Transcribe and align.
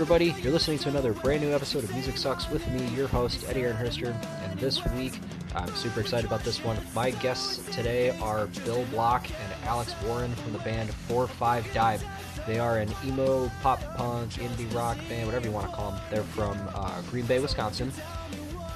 Everybody, 0.00 0.32
you're 0.44 0.52
listening 0.52 0.78
to 0.78 0.88
another 0.88 1.12
brand 1.12 1.42
new 1.42 1.52
episode 1.52 1.82
of 1.82 1.92
Music 1.92 2.16
Sucks 2.16 2.48
with 2.50 2.64
me, 2.68 2.86
your 2.94 3.08
host, 3.08 3.44
Eddie 3.48 3.62
Aaron 3.64 3.76
and 4.44 4.60
this 4.60 4.80
week, 4.92 5.18
I'm 5.56 5.74
super 5.74 6.00
excited 6.00 6.24
about 6.24 6.44
this 6.44 6.62
one. 6.62 6.76
My 6.94 7.10
guests 7.10 7.58
today 7.74 8.10
are 8.20 8.46
Bill 8.64 8.84
Block 8.92 9.28
and 9.28 9.64
Alex 9.64 9.96
Warren 10.04 10.32
from 10.36 10.52
the 10.52 10.60
band 10.60 10.90
4-5 11.08 11.74
Dive. 11.74 12.04
They 12.46 12.60
are 12.60 12.78
an 12.78 12.94
emo, 13.04 13.50
pop 13.60 13.80
punk, 13.96 14.34
indie 14.34 14.72
rock 14.72 14.98
band, 15.08 15.26
whatever 15.26 15.46
you 15.46 15.52
want 15.52 15.68
to 15.68 15.74
call 15.74 15.90
them. 15.90 16.00
They're 16.12 16.22
from 16.22 16.56
uh, 16.76 17.02
Green 17.10 17.26
Bay, 17.26 17.40
Wisconsin. 17.40 17.90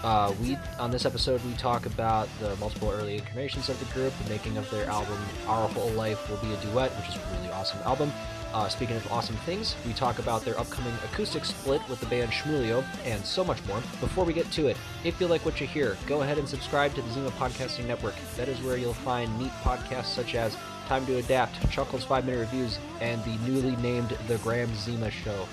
Uh, 0.03 0.35
we 0.43 0.59
on 0.81 0.91
this 0.91 1.07
episode 1.07 1.41
we 1.45 1.53
talk 1.53 1.87
about 1.87 2.29
the 2.41 2.57
multiple 2.57 2.91
early 2.91 3.19
incarnations 3.19 3.69
of 3.69 3.79
the 3.79 3.85
group, 3.95 4.13
the 4.25 4.29
making 4.29 4.57
of 4.57 4.69
their 4.73 4.87
album 4.87 5.17
"Our 5.47 5.69
Whole 5.69 5.91
Life 5.91 6.29
Will 6.29 6.39
Be 6.39 6.53
a 6.53 6.57
Duet," 6.57 6.91
which 6.97 7.11
is 7.11 7.15
a 7.15 7.37
really 7.37 7.53
awesome 7.53 7.79
album. 7.85 8.13
Uh, 8.53 8.69
speaking 8.69 8.97
of 8.97 9.11
awesome 9.11 9.37
things, 9.47 9.77
we 9.87 9.93
talk 9.95 10.19
about 10.19 10.45
their 10.45 10.59
upcoming 10.59 10.93
acoustic 11.05 11.45
split 11.45 11.81
with 11.89 12.01
the 12.01 12.07
band 12.07 12.31
Shmulio, 12.31 12.85
and 13.05 13.25
so 13.25 13.43
much 13.43 13.65
more. 13.67 13.81
Before 14.01 14.25
we 14.25 14.33
get 14.33 14.51
to 14.53 14.67
it, 14.67 14.77
if 15.05 15.21
you 15.21 15.27
like 15.27 15.45
what 15.45 15.61
you 15.61 15.67
hear, 15.67 15.97
go 16.07 16.23
ahead 16.23 16.39
and 16.39 16.49
subscribe 16.49 16.95
to 16.95 17.03
the 17.03 17.11
Zima 17.13 17.31
Podcasting 17.33 17.87
Network. 17.87 18.15
That 18.37 18.49
is 18.49 18.61
where 18.61 18.77
you'll 18.77 18.93
find 18.93 19.37
neat 19.39 19.53
podcasts 19.63 20.15
such 20.15 20.35
as 20.35 20.57
Time 20.87 21.07
to 21.07 21.17
Adapt, 21.17 21.71
Chuckles 21.71 22.05
5 22.05 22.27
Minute 22.27 22.41
Reviews, 22.41 22.79
and 23.01 23.25
the 23.25 23.37
newly 23.49 23.77
named 23.77 24.11
The 24.27 24.37
Graham 24.39 24.75
Zima 24.75 25.11
Show 25.11 25.47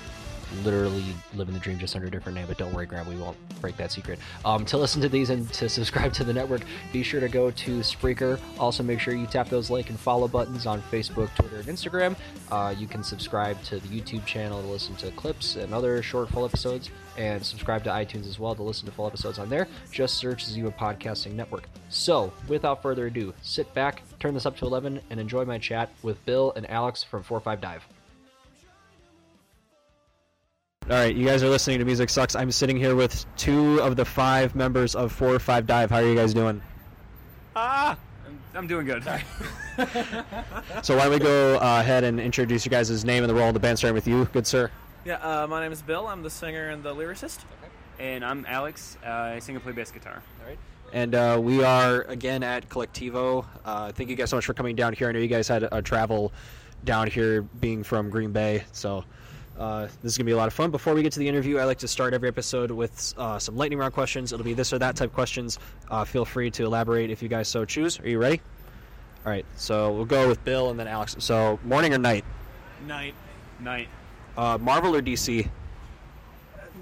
literally 0.64 1.04
living 1.34 1.54
the 1.54 1.60
dream 1.60 1.78
just 1.78 1.94
under 1.94 2.08
a 2.08 2.10
different 2.10 2.36
name, 2.36 2.46
but 2.46 2.58
don't 2.58 2.72
worry, 2.72 2.86
Graham, 2.86 3.08
we 3.08 3.16
won't 3.16 3.36
break 3.60 3.76
that 3.76 3.92
secret. 3.92 4.18
Um, 4.44 4.64
to 4.66 4.76
listen 4.76 5.00
to 5.02 5.08
these 5.08 5.30
and 5.30 5.50
to 5.54 5.68
subscribe 5.68 6.12
to 6.14 6.24
the 6.24 6.32
network, 6.32 6.62
be 6.92 7.02
sure 7.02 7.20
to 7.20 7.28
go 7.28 7.50
to 7.50 7.80
Spreaker. 7.80 8.38
Also, 8.58 8.82
make 8.82 9.00
sure 9.00 9.14
you 9.14 9.26
tap 9.26 9.48
those 9.48 9.70
like 9.70 9.90
and 9.90 9.98
follow 9.98 10.28
buttons 10.28 10.66
on 10.66 10.82
Facebook, 10.82 11.34
Twitter, 11.34 11.56
and 11.56 11.66
Instagram. 11.66 12.16
Uh, 12.50 12.74
you 12.76 12.86
can 12.86 13.02
subscribe 13.02 13.62
to 13.64 13.78
the 13.78 13.88
YouTube 13.88 14.24
channel 14.26 14.60
to 14.60 14.68
listen 14.68 14.94
to 14.96 15.10
clips 15.12 15.56
and 15.56 15.72
other 15.72 16.02
short 16.02 16.28
full 16.28 16.44
episodes, 16.44 16.90
and 17.16 17.44
subscribe 17.44 17.84
to 17.84 17.90
iTunes 17.90 18.28
as 18.28 18.38
well 18.38 18.54
to 18.54 18.62
listen 18.62 18.86
to 18.86 18.92
full 18.92 19.06
episodes 19.06 19.38
on 19.38 19.48
there. 19.48 19.68
Just 19.90 20.16
search 20.16 20.44
Zima 20.44 20.70
Podcasting 20.70 21.32
Network. 21.32 21.68
So, 21.88 22.32
without 22.48 22.82
further 22.82 23.06
ado, 23.06 23.34
sit 23.42 23.72
back, 23.74 24.02
turn 24.18 24.34
this 24.34 24.46
up 24.46 24.56
to 24.58 24.64
11, 24.64 25.00
and 25.10 25.20
enjoy 25.20 25.44
my 25.44 25.58
chat 25.58 25.90
with 26.02 26.24
Bill 26.24 26.52
and 26.56 26.68
Alex 26.70 27.02
from 27.02 27.22
45 27.22 27.60
Dive. 27.60 27.99
All 30.90 30.96
right, 30.96 31.14
you 31.14 31.24
guys 31.24 31.40
are 31.44 31.48
listening 31.48 31.78
to 31.78 31.84
Music 31.84 32.10
Sucks. 32.10 32.34
I'm 32.34 32.50
sitting 32.50 32.76
here 32.76 32.96
with 32.96 33.24
two 33.36 33.80
of 33.80 33.94
the 33.94 34.04
five 34.04 34.56
members 34.56 34.96
of 34.96 35.12
Four 35.12 35.36
or 35.36 35.38
Five 35.38 35.64
Dive. 35.64 35.88
How 35.88 35.98
are 35.98 36.04
you 36.04 36.16
guys 36.16 36.34
doing? 36.34 36.60
Ah, 37.54 37.96
I'm, 38.26 38.40
I'm 38.56 38.66
doing 38.66 38.86
good. 38.86 39.04
So 40.82 40.96
why 40.96 41.04
don't 41.04 41.12
we 41.12 41.18
go 41.20 41.56
uh, 41.58 41.80
ahead 41.80 42.04
and 42.04 42.20
introduce 42.20 42.66
you 42.66 42.70
guys' 42.70 43.04
name 43.04 43.22
and 43.22 43.30
the 43.30 43.34
role 43.34 43.48
in 43.48 43.54
the 43.54 43.60
band, 43.60 43.78
starting 43.78 43.94
with 43.94 44.06
you, 44.06 44.26
good 44.26 44.46
sir. 44.46 44.70
Yeah, 45.06 45.14
uh, 45.14 45.46
my 45.46 45.62
name 45.62 45.72
is 45.72 45.80
Bill. 45.80 46.06
I'm 46.06 46.22
the 46.22 46.28
singer 46.28 46.68
and 46.68 46.82
the 46.82 46.94
lyricist. 46.94 47.38
and 47.98 48.22
I'm 48.24 48.44
Alex. 48.46 48.98
Uh, 49.02 49.08
I 49.08 49.38
sing 49.38 49.54
and 49.54 49.62
play 49.62 49.72
bass 49.72 49.90
guitar. 49.90 50.22
All 50.40 50.46
right. 50.48 50.58
And 50.92 51.14
uh, 51.14 51.38
we 51.40 51.62
are 51.62 52.02
again 52.02 52.42
at 52.42 52.68
Colectivo. 52.68 53.46
Uh, 53.64 53.92
thank 53.92 54.10
you 54.10 54.16
guys 54.16 54.28
so 54.28 54.36
much 54.36 54.44
for 54.44 54.54
coming 54.54 54.74
down 54.76 54.92
here. 54.92 55.08
I 55.08 55.12
know 55.12 55.20
you 55.20 55.28
guys 55.28 55.46
had 55.48 55.62
a, 55.62 55.76
a 55.76 55.80
travel 55.82 56.32
down 56.84 57.06
here, 57.06 57.42
being 57.42 57.82
from 57.82 58.10
Green 58.10 58.32
Bay, 58.32 58.64
so 58.72 59.04
uh, 59.60 59.82
this 60.02 60.12
is 60.12 60.18
gonna 60.18 60.24
be 60.26 60.32
a 60.32 60.36
lot 60.36 60.48
of 60.48 60.54
fun. 60.54 60.70
Before 60.70 60.94
we 60.94 61.02
get 61.02 61.12
to 61.12 61.18
the 61.18 61.28
interview, 61.28 61.58
I 61.58 61.64
like 61.64 61.78
to 61.78 61.88
start 61.88 62.14
every 62.14 62.28
episode 62.28 62.70
with 62.70 63.14
uh, 63.18 63.38
some 63.38 63.56
lightning 63.56 63.78
round 63.78 63.92
questions. 63.92 64.32
It'll 64.32 64.42
be 64.44 64.54
this 64.54 64.72
or 64.72 64.78
that 64.78 64.96
type 64.96 65.12
questions. 65.12 65.58
Uh, 65.90 66.04
feel 66.04 66.24
free 66.24 66.50
to 66.52 66.64
elaborate 66.64 67.10
if 67.10 67.22
you 67.22 67.28
guys 67.28 67.46
so 67.46 67.64
choose. 67.66 68.00
Are 68.00 68.08
you 68.08 68.18
ready? 68.18 68.40
All 69.24 69.30
right, 69.30 69.44
so 69.56 69.92
we'll 69.92 70.06
go 70.06 70.26
with 70.26 70.42
Bill 70.44 70.70
and 70.70 70.80
then 70.80 70.88
Alex. 70.88 71.14
So 71.18 71.60
morning 71.62 71.92
or 71.92 71.98
night? 71.98 72.24
Night. 72.86 73.14
Night. 73.60 73.88
Uh, 74.36 74.56
Marvel 74.58 74.96
or 74.96 75.02
DC? 75.02 75.46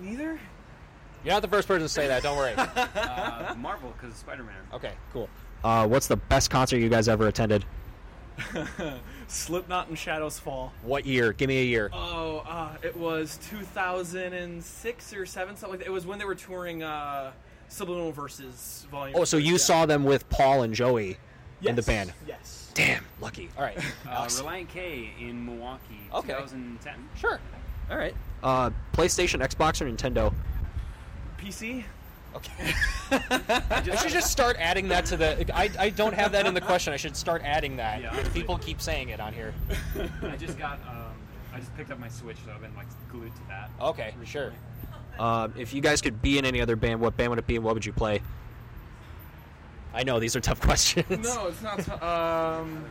Neither. 0.00 0.38
You're 1.24 1.34
not 1.34 1.42
the 1.42 1.48
first 1.48 1.66
person 1.66 1.82
to 1.82 1.88
say 1.88 2.06
that. 2.06 2.22
Don't 2.22 2.36
worry. 2.36 2.54
Uh, 2.94 3.54
Marvel, 3.56 3.92
because 4.00 4.16
Spider-Man. 4.16 4.54
okay, 4.72 4.92
cool. 5.12 5.28
Uh, 5.64 5.86
what's 5.86 6.06
the 6.06 6.16
best 6.16 6.50
concert 6.50 6.78
you 6.78 6.88
guys 6.88 7.08
ever 7.08 7.26
attended? 7.26 7.64
Slipknot 9.28 9.88
and 9.88 9.98
Shadows 9.98 10.38
Fall. 10.38 10.72
What 10.82 11.04
year? 11.06 11.32
Give 11.32 11.48
me 11.48 11.60
a 11.60 11.64
year. 11.64 11.90
Oh, 11.92 12.38
uh, 12.48 12.76
it 12.82 12.96
was 12.96 13.38
2006 13.50 15.14
or 15.14 15.26
7, 15.26 15.56
something 15.56 15.70
like 15.70 15.78
that. 15.80 15.86
It 15.86 15.92
was 15.92 16.06
when 16.06 16.18
they 16.18 16.24
were 16.24 16.34
touring 16.34 16.82
uh, 16.82 17.32
Subliminal 17.68 18.10
Verses 18.12 18.86
Volume. 18.90 19.16
Oh, 19.18 19.24
so 19.24 19.36
you 19.36 19.52
Yeah. 19.52 19.58
saw 19.58 19.86
them 19.86 20.04
with 20.04 20.28
Paul 20.30 20.62
and 20.62 20.74
Joey 20.74 21.18
in 21.62 21.76
the 21.76 21.82
band. 21.82 22.12
Yes. 22.26 22.70
Damn, 22.74 23.04
lucky. 23.20 23.50
All 23.56 23.64
right. 23.64 23.76
Uh, 24.08 24.24
Relient 24.26 24.68
K 24.68 25.10
in 25.20 25.44
Milwaukee, 25.44 26.00
Okay. 26.14 26.28
2010. 26.28 26.94
Sure. 27.16 27.38
All 27.90 27.98
right. 27.98 28.14
Uh, 28.42 28.70
PlayStation, 28.94 29.46
Xbox, 29.46 29.80
or 29.82 29.90
Nintendo? 29.90 30.32
PC? 31.38 31.84
Okay. 32.34 32.72
I 33.10 33.96
should 34.02 34.12
just 34.12 34.30
start 34.30 34.56
adding 34.58 34.88
that 34.88 35.06
to 35.06 35.16
the. 35.16 35.56
I, 35.56 35.70
I 35.78 35.90
don't 35.90 36.14
have 36.14 36.32
that 36.32 36.46
in 36.46 36.54
the 36.54 36.60
question. 36.60 36.92
I 36.92 36.96
should 36.96 37.16
start 37.16 37.42
adding 37.44 37.76
that. 37.76 38.02
Yeah, 38.02 38.10
honestly. 38.10 38.40
People 38.40 38.58
keep 38.58 38.80
saying 38.80 39.08
it 39.08 39.18
on 39.20 39.32
here. 39.32 39.54
I 40.22 40.36
just 40.36 40.58
got. 40.58 40.74
Um, 40.88 41.12
I 41.54 41.58
just 41.58 41.74
picked 41.76 41.90
up 41.90 41.98
my 41.98 42.08
Switch, 42.08 42.36
so 42.44 42.52
I've 42.54 42.60
been 42.60 42.74
like 42.76 42.86
glued 43.10 43.34
to 43.34 43.40
that. 43.48 43.70
Okay, 43.80 44.14
sure. 44.24 44.52
Um, 45.18 45.52
if 45.56 45.72
you 45.74 45.80
guys 45.80 46.00
could 46.00 46.22
be 46.22 46.38
in 46.38 46.44
any 46.44 46.60
other 46.60 46.76
band, 46.76 47.00
what 47.00 47.16
band 47.16 47.30
would 47.30 47.38
it 47.38 47.46
be 47.46 47.56
and 47.56 47.64
what 47.64 47.74
would 47.74 47.84
you 47.84 47.92
play? 47.92 48.22
I 49.94 50.04
know 50.04 50.20
these 50.20 50.36
are 50.36 50.40
tough 50.40 50.60
questions. 50.68 51.08
No, 51.34 51.46
it's 51.48 51.62
not. 51.62 51.78
T- 51.80 51.90
um, 51.92 52.84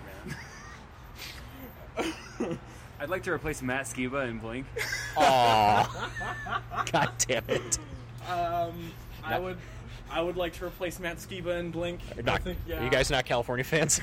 I'd 3.00 3.09
like 3.09 3.24
to 3.24 3.31
replace 3.31 3.62
Matt 3.62 3.86
Skiba 3.86 4.28
in 4.30 4.40
Blink. 4.40 4.66
Aw. 5.18 6.86
God 6.92 7.12
damn 7.19 7.44
it. 7.48 7.78
um, 8.28 8.92
I 9.27 9.39
would. 9.39 9.57
I 10.09 10.21
would 10.21 10.38
like 10.38 10.53
to 10.53 10.65
replace 10.65 10.99
Matt 10.99 11.17
Skiba 11.17 11.59
and 11.59 11.71
Blink. 11.71 11.99
I 12.17 12.21
Not, 12.21 12.41
think, 12.41 12.57
yeah. 12.65 12.79
Are 12.79 12.83
you 12.83 12.89
guys 12.89 13.09
not 13.11 13.25
California 13.25 13.65
fans? 13.65 13.99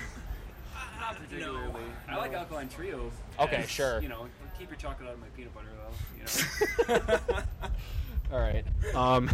Not 1.00 1.16
particularly. 1.30 1.82
I 2.08 2.16
like 2.16 2.34
Alkaline 2.34 2.68
Trio. 2.68 3.10
Okay, 3.40 3.56
as, 3.56 3.70
sure. 3.70 4.02
You 4.02 4.08
know, 4.08 4.26
keep 4.58 4.68
your 4.68 4.76
chocolate 4.76 5.08
out 5.08 5.14
of 5.14 5.20
my 5.20 5.26
peanut 5.28 5.54
butter, 5.54 5.68
though. 5.76 6.88
You 6.88 6.94
know. 6.98 7.18
All 8.32 8.40
right. 8.40 8.64
Um, 8.94 9.30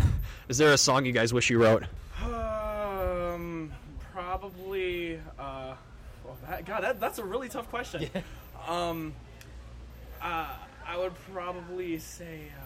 is 0.48 0.58
there 0.58 0.72
a 0.72 0.78
song 0.78 1.04
you 1.06 1.12
guys 1.12 1.32
wish 1.32 1.50
you 1.50 1.60
wrote? 1.60 1.84
Um, 2.22 3.72
probably. 4.12 5.18
Uh, 5.38 5.74
well, 6.24 6.38
that, 6.48 6.64
God, 6.66 6.84
that, 6.84 7.00
that's 7.00 7.18
a 7.18 7.24
really 7.24 7.48
tough 7.48 7.68
question. 7.68 8.08
Um, 8.68 9.12
uh, 10.22 10.46
I 10.86 10.98
would 10.98 11.14
probably 11.32 11.98
say, 11.98 12.42
uh, 12.56 12.64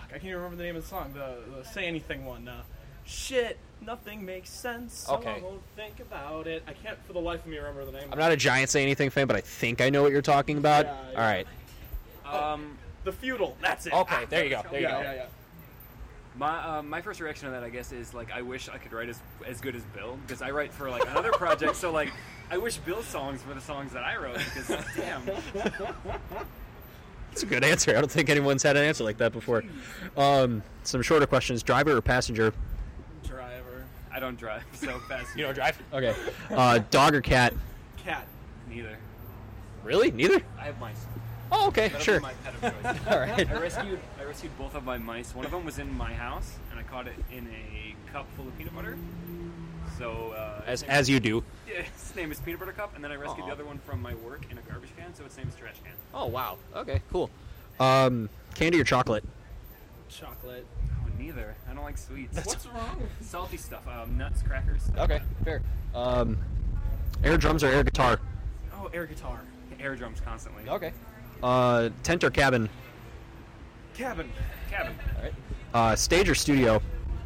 fuck, 0.00 0.08
I 0.10 0.12
can't 0.12 0.24
even 0.24 0.36
remember 0.36 0.56
the 0.56 0.64
name 0.64 0.76
of 0.76 0.82
the 0.82 0.88
song. 0.88 1.12
The, 1.14 1.36
the 1.58 1.64
"Say 1.64 1.86
Anything" 1.86 2.24
one. 2.26 2.48
Uh, 2.48 2.62
shit, 3.04 3.58
nothing 3.80 4.24
makes 4.24 4.50
sense. 4.50 5.04
So 5.06 5.14
Okay. 5.14 5.36
I 5.38 5.40
won't 5.40 5.62
think 5.76 6.00
about 6.00 6.46
it. 6.46 6.62
I 6.66 6.72
can't 6.72 6.98
for 7.06 7.12
the 7.12 7.18
life 7.20 7.40
of 7.40 7.46
me 7.46 7.58
remember 7.58 7.84
the 7.84 7.92
name. 7.92 8.08
I'm 8.12 8.18
not 8.18 8.32
a 8.32 8.36
giant 8.36 8.70
say 8.70 8.82
anything 8.82 9.10
fan, 9.10 9.26
but 9.26 9.36
I 9.36 9.40
think 9.40 9.80
I 9.80 9.90
know 9.90 10.02
what 10.02 10.12
you're 10.12 10.22
talking 10.22 10.58
about. 10.58 10.86
Yeah, 10.86 10.96
yeah. 11.12 11.18
All 11.18 12.34
right. 12.34 12.52
um, 12.52 12.78
the 13.04 13.12
Futile. 13.12 13.56
That's 13.60 13.86
it. 13.86 13.92
Okay, 13.92 14.24
there 14.28 14.44
you 14.44 14.50
go, 14.50 14.62
there 14.70 14.80
you 14.80 14.86
yeah, 14.86 14.92
go. 14.92 15.00
Yeah, 15.02 15.14
yeah. 15.14 15.26
My 16.36 16.78
uh, 16.78 16.82
my 16.82 17.00
first 17.02 17.20
reaction 17.20 17.46
to 17.46 17.52
that, 17.52 17.64
I 17.64 17.70
guess, 17.70 17.90
is 17.92 18.14
like 18.14 18.30
I 18.32 18.40
wish 18.42 18.68
I 18.68 18.78
could 18.78 18.92
write 18.92 19.08
as 19.08 19.18
as 19.46 19.60
good 19.60 19.74
as 19.74 19.82
Bill 19.94 20.16
because 20.26 20.42
I 20.42 20.50
write 20.52 20.72
for 20.72 20.88
like 20.88 21.02
another 21.10 21.32
project. 21.32 21.74
So 21.76 21.90
like, 21.90 22.12
I 22.50 22.56
wish 22.56 22.76
Bill's 22.76 23.06
songs 23.06 23.44
were 23.46 23.54
the 23.54 23.60
songs 23.60 23.92
that 23.92 24.04
I 24.04 24.16
wrote 24.16 24.38
because 24.38 24.68
damn, 24.96 25.22
That's 27.30 27.44
a 27.44 27.46
good 27.46 27.64
answer. 27.64 27.96
I 27.96 28.00
don't 28.00 28.10
think 28.10 28.28
anyone's 28.28 28.62
had 28.62 28.76
an 28.76 28.84
answer 28.84 29.04
like 29.04 29.16
that 29.18 29.32
before. 29.32 29.64
Um, 30.16 30.62
some 30.82 31.00
shorter 31.02 31.26
questions: 31.26 31.62
driver 31.62 31.96
or 31.96 32.02
passenger? 32.02 32.52
Driver. 33.24 33.84
I 34.12 34.16
I 34.16 34.20
don't 34.20 34.38
drive 34.38 34.64
so 34.74 34.98
fast. 35.08 35.34
You 35.36 35.44
don't 35.44 35.54
drive? 35.54 35.80
Okay. 35.92 36.14
Uh, 36.50 36.80
dog 36.90 37.14
or 37.14 37.20
cat? 37.20 37.54
Cat. 37.96 38.26
Neither. 38.68 38.98
Really? 39.82 40.10
Neither? 40.10 40.42
I 40.58 40.64
have 40.64 40.78
mice. 40.78 41.06
Oh, 41.52 41.68
okay, 41.68 41.88
That'll 41.88 42.00
sure. 42.00 42.18
Be 42.18 42.22
my 42.24 42.32
pet 42.44 42.54
of 42.54 42.82
choice. 42.82 43.06
All 43.10 43.18
right. 43.18 43.50
I 43.50 43.60
rescued 43.60 43.98
I 44.20 44.24
rescued 44.24 44.56
both 44.58 44.74
of 44.74 44.84
my 44.84 44.98
mice. 44.98 45.34
One 45.34 45.44
of 45.44 45.50
them 45.50 45.64
was 45.64 45.78
in 45.78 45.92
my 45.96 46.12
house, 46.12 46.58
and 46.70 46.78
I 46.78 46.82
caught 46.82 47.06
it 47.06 47.14
in 47.32 47.48
a 47.48 48.12
cup 48.12 48.26
full 48.36 48.46
of 48.46 48.56
peanut 48.58 48.74
butter. 48.74 48.98
So 50.00 50.32
uh, 50.34 50.62
As 50.66 50.82
as 50.84 51.10
you 51.10 51.20
do. 51.20 51.44
yeah, 51.68 51.82
his 51.82 52.16
name 52.16 52.32
is 52.32 52.40
Peanut 52.40 52.60
Butter 52.60 52.72
Cup, 52.72 52.94
and 52.94 53.04
then 53.04 53.12
I 53.12 53.16
rescued 53.16 53.44
Aw. 53.44 53.46
the 53.48 53.52
other 53.52 53.66
one 53.66 53.78
from 53.84 54.00
my 54.00 54.14
work 54.14 54.46
in 54.50 54.56
a 54.56 54.62
garbage 54.62 54.88
can, 54.96 55.14
so 55.14 55.26
its 55.26 55.36
name 55.36 55.46
is 55.46 55.54
Trash 55.54 55.76
Can. 55.84 55.92
Oh 56.14 56.24
wow. 56.24 56.56
Okay, 56.74 57.02
cool. 57.12 57.28
Um, 57.78 58.30
candy 58.54 58.80
or 58.80 58.84
chocolate? 58.84 59.22
Chocolate. 60.08 60.64
Oh, 61.04 61.08
neither. 61.18 61.54
I 61.70 61.74
don't 61.74 61.84
like 61.84 61.98
sweets. 61.98 62.34
What's 62.46 62.64
wrong? 62.66 63.08
Salty 63.20 63.58
stuff. 63.58 63.86
Um, 63.86 64.16
nuts, 64.16 64.42
crackers. 64.42 64.80
stuff 64.84 64.98
Okay, 64.98 65.20
fair. 65.44 65.60
Um, 65.94 66.38
air 67.22 67.36
drums 67.36 67.62
or 67.62 67.68
air 67.68 67.84
guitar? 67.84 68.20
Oh, 68.74 68.88
air 68.94 69.04
guitar. 69.04 69.42
that. 69.70 69.82
Air 69.82 69.96
drums 69.96 70.20
constantly. 70.20 70.66
Okay. 70.66 70.92
Uh, 71.42 71.90
tent 72.04 72.24
or 72.24 72.30
cabin? 72.30 72.70
Cabin. 73.92 74.30
Cabin. 74.70 74.94
All 75.16 75.22
right. 75.22 75.34
Uh, 75.74 75.94
stage 75.94 76.30
or 76.30 76.34
studio? 76.34 76.80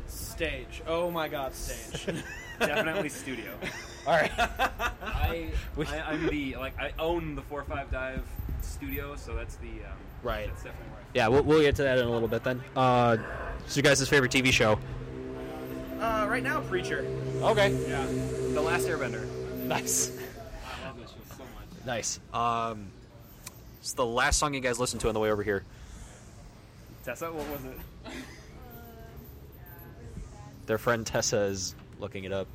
Stage. 0.09 0.83
Oh 0.89 1.09
my 1.13 1.29
god, 1.29 1.55
stage. 1.55 2.17
Definitely 2.59 3.09
studio. 3.09 3.53
All 4.07 4.15
right. 4.15 4.33
I, 4.39 5.49
I 5.79 6.01
I'm 6.07 6.27
the 6.27 6.57
like 6.57 6.79
I 6.79 6.93
own 6.99 7.35
the 7.35 7.43
four 7.43 7.65
five 7.65 7.91
dive 7.91 8.23
studio, 8.63 9.17
so 9.17 9.35
that's 9.35 9.57
the 9.57 9.69
um, 9.69 9.99
Right. 10.23 10.47
That's 10.49 10.63
definitely 10.65 10.91
where. 10.91 11.01
I 11.01 11.05
yeah, 11.15 11.29
we'll, 11.29 11.43
we'll 11.43 11.61
get 11.61 11.77
to 11.77 11.83
that 11.83 11.99
in 11.99 12.07
a 12.07 12.11
little 12.11 12.29
bit 12.29 12.43
then. 12.43 12.63
Uh, 12.75 13.19
so 13.67 13.77
you 13.77 13.83
guys' 13.83 14.09
favorite 14.09 14.33
TV 14.33 14.53
show? 14.53 14.79
uh, 16.01 16.27
right 16.29 16.43
now, 16.43 16.61
preacher. 16.63 17.07
Okay. 17.43 17.71
Yeah. 17.89 18.07
The 18.53 18.61
Last 18.61 18.89
Airbender. 18.89 19.27
Nice. 19.65 20.13
I 20.67 20.87
love 20.87 20.99
this 21.01 21.11
show 21.11 21.17
so 21.37 21.45
much. 21.55 21.87
Nice. 21.87 22.21
Um, 22.33 22.89
it's 23.81 23.93
the 23.93 24.05
last 24.07 24.39
song 24.39 24.55
you 24.55 24.61
guys 24.61 24.81
listened 24.81 25.01
to 25.03 25.09
on 25.09 25.15
the 25.15 25.21
way 25.21 25.31
over 25.31 25.43
here. 25.43 25.65
Tessa, 27.05 27.31
what 27.31 27.47
was 27.49 27.65
it? 27.65 27.79
Their 30.67 30.79
friend 30.79 31.07
Tessa 31.07 31.41
is 31.43 31.75
looking 32.01 32.25
it 32.25 32.33
up. 32.33 32.47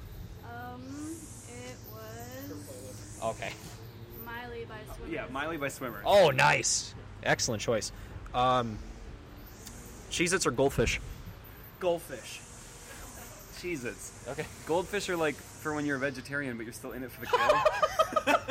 Um, 0.45 0.81
it 1.47 1.75
was 1.91 3.19
Okay. 3.23 3.51
Miley 4.25 4.65
by 4.65 4.77
Swimmer. 4.95 5.11
Yeah, 5.13 5.25
Miley 5.31 5.57
by 5.57 5.67
Swimmer. 5.69 6.01
Oh, 6.05 6.29
nice. 6.31 6.93
Excellent 7.23 7.61
choice. 7.61 7.91
Um, 8.33 8.77
Cheez-Its 10.11 10.45
or 10.45 10.51
Goldfish? 10.51 10.99
Goldfish. 11.79 12.41
Cheez-Its. 13.59 14.25
Okay. 14.29 14.45
Goldfish 14.65 15.09
are 15.09 15.17
like 15.17 15.35
for 15.35 15.73
when 15.73 15.85
you're 15.85 15.97
a 15.97 15.99
vegetarian, 15.99 16.55
but 16.57 16.63
you're 16.65 16.73
still 16.73 16.91
in 16.93 17.03
it 17.03 17.11
for 17.11 17.21
the 17.21 17.27
kill. 17.27 17.39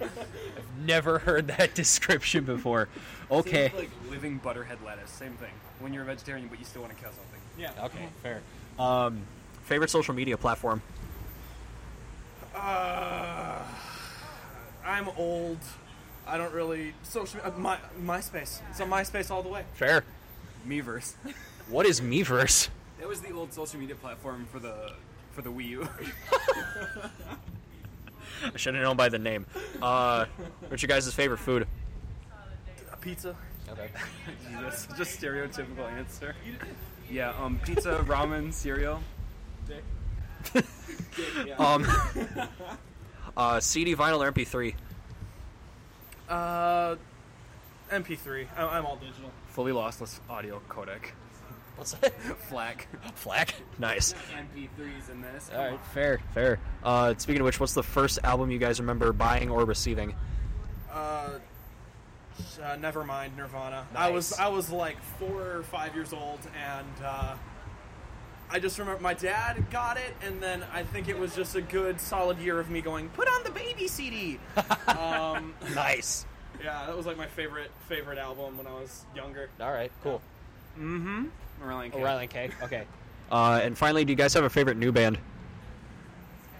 I've 0.00 0.86
never 0.86 1.18
heard 1.18 1.48
that 1.48 1.74
description 1.76 2.44
before. 2.44 2.88
Okay. 3.30 3.68
Seems 3.68 3.80
like 3.80 3.90
living 4.10 4.38
butterhead 4.38 4.78
lettuce. 4.84 5.10
Same 5.10 5.32
thing. 5.34 5.50
When 5.80 5.92
you're 5.92 6.02
a 6.02 6.06
vegetarian, 6.06 6.48
but 6.48 6.58
you 6.58 6.64
still 6.64 6.82
want 6.82 6.96
to 6.96 7.02
kill 7.02 7.12
something. 7.12 7.40
Yeah. 7.62 7.70
Okay, 7.84 8.08
fair. 8.24 8.40
Um, 8.76 9.22
favorite 9.62 9.88
social 9.88 10.14
media 10.14 10.36
platform? 10.36 10.82
Uh, 12.56 13.62
I'm 14.84 15.08
old. 15.16 15.58
I 16.26 16.38
don't 16.38 16.52
really 16.52 16.92
social. 17.04 17.40
Uh, 17.44 17.52
my 17.56 17.78
MySpace. 18.00 18.60
It's 18.70 18.80
on 18.80 18.90
MySpace 18.90 19.30
all 19.30 19.44
the 19.44 19.48
way. 19.48 19.62
Fair. 19.74 20.02
Miiverse. 20.66 21.14
What 21.68 21.86
is 21.86 22.00
Miiverse? 22.00 22.68
That 22.98 23.06
was 23.08 23.20
the 23.20 23.32
old 23.32 23.52
social 23.52 23.78
media 23.78 23.94
platform 23.94 24.46
for 24.50 24.58
the 24.58 24.94
for 25.30 25.42
the 25.42 25.50
Wii 25.50 25.68
U. 25.68 25.88
I 28.42 28.56
should 28.56 28.74
have 28.74 28.82
known 28.82 28.96
by 28.96 29.08
the 29.08 29.20
name. 29.20 29.46
Uh, 29.80 30.26
what's 30.68 30.82
your 30.82 30.88
guys' 30.88 31.12
favorite 31.14 31.38
food? 31.38 31.68
A 32.92 32.96
pizza. 32.96 33.36
Okay. 33.70 33.88
Jesus, 34.50 34.88
just 34.96 35.20
stereotypical 35.20 35.88
answer. 35.92 36.34
Yeah, 37.12 37.34
um, 37.38 37.60
pizza, 37.62 38.02
ramen, 38.06 38.52
cereal. 38.52 39.00
Um, 41.58 41.86
uh, 43.36 43.60
CD, 43.60 43.94
vinyl, 43.94 44.20
or 44.26 44.32
MP3? 44.32 44.74
Uh, 46.28 46.96
MP3. 47.90 48.46
I- 48.56 48.62
I'm 48.78 48.86
all 48.86 48.96
digital. 48.96 49.30
Fully 49.48 49.72
lossless 49.72 50.20
audio 50.30 50.60
codec. 50.70 51.10
What's 51.76 51.92
that? 52.00 52.14
FLAC. 52.48 52.86
Flack. 53.14 53.54
Nice. 53.78 54.14
MP3s 54.34 55.10
in 55.10 55.20
this. 55.20 55.50
All 55.54 55.66
right, 55.70 55.86
fair, 55.92 56.20
fair. 56.32 56.58
Uh, 56.82 57.12
speaking 57.18 57.42
of 57.42 57.44
which, 57.44 57.60
what's 57.60 57.74
the 57.74 57.82
first 57.82 58.18
album 58.24 58.50
you 58.50 58.58
guys 58.58 58.80
remember 58.80 59.12
buying 59.12 59.50
or 59.50 59.64
receiving? 59.66 60.14
Uh, 62.62 62.66
uh, 62.66 62.76
Nevermind 62.76 63.36
Nirvana. 63.36 63.86
I 63.94 64.10
was 64.10 64.32
I 64.34 64.48
was 64.48 64.70
like 64.70 64.96
four 65.18 65.56
or 65.56 65.62
five 65.64 65.94
years 65.94 66.12
old, 66.12 66.40
and 66.56 67.04
uh, 67.04 67.34
I 68.50 68.58
just 68.58 68.78
remember 68.78 69.02
my 69.02 69.14
dad 69.14 69.70
got 69.70 69.96
it, 69.96 70.14
and 70.22 70.40
then 70.42 70.64
I 70.72 70.82
think 70.82 71.08
it 71.08 71.18
was 71.18 71.34
just 71.34 71.56
a 71.56 71.62
good 71.62 72.00
solid 72.00 72.38
year 72.38 72.60
of 72.60 72.70
me 72.70 72.80
going, 72.80 73.08
put 73.10 73.28
on 73.28 73.44
the 73.44 73.50
baby 73.50 73.88
CD. 73.88 74.38
um, 74.86 75.54
Nice. 75.74 76.26
yeah, 76.62 76.86
that 76.86 76.96
was 76.96 77.06
like 77.06 77.16
my 77.16 77.26
favorite 77.26 77.70
favorite 77.88 78.18
album 78.18 78.56
when 78.56 78.66
I 78.66 78.72
was 78.72 79.04
younger. 79.14 79.48
All 79.60 79.72
right, 79.72 79.90
cool. 80.02 80.20
Mm-hmm. 80.78 81.24
Orion 81.64 81.90
K. 81.90 81.98
O'Reilly 82.00 82.26
K. 82.26 82.50
Okay. 82.62 82.84
Uh, 83.30 83.58
and 83.62 83.78
finally, 83.78 84.04
do 84.04 84.12
you 84.12 84.16
guys 84.16 84.34
have 84.34 84.44
a 84.44 84.50
favorite 84.50 84.76
new 84.76 84.92
band? 84.92 85.16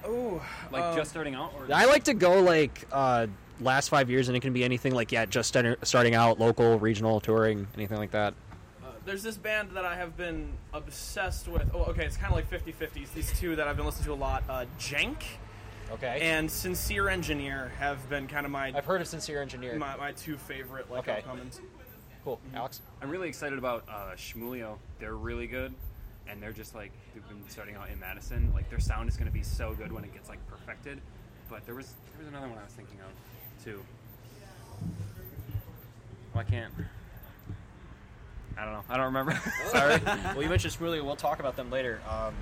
Oh, 0.06 0.42
Like 0.70 0.96
just 0.96 1.10
starting 1.10 1.34
out, 1.34 1.52
or 1.54 1.66
I 1.70 1.84
like 1.84 2.04
to 2.04 2.14
go 2.14 2.40
like 2.40 2.86
uh, 2.90 3.26
last 3.60 3.88
five 3.88 4.10
years, 4.10 4.28
and 4.28 4.36
it 4.36 4.40
can 4.40 4.52
be 4.52 4.64
anything 4.64 4.94
like 4.94 5.12
yeah, 5.12 5.24
just 5.26 5.56
enter- 5.56 5.76
starting 5.82 6.14
out, 6.14 6.38
local, 6.40 6.78
regional, 6.78 7.20
touring, 7.20 7.66
anything 7.76 7.98
like 7.98 8.10
that. 8.12 8.34
Uh, 8.82 8.86
there's 9.04 9.22
this 9.22 9.36
band 9.36 9.70
that 9.72 9.84
I 9.84 9.94
have 9.96 10.16
been 10.16 10.52
obsessed 10.72 11.48
with. 11.48 11.70
Oh, 11.74 11.84
okay, 11.84 12.04
it's 12.04 12.16
kind 12.16 12.32
of 12.32 12.36
like 12.36 12.50
50-50s. 12.50 13.12
These 13.14 13.38
two 13.38 13.56
that 13.56 13.68
I've 13.68 13.76
been 13.76 13.86
listening 13.86 14.06
to 14.06 14.12
a 14.12 14.14
lot, 14.14 14.42
uh, 14.48 14.64
Jank 14.78 15.22
Okay. 15.92 16.20
and 16.22 16.50
Sincere 16.50 17.08
Engineer, 17.08 17.70
have 17.78 18.08
been 18.08 18.26
kind 18.26 18.46
of 18.46 18.52
my 18.52 18.72
I've 18.74 18.84
heard 18.84 19.00
of 19.00 19.08
Sincere 19.08 19.42
Engineer. 19.42 19.76
my, 19.78 19.96
my 19.96 20.12
two 20.12 20.36
favorite 20.36 20.90
like 20.90 21.06
Okay. 21.08 21.22
upcomings. 21.26 21.60
Cool. 22.24 22.40
Alex. 22.54 22.80
I'm 23.02 23.10
really 23.10 23.28
excited 23.28 23.58
about 23.58 23.84
uh, 23.88 24.12
Shmulio. 24.16 24.78
They're 25.00 25.16
really 25.16 25.48
good, 25.48 25.74
and 26.28 26.40
they're 26.40 26.52
just 26.52 26.72
like 26.74 26.92
they've 27.14 27.28
been 27.28 27.42
starting 27.48 27.74
out 27.74 27.88
in 27.90 27.98
Madison. 27.98 28.52
Like 28.54 28.70
their 28.70 28.78
sound 28.78 29.08
is 29.08 29.16
going 29.16 29.26
to 29.26 29.32
be 29.32 29.42
so 29.42 29.74
good 29.74 29.90
when 29.92 30.04
it 30.04 30.12
gets 30.14 30.28
like 30.28 30.38
perfected. 30.48 31.00
But 31.50 31.66
there 31.66 31.74
was 31.74 31.92
there 32.12 32.20
was 32.20 32.28
another 32.28 32.46
one 32.46 32.58
I 32.58 32.62
was 32.64 32.72
thinking 32.74 32.98
of 33.00 33.10
too. 33.64 33.82
Why 36.32 36.44
can't? 36.44 36.72
I 38.56 38.64
don't 38.64 38.74
know. 38.74 38.84
I 38.88 38.96
don't 38.96 39.06
remember. 39.06 39.40
Sorry. 39.66 40.00
well, 40.04 40.42
you 40.42 40.48
mentioned 40.48 40.74
Smoothie. 40.74 41.02
We'll 41.02 41.16
talk 41.16 41.40
about 41.40 41.56
them 41.56 41.70
later. 41.70 42.00
Um, 42.08 42.34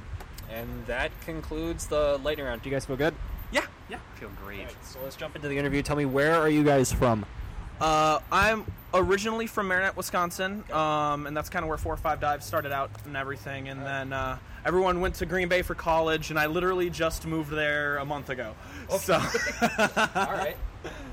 and 0.53 0.69
that 0.87 1.13
concludes 1.23 1.87
the 1.87 2.19
lightning 2.23 2.47
round. 2.47 2.63
Do 2.63 2.69
you 2.69 2.75
guys 2.75 2.85
feel 2.85 2.97
good? 2.97 3.15
Yeah, 3.53 3.65
yeah. 3.89 3.99
I 4.15 4.19
feel 4.19 4.31
great. 4.45 4.69
So 4.85 4.99
let's 5.03 5.17
jump 5.17 5.37
into 5.37 5.49
the 5.49 5.57
interview. 5.57 5.83
Tell 5.83 5.97
me 5.97 6.05
where 6.05 6.35
are 6.35 6.49
you 6.49 6.65
guys 6.65 6.93
from? 6.93 7.25
Uh, 7.81 8.19
I'm 8.31 8.71
originally 8.93 9.47
from 9.47 9.69
Marinette, 9.69 9.97
Wisconsin, 9.97 10.65
um, 10.71 11.27
and 11.27 11.35
that's 11.37 11.49
kind 11.49 11.63
of 11.63 11.69
where 11.69 11.79
Four 11.79 11.95
or 11.95 11.97
Five 11.97 12.21
Dive 12.21 12.43
started 12.43 12.73
out 12.73 12.91
and 13.07 13.17
everything. 13.17 13.69
And 13.69 13.81
then 13.81 14.13
uh, 14.13 14.39
everyone 14.67 15.01
went 15.01 15.15
to 15.17 15.27
Green 15.27 15.49
Bay 15.49 15.63
for 15.63 15.75
college, 15.75 16.31
and 16.31 16.39
I 16.39 16.47
literally 16.47 16.91
just 16.91 17.27
moved 17.27 17.51
there 17.51 17.97
a 17.97 18.05
month 18.05 18.29
ago. 18.29 18.55
So, 18.99 19.15
All 19.63 20.33
right. 20.33 20.57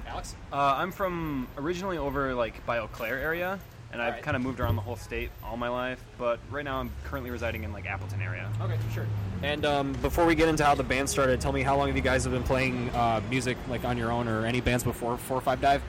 Alex. 0.07 0.35
Uh, 0.51 0.55
I'm 0.77 0.91
from 0.91 1.47
originally 1.57 1.97
over 1.97 2.33
like 2.33 2.65
by 2.65 2.79
Eau 2.79 2.87
Claire 2.87 3.19
area, 3.19 3.59
and 3.91 4.01
I've 4.01 4.07
Alright. 4.09 4.23
kind 4.23 4.35
of 4.37 4.41
moved 4.43 4.59
around 4.59 4.75
the 4.75 4.81
whole 4.81 4.95
state 4.95 5.29
all 5.43 5.57
my 5.57 5.69
life. 5.69 6.03
But 6.17 6.39
right 6.49 6.65
now 6.65 6.79
I'm 6.79 6.91
currently 7.05 7.31
residing 7.31 7.63
in 7.63 7.73
like 7.73 7.85
Appleton 7.85 8.21
area. 8.21 8.49
Okay, 8.61 8.77
sure. 8.93 9.05
And 9.43 9.65
um, 9.65 9.93
before 10.01 10.25
we 10.25 10.35
get 10.35 10.47
into 10.49 10.63
how 10.63 10.75
the 10.75 10.83
band 10.83 11.09
started, 11.09 11.39
tell 11.41 11.51
me 11.51 11.61
how 11.61 11.77
long 11.77 11.87
have 11.87 11.95
you 11.95 12.01
guys 12.01 12.23
have 12.23 12.33
been 12.33 12.43
playing 12.43 12.89
uh, 12.91 13.21
music 13.29 13.57
like 13.69 13.85
on 13.85 13.97
your 13.97 14.11
own 14.11 14.27
or 14.27 14.45
any 14.45 14.61
bands 14.61 14.83
before 14.83 15.17
Four 15.17 15.37
or 15.37 15.41
Five 15.41 15.61
Dive? 15.61 15.81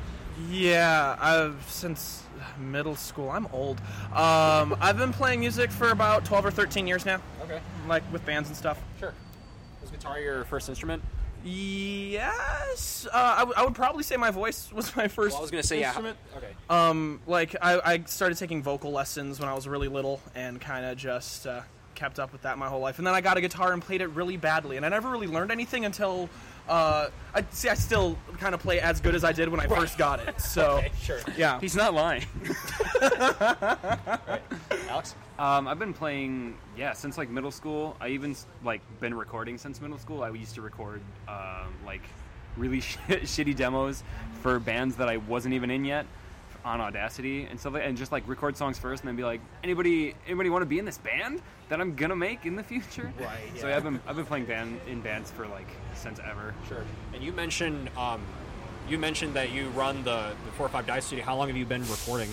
yeah, 0.51 1.17
I've 1.21 1.65
since 1.69 2.23
middle 2.61 2.95
school. 2.95 3.29
I'm 3.31 3.47
old. 3.53 3.81
Um, 4.13 4.77
I've 4.81 4.97
been 4.97 5.13
playing 5.13 5.41
music 5.41 5.71
for 5.73 5.91
about 5.91 6.25
12 6.25 6.47
or 6.47 6.51
13 6.53 6.87
years 6.87 7.05
now, 7.05 7.21
Okay, 7.43 7.61
like 7.89 8.05
with 8.13 8.25
bands 8.25 8.49
and 8.49 8.57
stuff. 8.57 8.81
sure. 9.01 9.15
Was 9.83 9.91
guitar 9.91 10.21
your 10.21 10.45
first 10.45 10.69
instrument? 10.69 11.03
Yes, 11.45 13.07
uh, 13.12 13.16
I, 13.37 13.38
w- 13.40 13.54
I 13.57 13.64
would 13.64 13.75
probably 13.75 14.02
say 14.02 14.16
my 14.16 14.30
voice 14.30 14.71
was 14.75 14.95
my 14.97 15.09
first. 15.09 15.33
Well, 15.35 15.38
I 15.38 15.42
was 15.42 15.50
gonna 15.50 15.62
say 15.62 15.83
instrument. 15.83 16.16
yeah. 16.33 16.38
Okay. 16.38 16.52
Um, 16.71 17.21
like 17.26 17.54
I, 17.61 17.80
I 17.85 18.02
started 18.07 18.38
taking 18.38 18.62
vocal 18.62 18.90
lessons 18.92 19.40
when 19.40 19.49
I 19.49 19.54
was 19.54 19.66
really 19.68 19.88
little, 19.88 20.21
and 20.35 20.61
kind 20.61 20.85
of 20.85 20.97
just 20.97 21.47
uh, 21.47 21.62
kept 21.95 22.18
up 22.18 22.33
with 22.33 22.42
that 22.42 22.59
my 22.59 22.68
whole 22.68 22.80
life. 22.80 22.99
And 22.99 23.07
then 23.07 23.14
I 23.14 23.21
got 23.21 23.37
a 23.37 23.40
guitar 23.40 23.73
and 23.73 23.83
played 23.83 24.00
it 24.00 24.09
really 24.09 24.37
badly, 24.37 24.76
and 24.76 24.85
I 24.87 24.88
never 24.88 25.09
really 25.11 25.26
learned 25.28 25.50
anything 25.50 25.85
until. 25.85 26.28
Uh, 26.69 27.09
I 27.35 27.45
see. 27.51 27.69
I 27.69 27.75
still 27.75 28.19
kind 28.39 28.55
of 28.55 28.61
play 28.61 28.81
as 28.81 29.01
good 29.01 29.15
as 29.15 29.25
I 29.25 29.33
did 29.33 29.49
when 29.49 29.61
I 29.61 29.67
first 29.67 29.97
got 29.99 30.21
it. 30.21 30.41
So 30.41 30.79
Okay, 30.79 30.91
sure. 31.03 31.19
yeah. 31.37 31.59
He's 31.61 31.75
not 31.77 31.95
lying. 31.95 32.25
Alex? 34.89 35.15
Um, 35.39 35.69
I've 35.69 35.79
been 35.79 35.95
playing, 35.95 36.57
yeah, 36.77 36.93
since 36.93 37.17
like 37.17 37.31
middle 37.31 37.51
school. 37.51 37.97
I 38.01 38.09
even 38.09 38.35
like 38.65 38.81
been 39.01 39.15
recording 39.15 39.57
since 39.59 39.81
middle 39.81 39.99
school. 39.99 40.23
I 40.23 40.31
used 40.31 40.55
to 40.57 40.63
record 40.63 41.01
um, 41.29 41.73
like 41.87 42.03
really 42.57 42.81
sh- 42.81 42.99
shitty 43.09 43.55
demos 43.57 44.03
for 44.43 44.59
bands 44.59 44.97
that 44.97 45.09
I 45.09 45.19
wasn't 45.19 45.55
even 45.55 45.71
in 45.71 45.85
yet 45.85 46.07
on 46.65 46.81
Audacity 46.81 47.45
and 47.45 47.59
stuff, 47.59 47.75
like, 47.75 47.85
and 47.85 47.97
just 47.97 48.12
like 48.12 48.27
record 48.29 48.57
songs 48.57 48.79
first, 48.79 49.03
and 49.03 49.09
then 49.09 49.17
be 49.17 49.25
like, 49.25 49.41
anybody, 49.62 50.15
anybody 50.27 50.50
want 50.50 50.62
to 50.62 50.67
be 50.67 50.79
in 50.79 50.85
this 50.85 50.99
band 50.99 51.41
that 51.69 51.81
I'm 51.81 51.95
gonna 51.95 52.17
make 52.17 52.47
in 52.47 52.57
the 52.57 52.62
future? 52.62 53.12
Right, 53.19 53.38
So 53.57 53.69
yeah. 53.69 53.77
I've 53.77 53.85
been 53.85 54.00
I've 54.07 54.17
been 54.17 54.27
playing 54.27 54.47
band 54.47 54.81
in 54.87 55.00
bands 55.00 55.31
for 55.31 55.47
like 55.47 55.69
since 55.95 56.19
ever. 56.19 56.55
Sure. 56.69 56.85
And 57.15 57.23
you 57.23 57.33
mentioned 57.33 57.91
um, 57.97 58.21
you 58.88 58.99
mentioned 58.99 59.35
that 59.35 59.53
you 59.53 59.69
run 59.71 60.03
the, 60.05 60.33
the 60.45 60.53
four 60.53 60.67
or 60.67 60.71
five 60.71 60.87
dive 60.87 61.05
studio. 61.05 61.25
How 61.25 61.37
long 61.37 61.49
have 61.49 61.57
you 61.57 61.67
been 61.67 61.83
recording? 61.88 62.31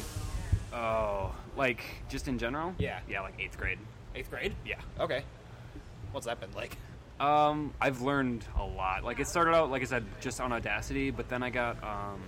Oh, 0.73 1.33
like 1.55 1.81
just 2.09 2.27
in 2.27 2.37
general? 2.37 2.73
Yeah. 2.77 2.99
Yeah, 3.09 3.21
like 3.21 3.33
eighth 3.39 3.57
grade. 3.57 3.79
Eighth 4.15 4.29
grade? 4.29 4.55
Yeah. 4.65 4.75
Okay. 4.99 5.23
What's 6.11 6.25
that 6.27 6.39
been 6.39 6.51
like? 6.55 6.77
Um, 7.19 7.73
I've 7.79 8.01
learned 8.01 8.43
a 8.59 8.63
lot. 8.65 9.03
Like 9.03 9.19
it 9.19 9.27
started 9.27 9.53
out, 9.53 9.71
like 9.71 9.81
I 9.81 9.85
said, 9.85 10.05
just 10.19 10.41
on 10.41 10.51
Audacity, 10.51 11.11
but 11.11 11.29
then 11.29 11.43
I 11.43 11.49
got 11.49 11.81
um, 11.83 12.21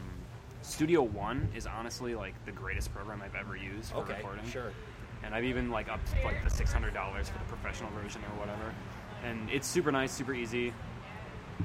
Studio 0.67 1.01
One 1.01 1.47
is 1.55 1.65
honestly 1.65 2.13
like 2.15 2.33
the 2.45 2.51
greatest 2.51 2.93
program 2.93 3.21
I've 3.23 3.35
ever 3.35 3.55
used 3.55 3.91
for 3.91 3.99
Okay, 3.99 4.17
recording. 4.17 4.45
sure. 4.49 4.71
And 5.23 5.33
I've 5.33 5.45
even 5.45 5.71
like 5.71 5.89
upped 5.89 6.09
like 6.23 6.43
the 6.43 6.49
six 6.49 6.71
hundred 6.71 6.93
dollars 6.93 7.29
for 7.29 7.37
the 7.39 7.45
professional 7.45 7.89
version 7.91 8.21
or 8.23 8.39
whatever. 8.39 8.73
And 9.23 9.49
it's 9.49 9.67
super 9.67 9.91
nice, 9.91 10.11
super 10.11 10.33
easy. 10.33 10.73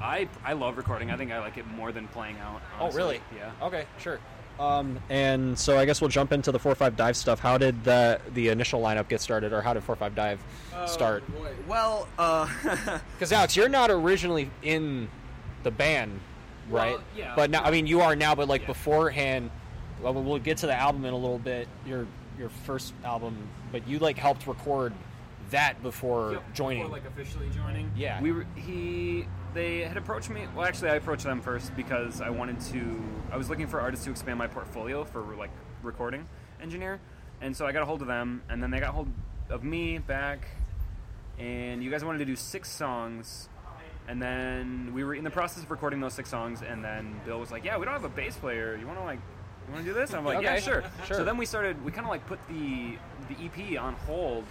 I 0.01 0.27
I 0.43 0.53
love 0.53 0.77
recording. 0.77 1.11
I 1.11 1.17
think 1.17 1.31
I 1.31 1.39
like 1.39 1.57
it 1.57 1.67
more 1.67 1.91
than 1.91 2.07
playing 2.07 2.37
out. 2.39 2.61
Oh, 2.79 2.91
really? 2.91 3.21
Yeah. 3.35 3.51
Okay, 3.61 3.85
sure. 3.99 4.19
Um, 4.59 4.99
and 5.09 5.57
so 5.57 5.77
I 5.77 5.85
guess 5.85 5.99
we'll 5.99 6.09
jump 6.11 6.31
into 6.31 6.51
the 6.51 6.59
four 6.59 6.73
five 6.73 6.95
dive 6.95 7.17
stuff. 7.17 7.39
How 7.39 7.57
did 7.57 7.83
the 7.83 8.21
the 8.33 8.49
initial 8.49 8.81
lineup 8.81 9.07
get 9.09 9.19
started, 9.21 9.51
or 9.51 9.61
how 9.61 9.73
did 9.73 9.83
four 9.83 9.95
five 9.95 10.15
dive 10.15 10.39
start? 10.87 11.23
Oh, 11.27 11.41
boy. 11.43 11.51
Well, 11.67 12.07
uh, 12.17 12.47
Because 13.15 13.31
Alex, 13.33 13.55
you're 13.55 13.69
not 13.69 13.91
originally 13.91 14.49
in 14.63 15.09
the 15.63 15.71
band, 15.71 16.19
right? 16.69 16.93
Well, 16.93 17.03
yeah. 17.15 17.33
But 17.35 17.49
now, 17.49 17.63
I 17.63 17.71
mean, 17.71 17.87
you 17.87 18.01
are 18.01 18.15
now. 18.15 18.35
But 18.35 18.47
like 18.47 18.61
Yeah. 18.61 18.67
beforehand, 18.67 19.51
well, 20.01 20.13
we'll 20.13 20.39
get 20.39 20.57
to 20.57 20.67
the 20.67 20.75
album 20.75 21.05
in 21.05 21.13
a 21.13 21.17
little 21.17 21.39
bit. 21.39 21.67
Your 21.85 22.05
your 22.39 22.49
first 22.49 22.93
album, 23.03 23.37
but 23.71 23.87
you 23.87 23.99
like 23.99 24.17
helped 24.17 24.47
record 24.47 24.91
that 25.51 25.81
before 25.83 26.31
Yep, 26.33 26.53
joining. 26.55 26.83
before, 26.83 26.97
like 26.97 27.05
officially 27.07 27.47
joining. 27.51 27.91
Yeah. 27.95 28.19
we 28.21 28.31
were, 28.31 28.45
he 28.55 29.27
they 29.53 29.81
had 29.81 29.97
approached 29.97 30.31
me. 30.31 30.47
Well, 30.55 30.65
actually, 30.65 30.89
I 30.89 30.95
approached 30.95 31.25
them 31.25 31.41
first 31.41 31.75
because 31.75 32.21
I 32.21 32.29
wanted 32.31 32.59
to. 32.71 33.03
I 33.31 33.37
was 33.37 33.49
looking 33.49 33.67
for 33.67 33.79
artists 33.79 34.05
to 34.05 34.11
expand 34.11 34.39
my 34.39 34.47
portfolio 34.47 35.03
for 35.03 35.21
like 35.35 35.51
recording 35.83 36.27
engineer, 36.61 36.99
and 37.41 37.55
so 37.55 37.67
I 37.67 37.71
got 37.71 37.83
a 37.83 37.85
hold 37.85 38.01
of 38.01 38.07
them, 38.07 38.41
and 38.49 38.63
then 38.63 38.71
they 38.71 38.79
got 38.79 38.93
hold 38.95 39.09
of 39.49 39.63
me 39.63 39.99
back, 39.99 40.47
and 41.37 41.83
you 41.83 41.91
guys 41.91 42.03
wanted 42.03 42.19
to 42.19 42.25
do 42.25 42.35
six 42.35 42.69
songs. 42.71 43.47
And 44.07 44.21
then 44.21 44.91
we 44.93 45.03
were 45.03 45.15
in 45.15 45.23
the 45.23 45.29
process 45.29 45.63
of 45.63 45.71
recording 45.71 46.01
those 46.01 46.13
six 46.13 46.29
songs, 46.29 46.61
and 46.61 46.83
then 46.83 47.19
Bill 47.25 47.39
was 47.39 47.51
like, 47.51 47.63
"Yeah, 47.63 47.77
we 47.77 47.85
don't 47.85 47.93
have 47.93 48.03
a 48.03 48.09
bass 48.09 48.35
player. 48.35 48.75
You 48.75 48.85
want 48.85 48.99
to 48.99 49.05
like, 49.05 49.19
you 49.67 49.73
want 49.73 49.85
to 49.85 49.91
do 49.91 49.97
this?" 49.97 50.09
And 50.09 50.19
I'm 50.19 50.25
like, 50.25 50.43
"Yeah, 50.43 50.59
sure." 50.59 50.83
sure. 51.07 51.17
So 51.17 51.23
then 51.23 51.37
we 51.37 51.45
started. 51.45 51.83
We 51.85 51.91
kind 51.91 52.05
of 52.05 52.11
like 52.11 52.25
put 52.27 52.39
the 52.49 52.97
the 53.29 53.45
EP 53.45 53.81
on 53.81 53.93
hold 54.05 54.43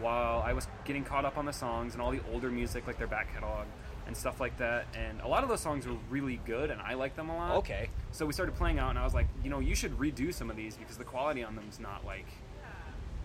while 0.00 0.42
I 0.42 0.52
was 0.52 0.66
getting 0.84 1.04
caught 1.04 1.24
up 1.24 1.38
on 1.38 1.44
the 1.44 1.52
songs 1.52 1.92
and 1.92 2.02
all 2.02 2.10
the 2.10 2.20
older 2.32 2.50
music, 2.50 2.86
like 2.86 2.98
their 2.98 3.06
back 3.06 3.32
catalog 3.32 3.66
and 4.08 4.16
stuff 4.16 4.40
like 4.40 4.56
that. 4.58 4.86
And 4.94 5.20
a 5.20 5.28
lot 5.28 5.42
of 5.42 5.48
those 5.48 5.60
songs 5.60 5.86
were 5.86 5.96
really 6.10 6.40
good, 6.44 6.70
and 6.70 6.80
I 6.80 6.94
liked 6.94 7.14
them 7.14 7.28
a 7.28 7.36
lot. 7.36 7.56
Okay. 7.58 7.90
So 8.10 8.26
we 8.26 8.32
started 8.32 8.56
playing 8.56 8.78
out, 8.78 8.90
and 8.90 8.98
I 8.98 9.04
was 9.04 9.14
like, 9.14 9.28
you 9.44 9.50
know, 9.50 9.60
you 9.60 9.74
should 9.74 9.96
redo 9.98 10.32
some 10.34 10.50
of 10.50 10.56
these 10.56 10.76
because 10.76 10.96
the 10.96 11.04
quality 11.04 11.44
on 11.44 11.54
them 11.54 11.66
is 11.70 11.78
not 11.78 12.04
like, 12.04 12.26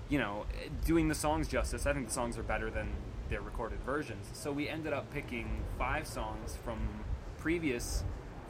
you 0.09 0.19
know, 0.19 0.45
doing 0.85 1.07
the 1.07 1.15
songs 1.15 1.47
justice. 1.47 1.85
I 1.87 1.93
think 1.93 2.07
the 2.07 2.13
songs 2.13 2.37
are 2.37 2.43
better 2.43 2.69
than 2.69 2.89
their 3.29 3.41
recorded 3.41 3.79
versions. 3.85 4.29
So 4.33 4.51
we 4.51 4.67
ended 4.69 4.93
up 4.93 5.11
picking 5.13 5.63
five 5.77 6.07
songs 6.07 6.57
from 6.63 6.79
previous 7.37 8.03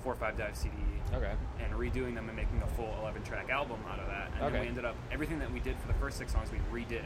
four 0.04 0.14
or 0.14 0.16
five 0.16 0.38
dive 0.38 0.56
CD 0.58 0.74
Okay. 1.14 1.32
and 1.64 1.74
redoing 1.74 2.16
them 2.16 2.28
and 2.28 2.36
making 2.36 2.62
a 2.62 2.68
full 2.76 2.94
11 3.02 3.24
track 3.24 3.50
album 3.50 3.78
out 3.90 4.00
of 4.00 4.08
that. 4.08 4.32
And 4.36 4.44
Okay. 4.44 4.52
then 4.54 4.62
we 4.62 4.68
ended 4.68 4.86
up 4.86 4.96
everything 5.12 5.40
that 5.40 5.52
we 5.52 5.60
did 5.60 5.78
for 5.80 5.88
the 5.88 5.94
first 5.96 6.18
six 6.18 6.34
songs 6.34 6.50
we 6.52 6.58
redid 6.84 7.04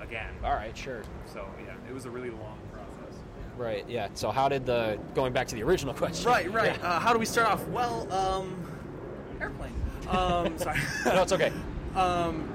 again. 0.00 0.30
All 0.44 0.54
right. 0.54 0.76
Sure. 0.76 1.02
So 1.26 1.46
yeah, 1.64 1.74
it 1.88 1.92
was 1.94 2.04
a 2.04 2.10
really 2.10 2.30
long 2.30 2.58
process. 2.72 3.18
Right. 3.56 3.84
Yeah. 3.88 4.08
So 4.14 4.30
how 4.30 4.48
did 4.48 4.64
the 4.64 4.98
going 5.14 5.32
back 5.32 5.46
to 5.48 5.54
the 5.54 5.62
original 5.62 5.94
question? 6.02 6.30
right, 6.30 6.50
right. 6.52 6.82
Uh, 6.82 6.98
how 7.00 7.12
do 7.12 7.18
we 7.18 7.26
start 7.26 7.48
off? 7.48 7.66
Well, 7.68 8.10
um, 8.12 8.70
airplane. 9.40 9.74
Um, 10.08 10.56
sorry. 10.58 10.78
No, 11.06 11.22
it's 11.22 11.32
okay. 11.32 11.52
Um, 11.96 12.48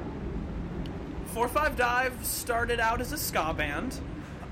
Four 1.34 1.50
Five 1.50 1.76
Dive 1.76 2.14
started 2.26 2.80
out 2.80 3.02
as 3.02 3.12
a 3.12 3.18
ska 3.18 3.54
band. 3.54 4.00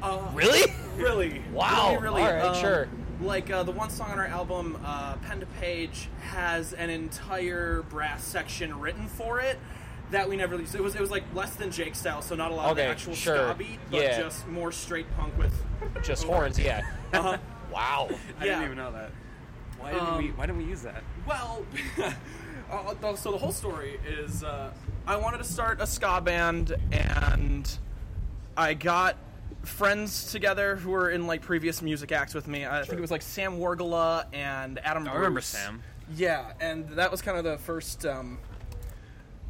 Uh, 0.04 0.20
Really? 0.34 0.72
Really? 0.98 1.42
Wow. 1.54 1.92
Really, 2.00 2.04
really. 2.04 2.22
All 2.24 2.34
right, 2.34 2.44
um, 2.46 2.56
sure. 2.56 2.88
Like 3.22 3.50
uh, 3.50 3.64
the 3.64 3.72
one 3.72 3.90
song 3.90 4.12
on 4.12 4.20
our 4.20 4.26
album, 4.28 4.78
uh, 4.84 5.16
Pen 5.18 5.40
to 5.40 5.46
Page, 5.46 6.10
has 6.32 6.74
an 6.74 6.90
entire 6.90 7.84
brass 7.84 8.24
section 8.24 8.80
written 8.80 9.08
for 9.08 9.40
it 9.40 9.58
that 10.12 10.28
we 10.28 10.36
never 10.36 10.56
released. 10.56 10.76
It 10.76 10.82
was 10.84 10.94
it 10.96 11.02
was 11.02 11.10
like 11.12 11.24
less 11.34 11.56
than 11.56 11.72
Jake 11.72 11.96
style, 11.96 12.22
so 12.22 12.36
not 12.36 12.52
a 12.52 12.54
lot 12.56 12.70
of 12.72 12.76
the 12.76 12.84
actual 12.84 13.14
sure. 13.16 13.36
ska 13.38 13.56
beat, 13.58 13.80
but 13.90 14.02
Yeah. 14.02 14.22
just 14.22 14.48
more 14.48 14.72
straight 14.72 15.06
punk 15.16 15.38
with. 15.38 15.54
Just 16.04 16.24
horns. 16.30 16.60
Yeah. 16.60 16.82
Uh-huh. 17.14 17.38
Wow. 17.72 18.10
I 18.40 18.46
Yeah. 18.46 18.52
didn't 18.60 18.66
even 18.66 18.78
know 18.78 18.92
that. 18.92 19.10
Why 19.80 19.94
didn't 19.94 20.18
we? 20.18 20.30
Um, 20.30 20.38
Why 20.38 20.46
didn't 20.46 20.58
we 20.60 20.66
use 20.66 20.82
that? 20.84 21.02
Well, 21.26 21.66
uh, 22.72 22.94
th- 23.02 23.18
so 23.18 23.32
the 23.32 23.38
whole 23.38 23.52
story 23.52 24.00
is 24.08 24.44
uh, 24.44 24.72
I 25.08 25.16
wanted 25.16 25.40
to 25.40 25.44
start 25.44 25.82
a 25.82 25.88
ska 25.88 26.22
band, 26.22 26.76
and 26.92 27.68
I 28.56 28.76
got 28.76 29.16
friends 29.64 30.32
together 30.32 30.76
who 30.76 30.92
were 30.92 31.10
in 31.10 31.28
like 31.28 31.42
previous 31.42 31.82
music 31.82 32.12
acts 32.12 32.34
with 32.34 32.48
me. 32.48 32.66
I 32.66 32.84
think 32.84 32.98
it 32.98 33.02
was 33.02 33.12
like 33.12 33.22
Sam 33.22 33.58
Wargala 33.58 34.26
and 34.34 34.80
Adam. 34.80 35.08
I 35.08 35.16
remember 35.16 35.42
Sam. 35.42 35.82
Yeah, 36.16 36.52
and 36.60 36.88
that 36.90 37.12
was 37.12 37.22
kind 37.22 37.38
of 37.38 37.44
the 37.44 37.58
first. 37.58 38.06
Um, 38.06 38.40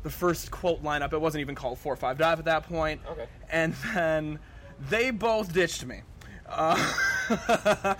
the 0.04 0.10
first 0.10 0.52
quote 0.52 0.84
lineup. 0.84 1.14
It 1.14 1.22
wasn't 1.22 1.42
even 1.42 1.56
called 1.56 1.80
Four 1.80 1.96
Five 1.96 2.18
Dive 2.18 2.40
at 2.40 2.46
that 2.46 2.64
point. 2.68 3.02
Okay. 3.10 3.26
And 3.50 3.74
then 3.94 4.40
they 4.90 5.12
both 5.12 5.54
ditched 5.54 5.86
me. 5.86 6.02
Uh, 6.48 6.76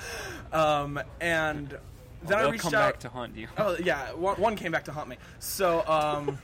um, 0.54 1.00
and 1.22 1.78
then 2.24 2.38
I 2.38 2.42
They'll 2.42 2.52
reached 2.52 2.64
come 2.64 2.76
out. 2.76 2.94
back 2.94 3.00
to 3.00 3.10
haunt 3.10 3.36
you. 3.36 3.48
Oh 3.58 3.78
yeah, 3.82 4.14
one, 4.14 4.36
one 4.36 4.56
came 4.56 4.72
back 4.72 4.84
to 4.86 4.92
haunt 4.92 5.10
me. 5.10 5.18
So 5.40 5.84
um, 5.88 6.38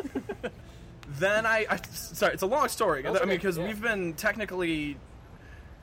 then 1.19 1.45
I, 1.45 1.65
I 1.69 1.79
sorry, 1.91 2.33
it's 2.33 2.43
a 2.43 2.47
long 2.47 2.67
story. 2.69 3.05
I 3.05 3.11
mean, 3.11 3.27
because 3.27 3.57
yeah. 3.57 3.67
we've 3.67 3.81
been 3.81 4.13
technically 4.13 4.97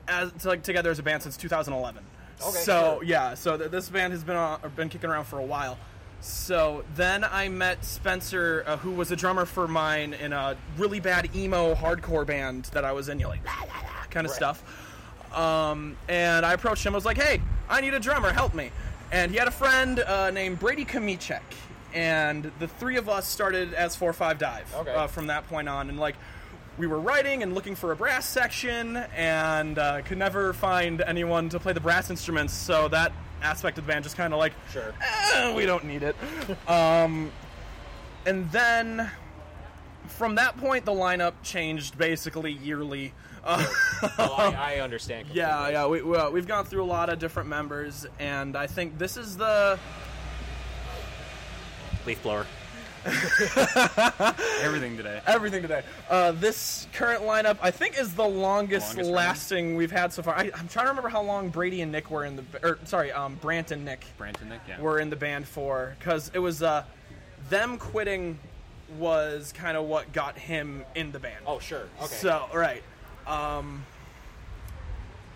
as 0.07 0.45
like 0.45 0.63
together 0.63 0.89
as 0.91 0.99
a 0.99 1.03
band 1.03 1.23
since 1.23 1.37
2011. 1.37 2.03
Okay, 2.39 2.51
so 2.59 2.95
sure. 2.97 3.03
yeah, 3.03 3.33
so 3.33 3.57
th- 3.57 3.71
this 3.71 3.89
band 3.89 4.13
has 4.13 4.23
been 4.23 4.35
on, 4.35 4.59
been 4.75 4.89
kicking 4.89 5.09
around 5.09 5.25
for 5.25 5.39
a 5.39 5.43
while. 5.45 5.77
So 6.21 6.83
then 6.95 7.23
I 7.23 7.47
met 7.49 7.83
Spencer, 7.85 8.63
uh, 8.67 8.77
who 8.77 8.91
was 8.91 9.11
a 9.11 9.15
drummer 9.15 9.45
for 9.45 9.67
mine 9.67 10.13
in 10.13 10.33
a 10.33 10.55
really 10.77 10.99
bad 10.99 11.35
emo 11.35 11.73
hardcore 11.75 12.25
band 12.25 12.65
that 12.73 12.83
I 12.85 12.91
was 12.91 13.09
in, 13.09 13.19
you 13.19 13.25
know, 13.25 13.29
like 13.31 13.45
kind 14.09 14.25
of 14.25 14.31
Right. 14.31 14.35
stuff. 14.35 14.63
Um, 15.35 15.97
and 16.07 16.45
I 16.45 16.53
approached 16.53 16.85
him. 16.85 16.93
I 16.93 16.95
was 16.97 17.05
like, 17.05 17.17
"Hey, 17.17 17.41
I 17.69 17.81
need 17.81 17.93
a 17.93 17.99
drummer. 17.99 18.31
Help 18.31 18.53
me." 18.53 18.71
And 19.11 19.31
he 19.31 19.37
had 19.37 19.47
a 19.47 19.51
friend 19.51 19.99
uh, 19.99 20.31
named 20.31 20.59
Brady 20.59 20.85
Kamichek, 20.85 21.41
and 21.93 22.51
the 22.59 22.67
three 22.67 22.97
of 22.97 23.09
us 23.09 23.27
started 23.27 23.73
as 23.73 23.95
Four 23.95 24.13
Five 24.13 24.37
Dive 24.39 24.73
Okay. 24.75 24.93
uh, 24.93 25.07
from 25.07 25.27
that 25.27 25.47
point 25.49 25.67
on. 25.69 25.89
And 25.89 25.99
like, 25.99 26.15
we 26.77 26.87
were 26.87 26.99
writing 26.99 27.43
and 27.43 27.53
looking 27.55 27.75
for 27.75 27.91
a 27.91 27.95
brass 27.95 28.27
section, 28.27 28.97
and 29.15 29.77
uh, 29.79 30.01
could 30.03 30.17
never 30.17 30.53
find 30.53 31.01
anyone 31.01 31.49
to 31.49 31.59
play 31.59 31.73
the 31.73 31.79
brass 31.79 32.09
instruments. 32.09 32.53
So 32.53 32.87
that 32.89 33.11
aspect 33.41 33.77
of 33.77 33.85
the 33.85 33.91
band 33.91 34.03
just 34.03 34.15
kind 34.17 34.33
of 34.33 34.39
like, 34.39 34.53
Sure. 34.71 34.93
"Eh, 35.33 35.55
we 35.55 35.65
don't 35.65 35.85
need 35.85 36.03
it. 36.03 36.15
um, 36.69 37.31
and 38.25 38.49
then 38.51 39.09
from 40.07 40.35
that 40.35 40.57
point, 40.57 40.85
the 40.85 40.91
lineup 40.93 41.33
changed 41.43 41.97
basically 41.97 42.51
yearly. 42.53 43.13
Uh, 43.43 43.65
Well, 44.17 44.33
I, 44.37 44.75
I 44.75 44.79
understand. 44.81 45.27
yeah, 45.33 45.47
completely. 45.49 45.73
yeah, 45.73 45.87
we, 45.87 46.01
well, 46.01 46.31
we've 46.31 46.47
gone 46.47 46.65
through 46.65 46.83
a 46.83 46.85
lot 46.85 47.09
of 47.09 47.17
different 47.19 47.49
members, 47.49 48.05
and 48.19 48.55
I 48.55 48.67
think 48.67 48.97
this 48.97 49.17
is 49.17 49.37
the 49.37 49.79
Leaf 52.05 52.21
blower. 52.23 52.45
Everything 54.61 54.97
today. 54.97 55.21
everything 55.27 55.61
today. 55.61 55.81
Uh, 56.09 56.31
this 56.33 56.87
current 56.93 57.23
lineup, 57.23 57.57
I 57.61 57.71
think, 57.71 57.97
is 57.99 58.13
the 58.13 58.25
longest, 58.25 58.95
Longest 58.95 59.11
lasting 59.11 59.75
we've 59.75 59.91
had 59.91 60.11
so 60.11 60.21
far. 60.21 60.35
I, 60.35 60.51
I'm 60.55 60.67
trying 60.67 60.85
to 60.85 60.89
remember 60.89 61.09
how 61.09 61.21
long 61.21 61.49
Brady 61.49 61.81
and 61.81 61.91
Nick 61.91 62.11
were 62.11 62.25
in 62.25 62.35
the, 62.35 62.43
or 62.63 62.79
sorry, 62.85 63.11
um, 63.11 63.35
Brant 63.35 63.71
and 63.71 63.85
Nick 63.85 64.05
Brant 64.17 64.39
and 64.41 64.49
Nick. 64.49 64.61
Yeah. 64.67 64.81
were 64.81 64.99
in 64.99 65.09
the 65.09 65.15
band 65.15 65.47
for, 65.47 65.95
because 65.99 66.31
it 66.33 66.39
was 66.39 66.61
uh, 66.61 66.83
them 67.49 67.77
quitting 67.77 68.37
was 68.97 69.53
kind 69.53 69.77
of 69.77 69.85
what 69.85 70.11
got 70.11 70.37
him 70.37 70.83
in 70.95 71.11
the 71.11 71.19
band. 71.19 71.43
Oh, 71.45 71.59
sure. 71.59 71.87
Okay. 72.01 72.07
So 72.07 72.47
right, 72.53 72.83
um, 73.25 73.85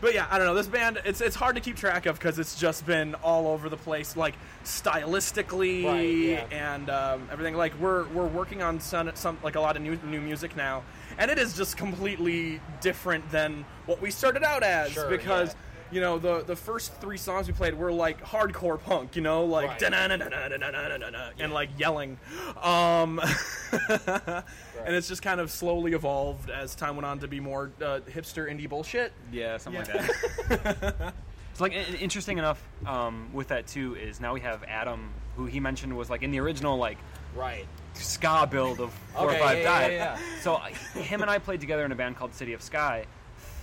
but 0.01 0.13
yeah, 0.13 0.27
I 0.29 0.37
don't 0.37 0.47
know. 0.47 0.53
This 0.55 0.67
band, 0.67 0.99
it's 1.05 1.21
it's 1.21 1.35
hard 1.35 1.55
to 1.55 1.61
keep 1.61 1.75
track 1.75 2.05
of 2.07 2.17
because 2.17 2.39
it's 2.39 2.59
just 2.59 2.85
been 2.85 3.15
all 3.15 3.47
over 3.47 3.69
the 3.69 3.77
place, 3.77 4.17
like 4.17 4.35
stylistically 4.65 5.85
Right, 5.85 6.01
yeah. 6.01 6.45
and 6.73 6.89
um, 6.89 7.27
everything. 7.31 7.55
Like 7.55 7.79
we're 7.79 8.07
we're 8.09 8.27
working 8.27 8.61
on 8.61 8.79
some, 8.79 9.11
some 9.15 9.37
like 9.43 9.55
a 9.55 9.61
lot 9.61 9.75
of 9.77 9.81
new 9.83 9.97
new 10.05 10.21
music 10.21 10.55
now, 10.55 10.83
and 11.17 11.29
it 11.31 11.37
is 11.37 11.55
just 11.55 11.77
completely 11.77 12.59
different 12.81 13.29
than 13.31 13.65
what 13.85 14.01
we 14.01 14.11
started 14.11 14.43
out 14.43 14.63
as 14.63 14.91
Sure, 14.91 15.09
because. 15.09 15.49
yeah 15.49 15.55
you 15.91 16.01
know, 16.01 16.17
the 16.17 16.43
the 16.43 16.55
first 16.55 16.93
three 16.95 17.17
songs 17.17 17.47
we 17.47 17.53
played 17.53 17.73
were 17.73 17.91
like 17.91 18.23
hardcore 18.23 18.81
punk, 18.81 19.15
you 19.15 19.21
know, 19.21 19.45
like 19.45 19.81
right. 19.81 19.81
yeah. 19.81 21.29
and 21.39 21.53
like 21.53 21.69
yelling, 21.77 22.17
um, 22.61 23.19
right. 23.19 24.43
and 24.85 24.95
it's 24.95 25.07
just 25.07 25.21
kind 25.21 25.39
of 25.39 25.51
slowly 25.51 25.93
evolved 25.93 26.49
as 26.49 26.75
time 26.75 26.95
went 26.95 27.05
on 27.05 27.19
to 27.19 27.27
be 27.27 27.39
more 27.39 27.71
uh, 27.81 27.99
hipster 28.09 28.49
indie 28.49 28.69
bullshit. 28.69 29.11
Yeah, 29.31 29.57
something 29.57 29.85
yeah. 29.85 30.07
like 30.49 30.89
that. 30.89 31.13
It's 31.51 31.59
so 31.59 31.65
like 31.65 31.73
interesting 32.01 32.37
enough 32.37 32.63
um, 32.85 33.29
with 33.33 33.49
that 33.49 33.67
too 33.67 33.95
is 33.95 34.21
now 34.21 34.33
we 34.33 34.39
have 34.39 34.63
Adam, 34.63 35.11
who 35.35 35.45
he 35.45 35.59
mentioned 35.59 35.95
was 35.95 36.09
like 36.09 36.23
in 36.23 36.31
the 36.31 36.39
original 36.39 36.77
like 36.77 36.97
right 37.35 37.65
ska 37.93 38.47
build 38.49 38.79
of 38.79 38.93
four 39.13 39.27
okay, 39.27 39.35
or 39.35 39.39
five 39.39 39.91
yeah. 39.91 40.17
So 40.41 40.55
him 40.99 41.21
and 41.21 41.29
I 41.29 41.39
played 41.39 41.59
together 41.59 41.83
in 41.83 41.91
a 41.91 41.95
band 41.95 42.15
called 42.15 42.33
City 42.33 42.53
of 42.53 42.61
Sky. 42.61 43.05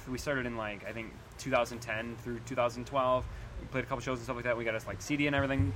We 0.06 0.18
started 0.18 0.44
in 0.44 0.56
like 0.56 0.86
I 0.86 0.92
think 0.92 1.12
2010 1.38 2.16
through 2.22 2.40
2012. 2.46 3.24
We 3.60 3.66
played 3.68 3.84
a 3.84 3.86
couple 3.86 4.02
shows 4.02 4.18
and 4.18 4.24
stuff 4.24 4.36
like 4.36 4.44
that. 4.44 4.56
We 4.56 4.64
got 4.64 4.74
us 4.74 4.86
like 4.86 5.02
CD 5.02 5.26
and 5.26 5.34
everything. 5.34 5.72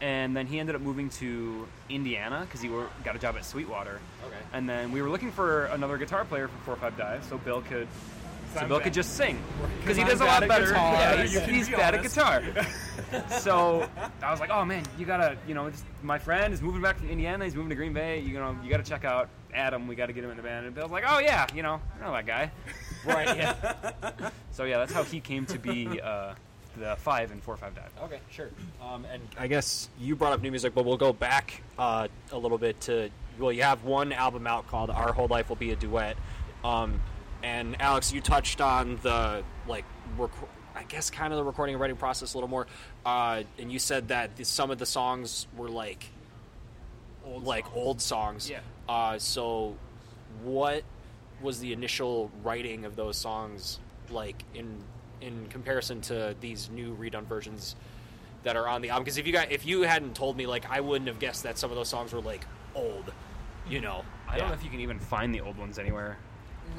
And 0.00 0.36
then 0.36 0.46
he 0.46 0.58
ended 0.58 0.74
up 0.74 0.82
moving 0.82 1.08
to 1.10 1.66
Indiana 1.88 2.40
because 2.40 2.60
he 2.60 2.68
were, 2.68 2.88
got 3.04 3.16
a 3.16 3.18
job 3.18 3.36
at 3.36 3.44
Sweetwater. 3.44 4.00
Okay. 4.26 4.36
And 4.52 4.68
then 4.68 4.92
we 4.92 5.00
were 5.00 5.08
looking 5.08 5.30
for 5.30 5.66
another 5.66 5.96
guitar 5.98 6.24
player 6.24 6.48
for 6.48 6.56
Four 6.64 6.74
or 6.74 6.76
Five 6.78 6.96
Dive, 6.96 7.24
so 7.24 7.38
Bill 7.38 7.62
could, 7.62 7.88
so 8.52 8.66
Bill 8.66 8.78
bad. 8.78 8.84
could 8.84 8.94
just 8.94 9.16
sing 9.16 9.40
because 9.80 9.96
he 9.96 10.04
does 10.04 10.20
a 10.20 10.24
lot 10.24 10.46
better. 10.46 10.66
guitar, 10.66 10.92
Yeah, 10.92 11.22
he's, 11.22 11.42
he's 11.44 11.68
be 11.68 11.76
bad 11.76 11.94
at 11.94 12.02
guitar. 12.02 12.42
so 13.40 13.88
I 14.22 14.30
was 14.30 14.40
like, 14.40 14.50
oh 14.50 14.64
man, 14.64 14.84
you 14.98 15.06
gotta, 15.06 15.38
you 15.46 15.54
know, 15.54 15.70
just, 15.70 15.84
my 16.02 16.18
friend 16.18 16.52
is 16.52 16.60
moving 16.60 16.82
back 16.82 16.98
from 16.98 17.08
Indiana. 17.08 17.44
He's 17.44 17.54
moving 17.54 17.70
to 17.70 17.76
Green 17.76 17.92
Bay. 17.94 18.20
You 18.20 18.34
know, 18.34 18.58
you 18.62 18.70
gotta 18.70 18.82
check 18.82 19.04
out 19.04 19.28
Adam. 19.54 19.86
We 19.86 19.94
got 19.94 20.06
to 20.06 20.12
get 20.12 20.24
him 20.24 20.30
in 20.30 20.36
the 20.36 20.42
band. 20.42 20.66
And 20.66 20.74
Bill's 20.74 20.90
like, 20.90 21.04
oh 21.06 21.18
yeah, 21.18 21.46
you 21.54 21.62
know, 21.62 21.80
I 21.96 22.04
know 22.04 22.12
that 22.12 22.26
guy. 22.26 22.50
Right. 23.06 23.36
Yeah. 23.36 24.30
So 24.52 24.62
yeah, 24.62 24.78
that's 24.78 24.92
how 24.92 25.02
he 25.02 25.18
came 25.18 25.46
to 25.46 25.58
be 25.58 26.00
uh, 26.00 26.34
the 26.76 26.94
five 26.96 27.32
and 27.32 27.42
four 27.42 27.56
five 27.56 27.74
dive. 27.74 27.90
okay. 28.04 28.20
Sure. 28.30 28.50
Um, 28.80 29.04
and 29.12 29.20
I 29.36 29.48
guess 29.48 29.88
you 29.98 30.14
brought 30.14 30.32
up 30.32 30.42
new 30.42 30.50
music, 30.52 30.74
but 30.76 30.84
we'll 30.84 30.96
go 30.96 31.12
back 31.12 31.60
uh, 31.76 32.06
a 32.30 32.38
little 32.38 32.58
bit 32.58 32.80
to 32.82 33.10
well, 33.38 33.50
you 33.50 33.62
have 33.62 33.82
one 33.82 34.12
album 34.12 34.46
out 34.46 34.68
called 34.68 34.90
"Our 34.90 35.12
Whole 35.12 35.26
Life 35.26 35.48
Will 35.48 35.56
Be 35.56 35.72
a 35.72 35.76
Duet," 35.76 36.16
um, 36.62 37.00
and 37.42 37.80
Alex, 37.80 38.12
you 38.12 38.20
touched 38.20 38.60
on 38.60 38.96
the 39.02 39.42
like, 39.66 39.84
rec- 40.16 40.30
I 40.76 40.84
guess, 40.84 41.10
kind 41.10 41.32
of 41.32 41.38
the 41.38 41.44
recording 41.44 41.74
and 41.74 41.80
writing 41.80 41.96
process 41.96 42.34
a 42.34 42.36
little 42.36 42.48
more, 42.48 42.68
uh, 43.04 43.42
and 43.58 43.72
you 43.72 43.80
said 43.80 44.08
that 44.08 44.36
the, 44.36 44.44
some 44.44 44.70
of 44.70 44.78
the 44.78 44.86
songs 44.86 45.48
were 45.56 45.68
like, 45.68 46.06
old 47.26 47.42
like 47.44 47.74
old 47.74 48.00
songs. 48.00 48.48
Yeah. 48.48 48.60
Uh, 48.88 49.18
so, 49.18 49.74
what 50.44 50.84
was 51.44 51.60
the 51.60 51.72
initial 51.72 52.30
writing 52.42 52.84
of 52.84 52.96
those 52.96 53.16
songs 53.16 53.78
like 54.10 54.42
in 54.54 54.82
in 55.20 55.46
comparison 55.48 56.00
to 56.02 56.34
these 56.40 56.68
new 56.70 56.96
redone 56.96 57.24
versions 57.24 57.76
that 58.42 58.56
are 58.56 58.66
on 58.66 58.82
the 58.82 58.90
album? 58.90 59.04
Because 59.04 59.18
if 59.18 59.26
you 59.26 59.32
got 59.32 59.52
if 59.52 59.64
you 59.64 59.82
hadn't 59.82 60.16
told 60.16 60.36
me, 60.36 60.46
like, 60.46 60.68
I 60.68 60.80
wouldn't 60.80 61.08
have 61.08 61.18
guessed 61.18 61.44
that 61.44 61.58
some 61.58 61.70
of 61.70 61.76
those 61.76 61.88
songs 61.88 62.12
were 62.12 62.20
like 62.20 62.44
old. 62.74 63.12
You 63.68 63.80
know, 63.80 64.04
I 64.28 64.38
don't 64.38 64.48
know 64.48 64.54
if 64.54 64.64
you 64.64 64.70
can 64.70 64.80
even 64.80 64.98
find 64.98 65.34
the 65.34 65.40
old 65.40 65.56
ones 65.56 65.78
anywhere. 65.78 66.18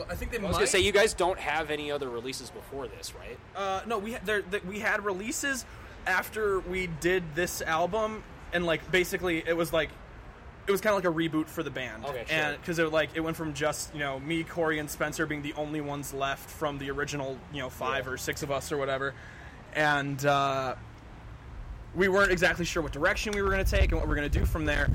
I 0.09 0.15
think 0.15 0.31
they 0.31 0.37
I 0.39 0.41
was 0.41 0.51
might. 0.51 0.53
gonna 0.53 0.67
say 0.67 0.79
you 0.79 0.91
guys 0.91 1.13
don't 1.13 1.39
have 1.39 1.71
any 1.71 1.91
other 1.91 2.09
releases 2.09 2.49
before 2.49 2.87
this, 2.87 3.13
right? 3.15 3.37
Uh, 3.55 3.81
no, 3.87 3.97
we 3.97 4.11
had 4.11 4.25
there, 4.25 4.41
th- 4.41 4.63
we 4.63 4.79
had 4.79 5.05
releases 5.05 5.65
after 6.05 6.59
we 6.59 6.87
did 6.87 7.23
this 7.33 7.61
album, 7.61 8.23
and 8.53 8.65
like 8.65 8.91
basically 8.91 9.43
it 9.47 9.55
was 9.55 9.71
like 9.73 9.89
it 10.67 10.71
was 10.71 10.81
kind 10.81 10.95
of 10.97 11.03
like 11.03 11.11
a 11.13 11.15
reboot 11.15 11.47
for 11.47 11.63
the 11.63 11.69
band. 11.69 12.05
Okay, 12.05 12.23
sure. 12.27 12.35
And 12.37 12.59
because 12.59 12.79
it 12.79 12.91
like 12.91 13.09
it 13.13 13.19
went 13.21 13.37
from 13.37 13.53
just 13.53 13.93
you 13.93 13.99
know 13.99 14.19
me, 14.19 14.43
Corey, 14.43 14.79
and 14.79 14.89
Spencer 14.89 15.25
being 15.25 15.41
the 15.41 15.53
only 15.53 15.81
ones 15.81 16.13
left 16.13 16.49
from 16.49 16.77
the 16.79 16.89
original 16.91 17.37
you 17.53 17.61
know 17.61 17.69
five 17.69 18.05
Yeah. 18.05 18.11
or 18.13 18.17
six 18.17 18.43
of 18.43 18.51
us 18.51 18.71
or 18.71 18.77
whatever, 18.77 19.13
and 19.73 20.23
uh, 20.25 20.75
we 21.95 22.07
weren't 22.07 22.31
exactly 22.31 22.65
sure 22.65 22.81
what 22.83 22.91
direction 22.91 23.33
we 23.33 23.41
were 23.41 23.49
going 23.49 23.63
to 23.63 23.69
take 23.71 23.91
and 23.91 23.93
what 23.93 24.03
we 24.05 24.09
were 24.09 24.15
going 24.15 24.29
to 24.29 24.39
do 24.39 24.45
from 24.45 24.65
there. 24.65 24.89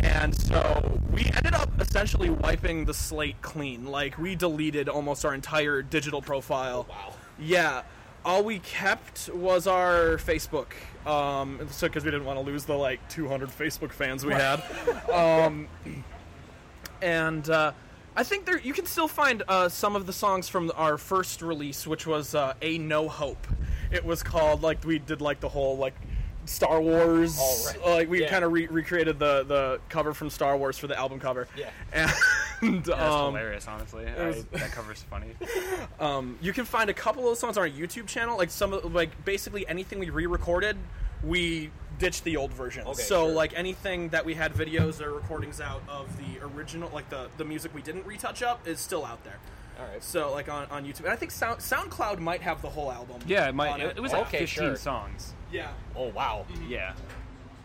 And 0.00 0.34
so 0.38 1.00
we 1.10 1.24
ended 1.34 1.54
up 1.54 1.70
essentially 1.80 2.30
wiping 2.30 2.84
the 2.84 2.94
slate 2.94 3.40
clean. 3.42 3.86
Like 3.86 4.18
we 4.18 4.36
deleted 4.36 4.88
almost 4.88 5.24
our 5.24 5.34
entire 5.34 5.82
digital 5.82 6.20
profile. 6.22 6.86
Wow. 6.88 7.12
Yeah. 7.38 7.82
All 8.24 8.44
we 8.44 8.58
kept 8.58 9.30
was 9.32 9.66
our 9.66 10.16
Facebook. 10.18 10.72
Um, 11.06 11.60
so 11.70 11.86
because 11.86 12.04
we 12.04 12.10
didn't 12.10 12.26
want 12.26 12.38
to 12.38 12.44
lose 12.44 12.64
the 12.64 12.74
like 12.74 13.06
200 13.08 13.48
Facebook 13.48 13.92
fans 13.92 14.26
we 14.26 14.32
had. 14.32 14.60
um, 15.12 15.68
and 17.00 17.48
uh, 17.48 17.72
I 18.16 18.24
think 18.24 18.44
there 18.44 18.58
you 18.58 18.72
can 18.72 18.86
still 18.86 19.08
find 19.08 19.42
uh, 19.46 19.68
some 19.68 19.94
of 19.94 20.06
the 20.06 20.12
songs 20.12 20.48
from 20.48 20.72
our 20.74 20.98
first 20.98 21.42
release, 21.42 21.86
which 21.86 22.06
was 22.06 22.34
uh, 22.34 22.54
a 22.60 22.78
No 22.78 23.08
Hope. 23.08 23.46
It 23.92 24.04
was 24.04 24.22
called 24.22 24.62
like 24.62 24.84
we 24.84 24.98
did 24.98 25.20
like 25.20 25.40
the 25.40 25.48
whole 25.48 25.76
like 25.76 25.94
Star 26.46 26.80
Wars. 26.80 27.38
Right. 27.66 27.86
Like 27.86 28.08
we 28.10 28.22
Yeah. 28.22 28.30
kind 28.30 28.44
of 28.44 28.52
re- 28.52 28.66
recreated 28.68 29.18
the 29.18 29.44
the 29.44 29.80
cover 29.88 30.14
from 30.14 30.30
Star 30.30 30.56
Wars 30.56 30.78
for 30.78 30.86
the 30.86 30.98
album 30.98 31.20
cover. 31.20 31.46
Yeah. 31.56 31.70
And 32.62 32.82
That's 32.84 32.98
um, 33.02 33.34
hilarious, 33.34 33.68
honestly. 33.68 34.06
was- 34.06 34.44
I, 34.54 34.58
that 34.58 34.72
cover's 34.72 35.02
funny. 35.02 35.34
um, 36.00 36.38
you 36.40 36.52
can 36.54 36.64
find 36.64 36.88
a 36.88 36.94
couple 36.94 37.22
of 37.22 37.28
those 37.28 37.38
songs 37.38 37.58
on 37.58 37.62
our 37.64 37.68
YouTube 37.68 38.06
channel. 38.06 38.38
Like 38.38 38.50
some 38.50 38.72
of 38.72 38.94
like 38.94 39.24
basically 39.24 39.66
anything 39.68 39.98
we 39.98 40.08
re-recorded, 40.10 40.76
we 41.22 41.70
ditched 41.98 42.24
the 42.24 42.36
old 42.36 42.52
versions. 42.52 42.86
Okay, 42.86 43.02
so 43.02 43.26
sure. 43.26 43.34
like 43.34 43.52
anything 43.56 44.08
that 44.10 44.24
we 44.24 44.34
had 44.34 44.52
videos 44.54 45.00
or 45.00 45.12
recordings 45.12 45.60
out 45.60 45.82
of 45.88 46.08
the 46.16 46.42
original, 46.44 46.90
like 46.94 47.08
the 47.10 47.28
the 47.36 47.44
music 47.44 47.74
we 47.74 47.82
didn't 47.82 48.06
retouch 48.06 48.42
up, 48.42 48.66
is 48.66 48.80
still 48.80 49.04
out 49.04 49.22
there. 49.24 49.38
All 49.78 49.84
right. 49.86 50.02
So 50.02 50.32
like 50.32 50.48
on, 50.48 50.66
on 50.70 50.84
YouTube, 50.86 51.00
and 51.00 51.08
I 51.10 51.16
think 51.16 51.30
Sound, 51.30 51.60
SoundCloud 51.60 52.18
might 52.18 52.40
have 52.42 52.62
the 52.62 52.70
whole 52.70 52.90
album. 52.90 53.18
Yeah, 53.26 53.48
it, 53.48 53.54
might, 53.54 53.78
it, 53.80 53.96
it 53.96 54.00
was 54.00 54.12
like 54.12 54.26
Okay, 54.28 54.38
15 54.46 54.46
sure. 54.46 54.76
songs. 54.76 55.34
yeah. 55.52 55.68
Oh 55.94 56.08
wow. 56.08 56.46
Yeah. 56.68 56.92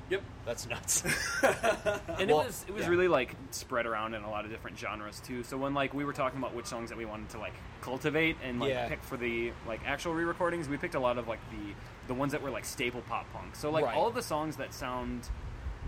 Yep. 0.10 0.24
That's 0.46 0.68
nuts. 0.68 1.04
and 1.44 2.30
Well, 2.30 2.42
it 2.42 2.48
was 2.48 2.66
it 2.68 2.74
was 2.74 2.84
yeah. 2.84 2.90
really 2.90 3.08
like 3.08 3.34
spread 3.52 3.86
around 3.86 4.14
in 4.14 4.24
a 4.24 4.30
lot 4.30 4.44
of 4.44 4.52
different 4.52 4.78
genres 4.78 5.22
too. 5.22 5.42
So 5.44 5.58
when 5.58 5.74
like 5.74 5.94
we 5.94 6.04
were 6.04 6.12
talking 6.12 6.38
about 6.38 6.54
which 6.54 6.66
songs 6.66 6.90
that 6.90 6.98
we 6.98 7.06
wanted 7.06 7.30
to 7.30 7.38
like 7.40 7.54
cultivate 7.82 8.36
and 8.44 8.60
like 8.60 8.72
Yeah. 8.72 8.90
pick 8.90 9.02
for 9.04 9.16
the 9.16 9.54
like 9.66 9.80
actual 9.86 10.14
re-recordings, 10.14 10.68
we 10.68 10.76
picked 10.76 10.96
a 10.96 11.00
lot 11.00 11.18
of 11.18 11.30
like 11.30 11.40
the 11.52 11.74
the 12.08 12.14
ones 12.14 12.34
that 12.34 12.42
were 12.42 12.50
like 12.50 12.66
staple 12.66 13.02
pop 13.08 13.26
punk. 13.32 13.56
So 13.56 13.70
like 13.72 13.86
Right. 13.86 13.96
all 13.96 14.08
of 14.08 14.14
the 14.14 14.22
songs 14.22 14.58
that 14.58 14.74
sound 14.74 15.30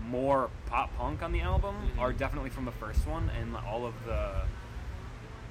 more 0.08 0.48
pop 0.66 0.96
punk 0.96 1.22
on 1.22 1.30
the 1.32 1.40
album 1.42 1.74
Mm-hmm. 1.74 2.00
are 2.00 2.12
definitely 2.14 2.48
from 2.50 2.64
the 2.64 2.72
first 2.72 3.06
one, 3.06 3.30
and 3.38 3.54
all 3.68 3.84
of 3.84 3.92
the 4.06 4.40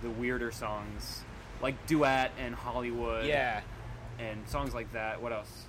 the 0.04 0.10
weirder 0.12 0.52
songs 0.52 1.22
like 1.62 1.88
duet 1.88 2.32
and 2.38 2.54
Hollywood, 2.54 3.26
yeah. 3.26 3.62
and 4.20 4.48
songs 4.48 4.74
like 4.76 4.92
that. 4.94 5.22
What 5.22 5.32
else? 5.34 5.66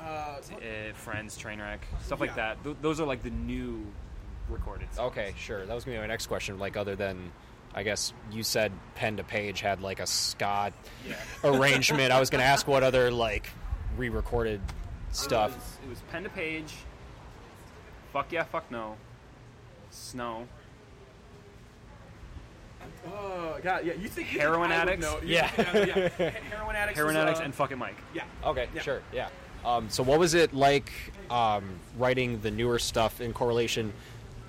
Uh, 0.00 0.02
Uh, 0.02 0.92
Friends, 0.94 1.36
Trainwreck, 1.38 1.80
stuff 2.02 2.20
like 2.20 2.30
Yeah. 2.30 2.36
that. 2.54 2.64
Th- 2.64 2.76
those 2.80 3.00
are 3.00 3.06
like 3.06 3.22
the 3.22 3.30
new 3.30 3.84
recorded. 4.48 4.92
Songs. 4.94 5.10
Okay, 5.12 5.34
sure. 5.36 5.66
That 5.66 5.74
was 5.74 5.84
gonna 5.84 5.96
be 5.96 6.00
my 6.00 6.06
next 6.06 6.26
question. 6.28 6.58
Like, 6.58 6.76
other 6.76 6.94
than, 6.96 7.32
I 7.74 7.82
guess 7.82 8.12
you 8.30 8.42
said 8.42 8.72
pen 8.94 9.16
to 9.16 9.24
page 9.24 9.60
had 9.60 9.80
like 9.82 10.00
a 10.00 10.06
ska 10.06 10.72
arrangement. 11.44 12.12
I 12.12 12.20
was 12.20 12.30
gonna 12.30 12.44
ask 12.44 12.66
what 12.68 12.82
other 12.82 13.10
like 13.10 13.48
re-recorded 13.96 14.60
stuff. 15.12 15.50
It 15.50 15.56
was, 15.56 15.78
it 15.84 15.88
was 15.90 15.98
pen 16.12 16.22
to 16.24 16.28
page. 16.30 16.72
Fuck 18.12 18.30
yeah, 18.32 18.44
fuck 18.44 18.70
no. 18.70 18.96
Snow. 19.90 20.46
Oh 23.08 23.58
god, 23.62 23.84
yeah. 23.86 23.92
You 23.94 24.08
think 24.08 24.32
you 24.32 24.40
Heroin 24.40 24.70
think 24.70 24.82
addicts? 24.82 25.04
know. 25.06 25.20
Yeah. 25.24 25.48
think- 25.48 25.86
yeah, 25.88 26.08
yeah. 26.18 26.30
Heroin 26.50 26.76
addicts. 26.76 26.98
Heroin 26.98 27.14
was, 27.14 27.22
addicts 27.22 27.40
uh, 27.40 27.44
and 27.44 27.54
fuck 27.54 27.70
it, 27.72 27.76
Mike. 27.76 27.96
yeah. 28.14 28.22
Okay, 28.44 28.68
Yeah. 28.74 28.82
sure, 28.82 29.02
yeah. 29.12 29.28
Um, 29.64 29.88
so, 29.90 30.02
what 30.02 30.18
was 30.18 30.34
it 30.34 30.54
like 30.54 30.92
um, 31.30 31.64
writing 31.98 32.40
the 32.40 32.50
newer 32.50 32.78
stuff 32.78 33.20
in 33.20 33.32
correlation 33.32 33.92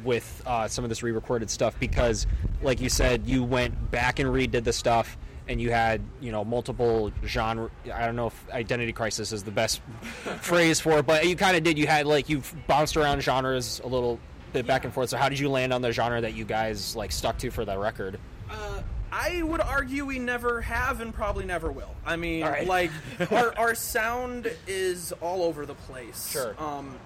with 0.04 0.44
uh, 0.46 0.68
some 0.68 0.84
of 0.86 0.90
this 0.90 1.02
re-recorded 1.02 1.50
stuff? 1.50 1.80
Because, 1.80 2.28
like 2.62 2.80
you 2.80 2.90
said, 2.90 3.26
you 3.28 3.44
went 3.44 3.90
back 3.90 4.20
and 4.20 4.30
redid 4.30 4.64
the 4.64 4.74
stuff, 4.74 5.18
and 5.48 5.60
you 5.60 5.72
had 5.72 6.02
you 6.22 6.32
know 6.32 6.46
multiple 6.46 7.12
genre. 7.26 7.72
I 7.92 8.06
don't 8.06 8.16
know 8.16 8.28
if 8.28 8.50
identity 8.52 8.94
crisis 8.94 9.32
is 9.32 9.44
the 9.44 9.50
best 9.52 9.82
phrase 10.42 10.80
for 10.80 11.00
it, 11.00 11.08
but 11.08 11.26
you 11.26 11.36
kind 11.36 11.58
of 11.58 11.64
did. 11.64 11.80
You 11.80 11.88
had 11.88 12.06
like 12.06 12.30
you 12.30 12.44
bounced 12.68 12.96
around 12.96 13.22
genres 13.24 13.82
a 13.84 13.88
little 13.88 14.20
bit 14.54 14.68
back 14.68 14.86
and 14.86 14.94
forth. 14.94 15.10
So, 15.10 15.18
how 15.18 15.30
did 15.30 15.40
you 15.40 15.50
land 15.50 15.74
on 15.74 15.82
the 15.82 15.92
genre 15.92 16.22
that 16.22 16.34
you 16.34 16.46
guys 16.46 16.96
like 16.96 17.12
stuck 17.12 17.38
to 17.40 17.52
for 17.52 17.66
the 17.66 17.78
record? 17.78 18.20
Uh, 18.50 18.82
I 19.12 19.42
would 19.42 19.62
argue 19.62 20.06
we 20.06 20.20
never 20.20 20.62
have 20.62 21.02
and 21.02 21.14
probably 21.14 21.46
never 21.46 21.72
will. 21.72 21.96
I 22.06 22.16
mean, 22.16 22.44
right. 22.44 22.68
like 22.68 22.92
our, 23.32 23.58
our 23.58 23.76
sound 23.76 24.52
is 24.68 25.14
all 25.22 25.44
over 25.44 25.66
the 25.66 25.76
place. 25.76 26.30
Sure. 26.30 26.56
Um, 26.62 26.98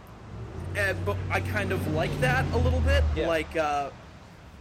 and, 0.76 1.04
but 1.06 1.18
I 1.30 1.42
kind 1.42 1.72
of 1.72 1.94
like 1.94 2.18
that 2.22 2.46
a 2.54 2.58
little 2.58 2.80
bit. 2.80 3.04
Yeah. 3.16 3.28
Like, 3.28 3.56
uh, 3.56 3.92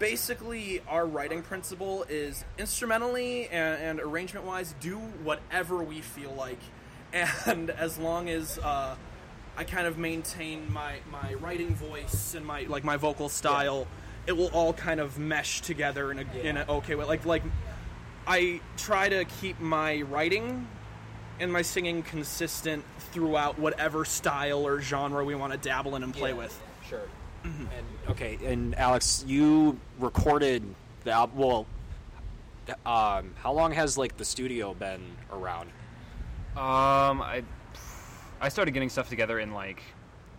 basically 0.00 0.80
our 0.88 1.06
writing 1.06 1.42
principle 1.42 2.04
is 2.08 2.44
instrumentally 2.58 3.46
and, 3.48 3.80
and 3.80 4.00
arrangement 4.00 4.44
wise 4.46 4.74
do 4.80 4.96
whatever 4.96 5.84
we 5.84 6.00
feel 6.00 6.32
like 6.32 6.58
and 7.46 7.70
as 7.70 7.98
long 7.98 8.28
as 8.28 8.58
uh, 8.58 8.96
i 9.60 9.64
kind 9.64 9.86
of 9.86 9.98
maintain 9.98 10.72
my, 10.72 10.94
my 11.12 11.34
writing 11.34 11.74
voice 11.74 12.34
and 12.34 12.46
my 12.46 12.62
like 12.62 12.82
my 12.82 12.96
vocal 12.96 13.28
style 13.28 13.86
it 14.26 14.34
will 14.34 14.48
all 14.48 14.72
kind 14.72 15.00
of 15.00 15.18
mesh 15.18 15.60
together 15.60 16.10
in 16.10 16.18
a 16.18 16.24
in 16.42 16.56
an 16.56 16.66
okay 16.70 16.94
way 16.94 17.04
like 17.04 17.26
like 17.26 17.42
i 18.26 18.58
try 18.78 19.06
to 19.10 19.24
keep 19.40 19.60
my 19.60 20.00
writing 20.02 20.66
and 21.40 21.52
my 21.52 21.60
singing 21.60 22.02
consistent 22.02 22.82
throughout 23.12 23.58
whatever 23.58 24.04
style 24.06 24.66
or 24.66 24.80
genre 24.80 25.22
we 25.24 25.34
want 25.34 25.52
to 25.52 25.58
dabble 25.58 25.94
in 25.94 26.02
and 26.02 26.14
play 26.14 26.30
Yeah. 26.30 26.36
with 26.36 26.62
Sure. 26.88 27.02
And 27.44 27.86
okay, 28.10 28.38
and 28.44 28.74
Alex, 28.74 29.24
you 29.26 29.78
recorded 29.98 30.62
the 31.04 31.12
album. 31.12 31.38
Well, 31.38 31.66
um, 32.84 33.32
how 33.42 33.52
long 33.52 33.72
has 33.72 33.96
like 33.96 34.16
the 34.18 34.24
studio 34.26 34.74
been 34.74 35.00
around? 35.32 35.70
Um, 36.56 37.22
I 37.22 37.42
I 38.40 38.48
started 38.48 38.72
getting 38.72 38.88
stuff 38.88 39.08
together 39.08 39.38
in 39.38 39.52
like 39.52 39.82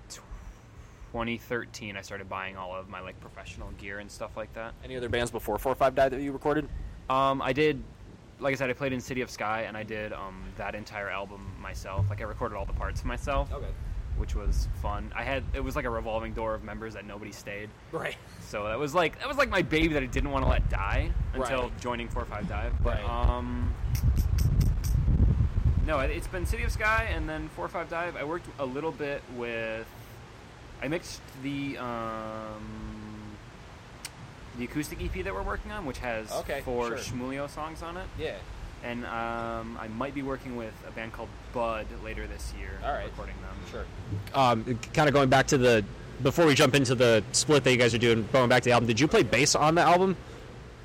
2013. 0.10 1.96
I 1.98 2.02
started 2.02 2.28
buying 2.30 2.58
all 2.58 2.76
of 2.76 2.90
my 2.90 3.00
like 3.00 3.20
professional 3.20 3.70
gear 3.72 4.00
and 4.00 4.10
stuff 4.10 4.36
like 4.36 4.52
that. 4.54 4.74
Any 4.84 4.96
other 4.98 5.10
bands 5.10 5.30
before 5.32 5.58
Four 5.60 5.74
or 5.74 5.76
Five 5.76 5.96
Dive 5.96 6.12
that 6.12 6.22
you 6.22 6.32
recorded? 6.32 6.68
Um, 7.10 7.42
I 7.42 7.54
did, 7.54 7.82
like 8.40 8.54
I 8.54 8.58
said, 8.58 8.70
I 8.70 8.74
played 8.74 8.94
in 8.94 9.02
City 9.02 9.22
of 9.22 9.30
Sky, 9.30 9.64
and 9.68 9.76
I 9.76 9.84
did 9.84 10.14
um, 10.14 10.44
that 10.58 10.74
entire 10.76 11.10
album 11.10 11.46
myself. 11.62 12.10
Like 12.10 12.22
I 12.22 12.24
recorded 12.24 12.56
all 12.56 12.66
the 12.66 12.74
parts 12.74 13.04
myself, 13.06 13.52
Okay. 13.54 13.68
which 14.18 14.34
was 14.36 14.68
fun. 14.82 15.12
I 15.16 15.24
had 15.24 15.44
it 15.54 15.60
was 15.64 15.76
like 15.76 15.86
a 15.86 15.90
revolving 15.90 16.34
door 16.34 16.56
of 16.56 16.64
members 16.64 16.94
that 16.96 17.06
nobody 17.06 17.32
stayed. 17.32 17.70
Right. 17.92 18.16
So 18.40 18.64
that 18.64 18.80
was 18.80 18.96
like 18.96 19.20
that 19.20 19.28
was 19.28 19.38
like 19.38 19.50
my 19.50 19.62
baby 19.62 19.90
that 19.94 20.02
I 20.02 20.08
didn't 20.08 20.32
want 20.32 20.44
to 20.46 20.50
let 20.50 20.68
die 20.70 21.12
until 21.34 21.64
Right. 21.64 21.80
joining 21.80 22.08
Four 22.08 22.24
or 22.24 22.26
Five 22.26 22.48
Dive. 22.50 22.74
But 22.84 22.96
Right. 23.04 23.10
um, 23.10 23.74
no, 25.86 26.00
it- 26.00 26.12
it's 26.12 26.28
been 26.28 26.46
City 26.46 26.64
of 26.64 26.72
Sky 26.72 27.10
and 27.14 27.28
then 27.28 27.50
Four 27.56 27.66
or 27.66 27.70
Five 27.70 27.90
Dive. 27.90 28.16
I 28.16 28.24
worked 28.24 28.48
a 28.60 28.66
little 28.66 28.92
bit 28.92 29.22
with. 29.36 29.86
I 30.84 30.88
mixed 30.88 31.22
the 31.44 31.78
um, 31.78 33.38
the 34.58 34.66
acoustic 34.66 35.00
EP 35.02 35.24
that 35.24 35.34
we're 35.34 35.44
working 35.44 35.72
on, 35.72 35.86
which 35.86 36.00
has 36.00 36.32
Okay, 36.32 36.62
four 36.62 36.88
sure. 36.88 36.98
Shmulio 36.98 37.50
songs 37.50 37.82
on 37.84 37.98
it, 37.98 38.06
Yeah. 38.20 38.36
and 38.84 39.06
um, 39.06 39.78
I 39.80 39.88
might 39.88 40.14
be 40.16 40.24
working 40.24 40.56
with 40.56 40.74
a 40.88 40.92
band 40.92 41.14
called 41.14 41.30
Bud 41.54 41.86
later 42.04 42.26
this 42.28 42.52
year. 42.60 42.80
All 42.84 42.92
right. 42.92 43.06
recording 43.06 43.36
them. 43.42 43.56
Sure. 43.72 43.86
Um, 44.34 44.80
kind 44.94 45.08
of 45.08 45.14
going 45.14 45.30
back 45.30 45.48
to 45.48 45.58
the 45.58 45.86
before 46.24 46.46
we 46.46 46.54
jump 46.56 46.76
into 46.76 46.96
the 46.96 47.24
split 47.32 47.64
that 47.64 47.72
you 47.72 47.78
guys 47.78 47.94
are 47.94 47.98
doing, 48.00 48.28
going 48.34 48.50
back 48.50 48.64
to 48.64 48.70
the 48.70 48.74
album. 48.74 48.88
Did 48.88 49.00
you 49.00 49.08
play 49.08 49.24
bass 49.24 49.56
on 49.56 49.76
the 49.76 49.82
album 49.82 50.18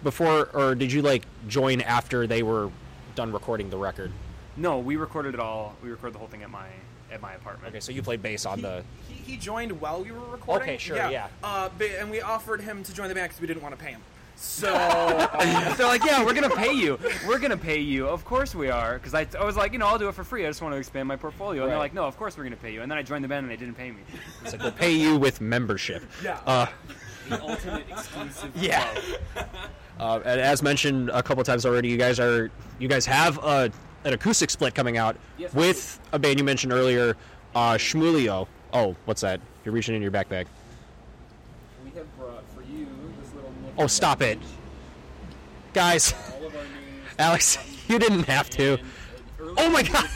before, 0.02 0.48
or 0.54 0.74
did 0.74 0.92
you 0.92 1.02
like 1.02 1.24
join 1.48 1.80
after 1.82 2.26
they 2.26 2.42
were 2.42 2.70
done 3.14 3.32
recording 3.32 3.68
the 3.70 3.76
record? 3.78 4.12
No, 4.56 4.78
we 4.78 4.96
recorded 4.96 5.34
it 5.34 5.40
all. 5.40 5.74
We 5.82 5.90
recorded 5.90 6.14
the 6.14 6.18
whole 6.18 6.28
thing 6.28 6.42
at 6.42 6.50
my 6.50 6.68
at 7.12 7.20
my 7.20 7.34
apartment. 7.34 7.68
Okay, 7.72 7.80
so 7.80 7.92
you 7.92 8.02
played 8.02 8.22
bass 8.22 8.46
on 8.46 8.60
the. 8.62 8.82
he, 9.08 9.14
he 9.32 9.36
joined 9.36 9.80
while 9.80 10.02
we 10.02 10.10
were 10.10 10.18
recording. 10.30 10.68
Okay, 10.68 10.78
sure, 10.78 10.96
yeah. 10.96 11.28
Uh, 11.42 11.68
but, 11.78 11.88
and 12.00 12.10
we 12.10 12.20
offered 12.20 12.60
him 12.60 12.82
to 12.82 12.92
join 12.92 13.08
the 13.08 13.14
band 13.14 13.28
because 13.28 13.40
we 13.40 13.46
didn't 13.46 13.62
want 13.62 13.78
to 13.78 13.82
pay 13.84 13.92
him. 13.92 14.00
So 14.38 14.66
They're 15.78 15.86
like, 15.86 16.04
yeah, 16.04 16.22
we're 16.24 16.34
gonna 16.34 16.50
pay 16.54 16.72
you. 16.72 16.98
We're 17.26 17.38
gonna 17.38 17.56
pay 17.56 17.80
you. 17.80 18.06
Of 18.06 18.24
course 18.26 18.54
we 18.54 18.68
are. 18.68 18.94
Because 18.98 19.14
I, 19.14 19.26
I 19.38 19.44
was 19.44 19.56
like, 19.56 19.72
you 19.72 19.78
know, 19.78 19.86
I'll 19.86 19.98
do 19.98 20.08
it 20.08 20.14
for 20.14 20.24
free. 20.24 20.44
I 20.44 20.48
just 20.50 20.60
want 20.60 20.74
to 20.74 20.78
expand 20.78 21.08
my 21.08 21.16
portfolio. 21.16 21.62
And 21.62 21.70
they're 21.72 21.78
like, 21.78 21.94
no, 21.94 22.04
of 22.04 22.16
course 22.18 22.36
we're 22.36 22.44
gonna 22.44 22.56
pay 22.56 22.72
you. 22.72 22.82
And 22.82 22.90
then 22.90 22.98
I 22.98 23.02
joined 23.02 23.24
the 23.24 23.28
band 23.28 23.44
and 23.44 23.50
they 23.50 23.56
didn't 23.56 23.76
pay 23.76 23.90
me. 23.90 24.02
It's 24.42 24.52
like 24.52 24.62
we'll 24.62 24.72
pay 24.72 24.92
you 24.92 25.16
with 25.16 25.40
membership. 25.40 26.02
Yeah. 26.22 26.38
Uh, 26.46 26.66
The 27.30 27.40
ultimate 27.42 27.86
exclusive. 27.90 28.52
Yeah. 28.62 28.86
uh, 29.98 30.20
and 30.24 30.40
as 30.40 30.62
mentioned 30.62 31.08
a 31.10 31.22
couple 31.22 31.42
times 31.42 31.64
already, 31.64 31.88
you 31.88 31.96
guys 31.96 32.20
are 32.20 32.50
you 32.78 32.88
guys 32.88 33.06
have 33.06 33.38
a, 33.38 33.72
an 34.06 34.14
acoustic 34.14 34.50
split 34.50 34.74
coming 34.74 34.96
out 34.96 35.16
Yes, 35.36 35.52
with 35.52 36.00
a 36.12 36.18
band 36.18 36.38
you 36.38 36.44
mentioned 36.44 36.72
earlier, 36.72 37.16
uh, 37.54 37.74
Shmulio. 37.74 38.46
Oh, 38.72 38.94
what's 39.04 39.20
that? 39.20 39.40
You're 39.64 39.74
reaching 39.74 39.94
in 39.94 40.00
your 40.02 40.12
backpack. 40.12 40.46
We 41.84 41.90
have 41.90 42.16
brought 42.16 42.44
for 42.54 42.62
you 42.62 42.86
this 43.20 43.34
little. 43.34 43.52
Oh, 43.76 43.88
stop 43.88 44.22
it, 44.22 44.38
guys. 45.74 46.14
All 46.34 46.46
of 46.46 46.56
our 46.56 46.62
new. 46.62 46.68
Alex, 47.18 47.58
you 47.88 47.98
didn't 47.98 48.24
have 48.24 48.48
to. 48.50 48.78
Oh 49.58 49.68
my 49.70 49.82
God. 49.82 50.08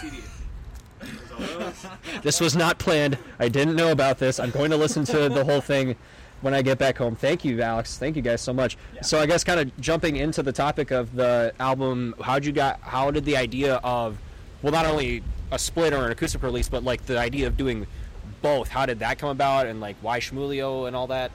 This 2.23 2.41
was 2.41 2.55
not 2.55 2.79
planned. 2.79 3.17
I 3.39 3.49
didn't 3.49 3.75
know 3.75 3.93
about 3.93 4.19
this. 4.19 4.39
I'm 4.39 4.51
going 4.51 4.71
to 4.71 4.77
listen 4.77 5.05
to 5.07 5.29
the 5.31 5.43
whole 5.45 5.63
thing 5.63 5.97
when 6.41 6.55
I 6.55 6.63
get 6.63 6.79
back 6.79 6.97
home. 6.99 7.15
Thank 7.17 7.45
you, 7.45 7.61
Alex. 7.63 7.99
Thank 7.99 8.17
you 8.17 8.23
guys 8.23 8.41
so 8.41 8.53
much. 8.53 8.77
So 9.03 9.19
I 9.19 9.27
guess 9.27 9.45
kind 9.45 9.61
of 9.61 9.81
jumping 9.81 10.17
into 10.17 10.43
the 10.43 10.53
topic 10.53 10.91
of 10.91 11.15
the 11.15 11.53
album, 11.61 12.15
how'd 12.23 12.45
you 12.45 12.53
got? 12.53 12.81
How 12.81 13.11
did 13.11 13.25
the 13.25 13.37
idea 13.37 13.77
of, 13.77 14.19
well, 14.63 14.73
not 14.73 14.87
only 14.87 15.23
a 15.51 15.59
split 15.59 15.93
or 15.93 16.07
an 16.07 16.13
acoustic 16.13 16.43
release, 16.43 16.69
but 16.69 16.83
like 16.85 17.05
the 17.07 17.19
idea 17.19 17.47
of 17.47 17.57
doing 17.57 17.87
both? 18.43 18.69
How 18.69 18.87
did 18.87 19.01
that 19.01 19.19
come 19.19 19.31
about, 19.31 19.67
and 19.67 19.81
like 19.81 19.97
why 20.01 20.21
Shmulio 20.21 20.87
and 20.87 20.97
all 20.97 21.09
that? 21.09 21.31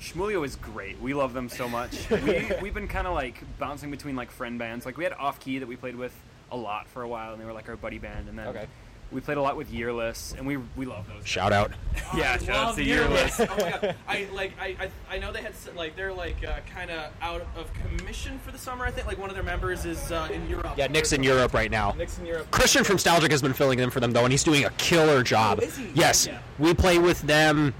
Shmulio 0.00 0.44
is 0.44 0.56
great. 0.56 1.00
We 1.00 1.14
love 1.14 1.32
them 1.32 1.48
so 1.48 1.68
much. 1.68 2.10
we, 2.10 2.50
we've 2.60 2.74
been 2.74 2.88
kind 2.88 3.06
of 3.06 3.14
like 3.14 3.42
bouncing 3.58 3.90
between 3.90 4.16
like 4.16 4.30
friend 4.30 4.58
bands. 4.58 4.84
Like 4.84 4.96
we 4.98 5.04
had 5.04 5.12
Off 5.14 5.40
Key 5.40 5.58
that 5.58 5.66
we 5.66 5.76
played 5.76 5.96
with 5.96 6.14
a 6.50 6.56
lot 6.56 6.88
for 6.88 7.02
a 7.02 7.08
while, 7.08 7.32
and 7.32 7.40
they 7.40 7.44
were 7.46 7.52
like 7.52 7.68
our 7.68 7.76
buddy 7.76 7.98
band. 7.98 8.28
And 8.28 8.38
then 8.38 8.48
Okay. 8.48 8.66
We 9.14 9.20
played 9.20 9.38
a 9.38 9.40
lot 9.42 9.56
with 9.56 9.70
Yearless, 9.72 10.34
and 10.36 10.44
we 10.46 10.56
we 10.76 10.84
love 10.84 11.06
those. 11.06 11.24
Shout 11.26 11.52
out. 11.52 11.70
Yeah, 12.16 12.36
shout 12.36 12.48
out 12.50 12.66
love 12.66 12.76
to 12.76 12.82
Yearless. 12.82 13.38
Yearless. 13.38 13.56
oh 13.58 13.62
my 13.62 13.70
god! 13.70 13.94
I 14.08 14.26
like 14.34 14.52
I, 14.60 14.66
I 15.08 15.14
I 15.14 15.18
know 15.18 15.32
they 15.32 15.40
had 15.40 15.54
like 15.76 15.94
they're 15.94 16.12
like 16.12 16.36
uh, 16.44 16.58
kind 16.74 16.90
of 16.90 17.12
out 17.22 17.46
of 17.56 17.70
commission 17.74 18.38
for 18.40 18.50
the 18.50 18.58
summer. 18.58 18.84
I 18.84 18.90
think 18.90 19.06
like 19.06 19.16
one 19.18 19.30
of 19.30 19.36
their 19.36 19.44
members 19.44 19.84
is 19.84 20.10
uh, 20.10 20.28
in 20.32 20.46
Europe. 20.48 20.74
Yeah, 20.76 20.88
Nick's 20.88 21.12
in 21.12 21.22
Europe 21.22 21.54
right 21.54 21.70
now. 21.70 21.92
Nick's 21.96 22.18
in 22.18 22.26
Europe. 22.26 22.50
Christian 22.50 22.82
from 22.82 22.96
Stalgic 22.96 23.30
has 23.30 23.40
been 23.40 23.54
filling 23.54 23.78
in 23.78 23.88
for 23.90 24.00
them 24.00 24.10
though, 24.10 24.24
and 24.24 24.32
he's 24.32 24.44
doing 24.44 24.64
a 24.64 24.70
killer 24.70 25.22
job. 25.22 25.60
Oh, 25.62 25.64
is 25.64 25.76
he? 25.76 25.90
Yes, 25.94 26.26
Yeah. 26.26 26.40
we 26.58 26.74
played 26.74 27.00
with 27.00 27.22
them 27.22 27.72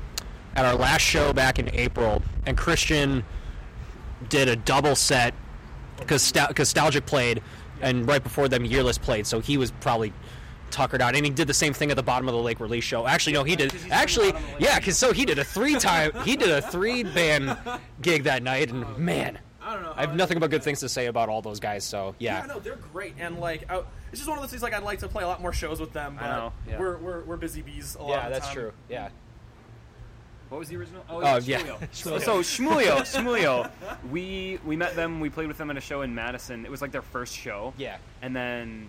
at 0.55 0.64
our 0.64 0.77
last 0.77 1.03
show 1.03 1.33
back 1.33 1.59
in 1.59 1.68
April, 1.75 2.23
and 2.47 2.57
Christian 2.57 3.25
did 4.29 4.49
a 4.49 4.55
double 4.55 4.94
set 4.94 5.35
because 5.99 6.31
because 6.31 6.73
Stalgic 6.73 7.07
played, 7.07 7.42
and 7.83 8.07
right 8.07 8.23
before 8.23 8.49
them, 8.49 8.64
Yearless 8.64 8.99
played, 8.99 9.27
so 9.27 9.40
he 9.40 9.57
was 9.59 9.73
probably 9.73 10.12
tuckered 10.74 11.00
out, 11.00 11.14
and 11.14 11.24
he 11.24 11.30
did 11.30 11.46
the 11.46 11.54
same 11.54 11.72
thing 11.72 11.90
at 11.90 11.96
the 11.96 12.02
bottom 12.02 12.28
of 12.28 12.34
the 12.34 12.40
lake 12.40 12.60
release 12.60 12.84
show. 12.84 13.06
Actually, 13.06 13.32
no, 13.34 13.44
he 13.44 13.56
did. 13.56 13.70
'cause 13.70 13.80
he's 13.80 13.80
from 13.82 13.88
the 13.90 13.94
Actually, 13.96 14.32
bottom 14.32 14.44
of 14.44 14.50
the 14.50 14.54
lake. 14.56 14.64
yeah, 14.70 14.78
because 14.78 14.98
so 14.98 15.12
he 15.12 15.24
did 15.24 15.38
a 15.38 15.44
three 15.44 15.76
time, 15.76 16.12
he 16.24 16.37
did 16.37 16.50
a 16.50 16.60
three 16.62 17.02
band 17.04 17.56
gig 18.02 18.24
that 18.24 18.42
night, 18.42 18.70
and 18.70 18.98
man, 18.98 19.38
I 19.62 19.74
don't 19.74 19.82
know. 19.82 19.94
I 19.96 20.02
have 20.02 20.14
nothing 20.14 20.38
but 20.40 20.50
good 20.50 20.62
things 20.62 20.80
to 20.80 20.88
say 20.88 21.06
about 21.06 21.28
all 21.28 21.40
those 21.42 21.60
guys. 21.60 21.84
So 21.84 22.14
Yeah, 22.18 22.40
yeah, 22.40 22.46
no, 22.46 22.58
they're 22.60 22.76
great, 22.92 23.14
and 23.18 23.38
like 23.38 23.64
I, 23.70 23.78
it's 24.10 24.20
just 24.20 24.28
one 24.28 24.37
of 24.38 24.42
those 24.42 24.50
things. 24.50 24.62
Like 24.62 24.74
I'd 24.74 24.82
like 24.82 24.98
to 24.98 25.08
play 25.08 25.22
a 25.22 25.26
lot 25.26 25.40
more 25.40 25.52
shows 25.52 25.80
with 25.80 25.92
them, 25.92 26.16
but 26.20 26.26
I 26.26 26.37
know, 26.37 26.52
yeah. 26.68 26.78
we're, 26.78 26.96
we're 26.98 27.22
we're 27.24 27.37
busy 27.37 27.62
bees 27.62 27.94
a 27.94 28.02
lot. 28.02 28.08
yeah, 28.10 28.16
of 28.18 28.24
the 28.24 28.30
that's 28.30 28.46
time. 28.46 28.54
true. 28.54 28.72
Yeah. 28.88 29.08
What 30.50 30.58
was 30.58 30.68
the 30.68 30.76
original? 30.76 31.02
Oh, 31.08 31.20
Oh, 31.22 31.37
yeah, 31.38 31.58
yeah. 31.58 31.76
Shmulio. 31.92 31.94
so, 31.94 32.18
so 32.18 32.38
Shmulio, 32.40 32.96
Shmulio, 33.00 33.70
we 34.10 34.58
we 34.64 34.76
met 34.76 34.94
them. 34.94 35.18
We 35.20 35.30
played 35.30 35.48
with 35.48 35.58
them 35.58 35.70
at 35.70 35.76
a 35.76 35.80
show 35.80 36.02
in 36.02 36.14
Madison. 36.14 36.64
It 36.64 36.70
was 36.70 36.82
like 36.82 36.92
their 36.92 37.02
first 37.02 37.34
show. 37.34 37.72
Yeah. 37.78 37.96
And 38.22 38.37
then 38.37 38.88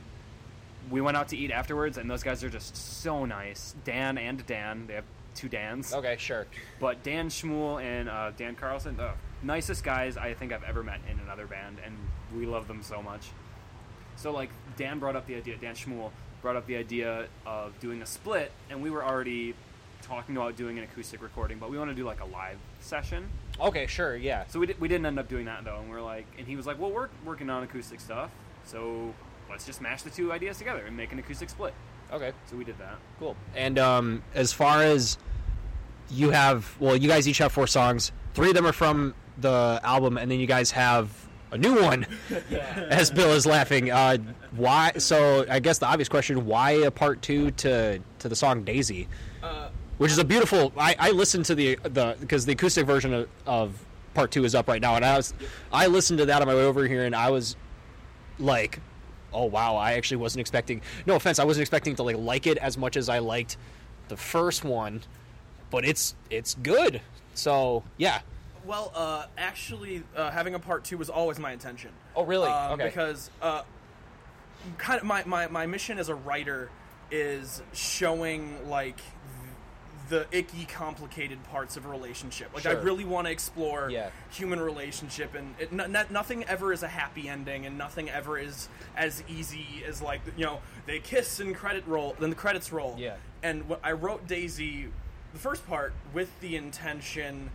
we 0.89 1.01
went 1.01 1.17
out 1.17 1.29
to 1.29 1.37
eat 1.37 1.51
afterwards, 1.51 1.97
and 1.97 2.09
those 2.09 2.23
guys 2.23 2.43
are 2.43 2.49
just 2.49 2.75
so 2.75 3.25
nice. 3.25 3.75
Dan 3.83 4.17
and 4.17 4.45
Dan, 4.45 4.85
they 4.87 4.93
have 4.93 5.05
two 5.33 5.49
Dans. 5.49 5.93
Okay, 5.93 6.15
sure. 6.17 6.47
But 6.79 7.03
Dan 7.03 7.29
Schmuel 7.29 7.81
and 7.83 8.09
uh, 8.09 8.31
Dan 8.37 8.55
Carlson, 8.55 8.97
the 8.97 9.11
nicest 9.43 9.83
guys 9.83 10.17
I 10.17 10.33
think 10.33 10.53
I've 10.53 10.63
ever 10.63 10.83
met 10.83 10.99
in 11.11 11.19
another 11.19 11.45
band, 11.45 11.77
and 11.85 11.95
we 12.35 12.45
love 12.45 12.67
them 12.67 12.81
so 12.81 13.01
much. 13.01 13.27
So 14.15 14.31
like 14.31 14.49
Dan 14.77 14.99
brought 14.99 15.15
up 15.15 15.27
the 15.27 15.35
idea, 15.35 15.57
Dan 15.57 15.75
Schmuel 15.75 16.11
brought 16.41 16.55
up 16.55 16.67
the 16.67 16.77
idea 16.77 17.27
of 17.45 17.77
doing 17.79 18.01
a 18.01 18.05
split, 18.05 18.51
and 18.69 18.81
we 18.81 18.89
were 18.89 19.03
already 19.03 19.55
talking 20.01 20.37
about 20.37 20.55
doing 20.55 20.77
an 20.77 20.83
acoustic 20.83 21.21
recording, 21.21 21.57
but 21.57 21.69
we 21.69 21.77
want 21.77 21.89
to 21.89 21.95
do 21.95 22.05
like 22.05 22.21
a 22.21 22.25
live 22.25 22.57
session. 22.79 23.27
Okay, 23.59 23.87
sure, 23.87 24.15
yeah. 24.15 24.45
So 24.47 24.59
we, 24.59 24.67
di- 24.67 24.75
we 24.79 24.87
didn't 24.87 25.05
end 25.07 25.17
up 25.17 25.27
doing 25.27 25.45
that 25.45 25.63
though, 25.65 25.79
and 25.79 25.89
we're 25.89 26.01
like, 26.01 26.27
and 26.37 26.47
he 26.47 26.55
was 26.55 26.67
like, 26.67 26.79
well, 26.79 26.91
we're 26.91 27.09
working 27.25 27.49
on 27.49 27.63
acoustic 27.63 27.99
stuff, 27.99 28.29
so 28.63 29.13
let's 29.49 29.65
just 29.65 29.81
mash 29.81 30.01
the 30.03 30.09
two 30.09 30.31
ideas 30.31 30.57
together 30.57 30.83
and 30.85 30.95
make 30.95 31.11
an 31.11 31.19
acoustic 31.19 31.49
split. 31.49 31.73
Okay, 32.13 32.31
So 32.49 32.55
we 32.55 32.63
did 32.63 32.77
that. 32.77 32.97
cool. 33.19 33.35
And 33.55 33.79
um, 33.79 34.23
as 34.33 34.53
far 34.53 34.83
as 34.83 35.17
you 36.09 36.29
have, 36.29 36.75
well, 36.79 36.95
you 36.95 37.07
guys 37.09 37.27
each 37.27 37.39
have 37.39 37.51
four 37.51 37.65
songs. 37.67 38.11
Three 38.35 38.49
of 38.49 38.55
them 38.55 38.65
are 38.67 38.73
from 38.73 39.15
the 39.37 39.79
album, 39.83 40.17
and 40.17 40.29
then 40.29 40.39
you 40.39 40.45
guys 40.47 40.71
have 40.71 41.09
a 41.51 41.57
new 41.57 41.81
one. 41.81 42.05
as 42.89 43.09
Bill 43.09 43.31
is 43.31 43.45
laughing, 43.45 43.89
uh, 43.89 44.17
why? 44.51 44.91
So 44.97 45.45
I 45.49 45.59
guess 45.59 45.79
the 45.79 45.87
obvious 45.87 46.07
question: 46.09 46.45
Why 46.45 46.71
a 46.71 46.91
part 46.91 47.21
two 47.21 47.51
to 47.51 47.99
to 48.19 48.29
the 48.29 48.35
song 48.35 48.63
Daisy? 48.63 49.07
Uh, 49.41 49.69
which 49.97 50.11
is 50.11 50.17
a 50.19 50.25
beautiful. 50.25 50.73
I, 50.77 50.95
I 50.99 51.11
listened 51.11 51.45
to 51.45 51.55
the 51.55 51.79
the 51.83 52.17
because 52.19 52.45
the 52.45 52.51
acoustic 52.53 52.85
version 52.85 53.13
of, 53.13 53.29
of 53.47 53.85
part 54.13 54.29
two 54.31 54.43
is 54.45 54.53
up 54.53 54.67
right 54.67 54.81
now, 54.81 54.95
and 54.95 55.03
I 55.03 55.17
was 55.17 55.33
I 55.71 55.87
listened 55.87 56.19
to 56.19 56.25
that 56.27 56.41
on 56.41 56.47
my 56.47 56.53
way 56.55 56.63
over 56.65 56.87
here, 56.87 57.03
and 57.05 57.15
I 57.15 57.31
was 57.31 57.55
like, 58.37 58.79
oh 59.35 59.45
wow, 59.45 59.75
I 59.75 59.93
actually 59.93 60.17
wasn't 60.17 60.41
expecting. 60.41 60.81
No 61.05 61.15
offense, 61.15 61.39
I 61.39 61.43
wasn't 61.43 61.61
expecting 61.61 61.95
to 61.97 62.03
like 62.03 62.17
like 62.17 62.47
it 62.47 62.57
as 62.57 62.77
much 62.77 62.97
as 62.97 63.09
I 63.09 63.19
liked 63.19 63.57
the 64.07 64.17
first 64.17 64.63
one, 64.63 65.01
but 65.69 65.85
it's 65.85 66.15
it's 66.29 66.55
good. 66.55 67.01
So 67.33 67.83
yeah, 67.97 68.21
Well, 68.65 68.91
uh, 68.95 69.25
actually, 69.37 70.03
uh, 70.15 70.31
having 70.31 70.55
a 70.55 70.59
part 70.59 70.85
two 70.85 70.97
was 70.97 71.09
always 71.09 71.37
my 71.37 71.51
intention. 71.51 71.91
Oh, 72.15 72.23
really? 72.23 72.47
Um, 72.47 72.73
Okay. 72.73 72.85
Because 72.85 73.29
uh, 73.41 73.63
kind 74.77 74.99
of 74.99 75.05
my, 75.05 75.23
my, 75.25 75.47
my 75.47 75.65
mission 75.65 75.99
as 75.99 76.09
a 76.09 76.15
writer 76.15 76.69
is 77.11 77.61
showing 77.73 78.69
like 78.69 78.99
the 80.09 80.27
icky, 80.31 80.65
complicated 80.65 81.43
parts 81.45 81.77
of 81.77 81.85
a 81.85 81.89
relationship. 81.89 82.53
Like 82.53 82.65
I 82.65 82.71
really 82.71 83.05
want 83.05 83.27
to 83.27 83.31
explore 83.31 83.89
Yeah. 83.89 84.09
human 84.31 84.59
relationship, 84.59 85.33
and 85.35 85.55
it, 85.59 85.69
n- 85.71 85.95
n- 85.95 86.05
nothing 86.11 86.43
ever 86.45 86.71
is 86.73 86.83
a 86.83 86.87
happy 86.87 87.27
ending, 87.29 87.65
and 87.65 87.77
nothing 87.77 88.09
ever 88.09 88.37
is 88.37 88.69
as 88.95 89.23
easy 89.27 89.83
as 89.87 90.01
like 90.01 90.21
you 90.37 90.45
know 90.45 90.59
they 90.85 90.99
kiss 90.99 91.39
and 91.39 91.55
credit 91.55 91.85
roll, 91.87 92.15
then 92.19 92.29
the 92.29 92.35
credits 92.35 92.71
roll. 92.71 92.95
Yeah. 92.97 93.15
And 93.43 93.67
when 93.69 93.79
I 93.83 93.91
wrote 93.93 94.27
Daisy, 94.27 94.87
the 95.33 95.39
first 95.39 95.65
part 95.67 95.93
with 96.13 96.29
the 96.39 96.55
intention 96.55 97.49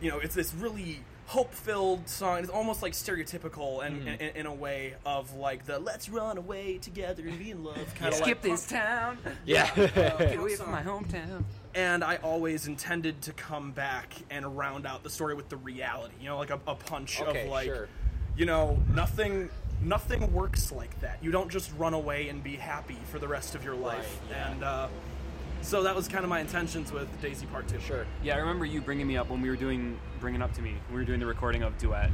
you 0.00 0.10
know, 0.10 0.18
it's 0.20 0.34
this 0.34 0.54
really 0.54 1.00
hope-filled 1.26 2.08
song. 2.08 2.38
It's 2.38 2.48
almost 2.48 2.82
like 2.82 2.92
stereotypical, 2.94 3.84
and 3.84 3.98
Mm-hmm. 4.00 4.08
in, 4.08 4.36
in 4.36 4.46
a 4.46 4.54
way 4.54 4.94
of 5.04 5.34
like 5.34 5.66
the 5.66 5.78
"Let's 5.78 6.08
run 6.08 6.38
away 6.38 6.78
together 6.78 7.26
and 7.26 7.38
be 7.38 7.50
in 7.50 7.64
love" 7.64 7.94
kind 7.96 8.14
of 8.14 8.20
like. 8.20 8.40
this 8.42 8.66
town. 8.66 9.18
Yeah. 9.44 9.68
Get 9.74 10.38
away 10.38 10.54
from 10.56 10.70
my 10.70 10.82
hometown. 10.82 11.44
And 11.74 12.02
I 12.02 12.16
always 12.16 12.66
intended 12.66 13.20
to 13.22 13.32
come 13.32 13.72
back 13.72 14.14
and 14.30 14.56
round 14.56 14.86
out 14.86 15.02
the 15.02 15.10
story 15.10 15.34
with 15.34 15.48
the 15.48 15.56
reality. 15.58 16.14
You 16.20 16.26
know, 16.28 16.38
like 16.38 16.50
a, 16.50 16.58
a 16.66 16.74
punch 16.74 17.20
Okay, 17.20 17.44
of 17.44 17.50
like, 17.50 17.66
sure. 17.66 17.88
you 18.36 18.46
know, 18.46 18.78
nothing. 18.94 19.50
Nothing 19.80 20.32
works 20.32 20.72
like 20.72 20.98
that. 21.02 21.18
You 21.22 21.30
don't 21.30 21.48
just 21.50 21.70
run 21.78 21.94
away 21.94 22.28
and 22.30 22.42
be 22.42 22.56
happy 22.56 22.96
for 23.12 23.20
the 23.20 23.28
rest 23.28 23.54
of 23.54 23.62
your 23.62 23.76
life. 23.76 24.18
Right, 24.28 24.36
yeah. 24.36 24.50
And 24.50 24.64
uh, 24.64 24.88
so 25.62 25.84
that 25.84 25.94
was 25.94 26.08
kind 26.08 26.24
of 26.24 26.30
my 26.30 26.40
intentions 26.40 26.90
with 26.90 27.08
Daisy 27.22 27.46
Part 27.46 27.68
Two. 27.68 27.78
sure. 27.78 28.04
Yeah, 28.20 28.34
I 28.34 28.38
remember 28.38 28.64
you 28.64 28.80
bringing 28.80 29.06
me 29.06 29.16
up 29.16 29.28
when 29.30 29.40
we 29.40 29.48
were 29.48 29.54
doing 29.56 29.96
bringing 30.18 30.42
up 30.42 30.52
to 30.54 30.62
me 30.62 30.70
when 30.88 30.96
we 30.96 31.02
were 31.02 31.04
doing 31.04 31.20
the 31.20 31.26
recording 31.26 31.62
of 31.62 31.78
duet. 31.78 32.10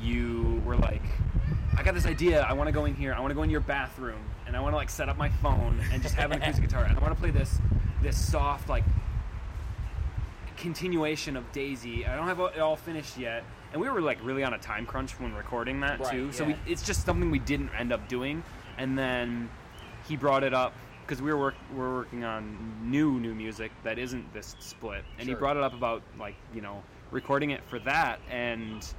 You 0.00 0.62
were 0.64 0.76
like, 0.76 1.02
"I 1.76 1.82
got 1.82 1.94
this 1.94 2.06
idea. 2.06 2.42
I 2.42 2.52
want 2.52 2.68
to 2.68 2.72
go 2.72 2.84
in 2.84 2.94
here. 2.94 3.12
I 3.14 3.18
want 3.20 3.32
to 3.32 3.34
go 3.34 3.42
in 3.42 3.50
your 3.50 3.60
bathroom, 3.60 4.20
and 4.46 4.56
I 4.56 4.60
want 4.60 4.72
to 4.72 4.76
like 4.76 4.88
set 4.90 5.08
up 5.08 5.16
my 5.18 5.28
phone 5.28 5.80
and 5.92 6.02
just 6.04 6.14
have 6.14 6.30
an 6.30 6.40
acoustic 6.40 6.64
guitar, 6.68 6.84
and 6.84 6.96
I 6.96 7.00
want 7.02 7.14
to 7.14 7.20
play 7.20 7.30
this 7.30 7.58
this 8.02 8.16
soft 8.16 8.68
like 8.68 8.84
continuation 10.56 11.36
of 11.36 11.50
Daisy. 11.52 12.06
I 12.06 12.16
don't 12.16 12.26
have 12.28 12.40
it 12.40 12.58
all 12.58 12.76
finished 12.76 13.18
yet." 13.18 13.44
And 13.72 13.80
we 13.80 13.88
were 13.88 14.00
like 14.00 14.18
really 14.22 14.44
on 14.44 14.52
a 14.52 14.58
time 14.58 14.84
crunch 14.84 15.18
when 15.18 15.34
recording 15.34 15.80
that 15.80 15.98
Right, 16.00 16.10
too. 16.10 16.32
So 16.32 16.44
yeah. 16.46 16.56
we, 16.66 16.72
it's 16.72 16.82
just 16.82 17.06
something 17.06 17.30
we 17.30 17.38
didn't 17.38 17.70
end 17.78 17.92
up 17.92 18.06
doing. 18.08 18.42
And 18.76 18.98
then 18.98 19.48
he 20.06 20.16
brought 20.16 20.44
it 20.44 20.52
up 20.52 20.74
because 21.02 21.22
we 21.22 21.32
were 21.32 21.38
work, 21.38 21.54
we 21.72 21.78
were 21.78 21.94
working 21.94 22.24
on 22.24 22.76
new 22.82 23.18
new 23.18 23.34
music 23.34 23.72
that 23.82 23.98
isn't 23.98 24.32
this 24.32 24.56
split, 24.60 25.04
and 25.18 25.28
he 25.28 25.34
brought 25.34 25.56
it 25.56 25.62
up 25.62 25.74
about 25.74 26.02
like 26.18 26.34
you 26.54 26.60
know 26.60 26.82
recording 27.10 27.50
it 27.50 27.62
for 27.68 27.78
that, 27.80 28.20
and 28.30 28.94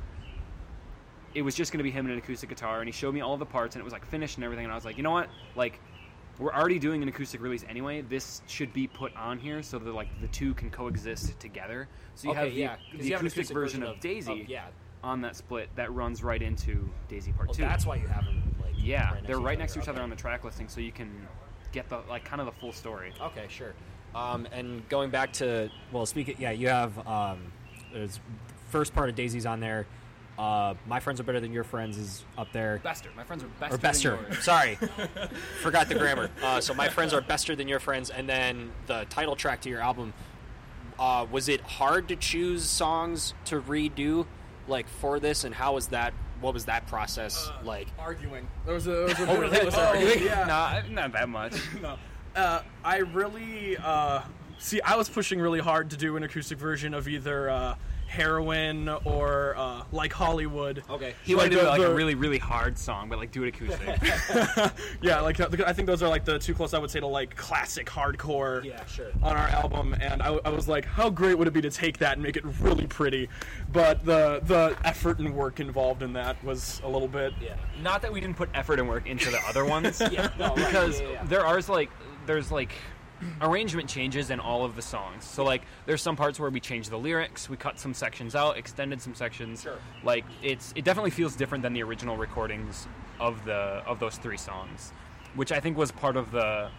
it 1.34 1.42
was 1.42 1.56
just 1.56 1.72
going 1.72 1.80
to 1.80 1.84
be 1.84 1.89
him 1.92 2.06
and 2.06 2.13
an 2.13 2.20
acoustic 2.20 2.50
guitar, 2.50 2.80
and 2.80 2.88
he 2.88 2.92
showed 2.92 3.13
me 3.13 3.22
all 3.22 3.38
the 3.38 3.46
parts, 3.46 3.76
and 3.76 3.82
it 3.82 3.84
was 3.84 3.94
like 3.94 4.06
finished 4.06 4.38
and 4.38 4.44
everything, 4.44 4.66
and 4.66 4.72
I 4.72 4.76
was 4.76 4.86
like, 4.86 4.98
you 4.98 5.04
know 5.04 5.12
what, 5.12 5.30
like. 5.56 5.80
We're 6.39 6.54
already 6.54 6.80
doing 6.80 7.04
an 7.04 7.08
acoustic 7.10 7.41
release 7.41 7.63
anyway. 7.69 8.02
This 8.02 8.41
should 8.48 8.74
be 8.74 8.88
put 8.88 9.15
on 9.15 9.38
here 9.38 9.62
so 9.62 9.78
that 9.78 9.91
like 9.93 10.08
the 10.22 10.28
two 10.28 10.54
can 10.56 10.72
coexist 10.72 11.39
together. 11.39 11.88
So 12.15 12.26
you 12.26 12.32
Okay, 12.32 12.39
have 12.39 12.50
the, 12.54 12.60
yeah, 12.60 12.76
the 12.98 13.06
you 13.06 13.12
have 13.13 13.22
acoustic, 13.22 13.38
acoustic 13.46 13.54
version, 13.54 13.80
version 13.82 13.84
of, 13.84 13.96
of- 13.98 14.00
Daisy 14.02 14.41
of- 14.41 14.50
yeah. 14.50 14.65
on 15.04 15.22
that 15.22 15.36
split 15.36 15.69
that 15.76 15.93
runs 15.93 16.24
right 16.24 16.41
into 16.41 16.89
Daisy 17.08 17.32
Part 17.34 17.50
Well, 17.50 17.56
Two. 17.56 17.62
that's 17.62 17.86
why 17.86 17.96
you 17.98 18.08
have 18.08 18.26
them. 18.26 18.41
Like, 18.62 18.74
Yeah, 18.78 19.17
they're 19.28 19.39
right 19.39 19.60
next 19.60 19.74
to 19.74 19.80
each 19.80 19.88
other 19.88 19.98
Okay. 20.00 20.04
on 20.04 20.10
the 20.10 20.15
track 20.15 20.43
listing, 20.43 20.67
so 20.67 20.82
you 20.82 20.91
can 20.91 21.28
get 21.72 21.88
the 21.89 22.00
like 22.10 22.26
kind 22.26 22.41
of 22.41 22.48
the 22.48 22.54
full 22.54 22.74
story. 22.74 23.13
Okay, 23.22 23.46
sure. 23.50 23.74
Um, 24.15 24.48
and 24.52 24.88
going 24.89 25.10
back 25.12 25.34
to 25.34 25.69
well, 25.91 26.06
speaking, 26.06 26.36
yeah, 26.39 26.52
you 26.52 26.67
have 26.69 26.98
um, 27.08 27.39
there's 27.93 28.19
first 28.69 28.93
part 28.96 29.08
of 29.10 29.15
Daisy's 29.15 29.46
on 29.46 29.60
there. 29.60 29.86
Uh, 30.38 30.74
my 30.88 31.00
friends 31.00 31.19
are 31.19 31.24
better 31.24 31.39
than 31.39 31.54
your 31.54 31.63
friends 31.63 31.98
is 31.98 32.24
up 32.38 32.52
there. 32.54 32.80
Bester, 32.84 33.10
my 33.15 33.24
friends 33.24 33.43
are 33.43 33.48
bester. 33.60 33.76
or 33.76 33.78
bester. 33.78 34.10
Than 34.17 34.32
yours. 34.32 34.43
Sorry, 34.43 34.76
forgot 35.62 35.89
the 35.89 35.96
grammar. 35.96 36.30
Uh, 36.41 36.60
so 36.60 36.74
my 36.74 36.89
friends 36.89 37.13
are 37.13 37.22
bester 37.22 37.56
than 37.56 37.67
your 37.67 37.80
friends, 37.80 38.10
and 38.10 38.28
then 38.28 38.72
the 38.88 39.06
title 39.10 39.36
track 39.36 39.62
to 39.62 39.69
your 39.69 39.82
album. 39.82 40.13
Uh, 41.00 41.26
was 41.32 41.50
it 41.50 41.62
hard 41.62 42.08
to 42.08 42.15
choose 42.15 42.63
songs 42.63 43.34
to 43.46 43.60
redo, 43.62 44.26
like 44.67 44.88
for 44.88 45.19
this, 45.19 45.43
and 45.43 45.54
how 45.54 45.74
was 45.76 45.88
that? 45.88 46.13
What 46.41 46.54
was 46.54 46.65
that 46.65 46.88
process 46.88 47.50
like? 47.63 47.88
Arguing. 48.00 48.48
There 48.65 48.74
was 48.74 48.88
a, 48.88 48.89
there 48.91 49.04
was 49.06 49.19
a 49.19 49.28
Oh, 49.30 49.38
really? 49.39 49.60
of- 49.60 49.65
Was 49.65 49.76
there 49.76 49.88
arguing? 49.88 50.24
yeah. 50.26 50.46
Nah, 50.48 50.82
not 50.89 51.13
that 51.13 51.30
much. 51.30 51.54
no. 51.82 51.98
Uh, 52.36 52.62
I 52.84 52.98
really 52.98 53.78
uh, 53.78 54.22
see. 54.58 54.82
I 54.82 54.96
was 54.96 55.08
pushing 55.10 55.39
really 55.39 55.60
hard 55.60 55.91
to 55.91 55.98
do 55.98 56.17
an 56.17 56.24
acoustic 56.24 56.58
version 56.58 56.93
of 56.93 57.08
either 57.08 57.50
uh, 57.50 57.76
"Heroin" 58.13 58.88
or 59.06 59.56
uh, 59.58 59.84
"Like 59.91 60.13
Hollywood." 60.13 60.84
Okay. 60.89 61.15
He 61.23 61.34
wanted 61.36 61.49
to 61.49 61.56
do 61.58 61.62
the- 61.63 61.67
like 61.67 61.82
a 61.82 61.93
really, 61.93 62.13
really 62.15 62.38
hard 62.38 62.78
song, 62.78 63.10
but 63.10 63.17
like 63.17 63.32
do 63.32 63.43
it 63.43 63.49
acoustic. 63.49 63.89
Yeah, 65.02 65.19
like 65.21 65.39
uh, 65.39 65.47
I 65.65 65.73
think 65.73 65.88
those 65.88 66.02
are 66.04 66.10
like 66.10 66.23
the 66.26 66.38
two 66.39 66.54
close 66.54 66.73
I 66.73 66.78
would 66.80 66.91
say 66.91 66.99
to 66.99 67.08
like 67.08 67.36
classic 67.36 67.88
hardcore. 67.88 68.63
Yeah, 68.63 68.86
sure. 68.86 69.12
On 69.23 69.36
our 69.36 69.47
album, 69.47 69.95
and 69.99 70.21
I, 70.21 70.38
I 70.45 70.49
was 70.49 70.67
like, 70.67 70.86
how 70.86 71.10
great 71.10 71.38
would 71.38 71.47
it 71.47 71.54
be 71.54 71.62
to 71.62 71.69
take 71.71 71.97
that 71.97 72.13
and 72.13 72.23
make 72.23 72.38
it 72.38 72.45
really 72.62 72.86
pretty? 72.88 73.30
But 73.71 74.06
the 74.06 74.39
the 74.43 74.78
effort 74.84 75.19
and 75.19 75.34
work 75.36 75.60
involved 75.60 76.04
in 76.04 76.13
that 76.13 76.41
was 76.43 76.82
a 76.84 76.88
little 76.89 77.08
bit. 77.08 77.34
Yeah. 77.41 77.56
not 77.82 78.02
that 78.04 78.13
we 78.13 78.21
didn't 78.21 78.38
put 78.38 78.49
effort 78.54 78.80
and 78.80 78.88
work 78.88 79.08
into 79.08 79.30
the 79.32 79.39
other 79.47 79.65
ones, 79.65 80.02
Yeah, 80.12 80.30
no, 80.38 80.54
because 80.54 81.02
yeah, 81.02 81.10
yeah. 81.10 81.23
there 81.26 81.45
are 81.45 81.60
like 81.67 81.89
there's 82.26 82.52
like 82.52 82.71
arrangement 83.41 83.89
changes 83.89 84.29
in 84.29 84.39
all 84.39 84.63
of 84.65 84.75
the 84.75 84.81
songs. 84.81 85.23
So 85.25 85.43
like 85.43 85.63
there's 85.86 86.01
some 86.01 86.15
parts 86.15 86.39
where 86.39 86.49
we 86.49 86.59
change 86.59 86.89
the 86.89 86.97
lyrics, 86.97 87.49
we 87.49 87.57
cut 87.57 87.79
some 87.79 87.93
sections 87.93 88.36
out, 88.36 88.57
extended 88.57 89.01
some 89.01 89.15
sections. 89.15 89.62
Sure. 89.63 89.77
Like 90.03 90.25
it's 90.41 90.73
it 90.75 90.83
definitely 90.86 91.12
feels 91.12 91.36
different 91.36 91.62
than 91.63 91.73
the 91.73 91.83
original 91.83 92.17
recordings 92.17 92.88
of 93.19 93.43
the 93.45 93.53
of 93.86 93.99
those 93.99 94.17
three 94.17 94.38
songs, 94.38 94.91
which 95.36 95.51
I 95.51 95.59
think 95.59 95.77
was 95.77 95.91
part 95.91 96.17
of 96.17 96.31
the 96.31 96.69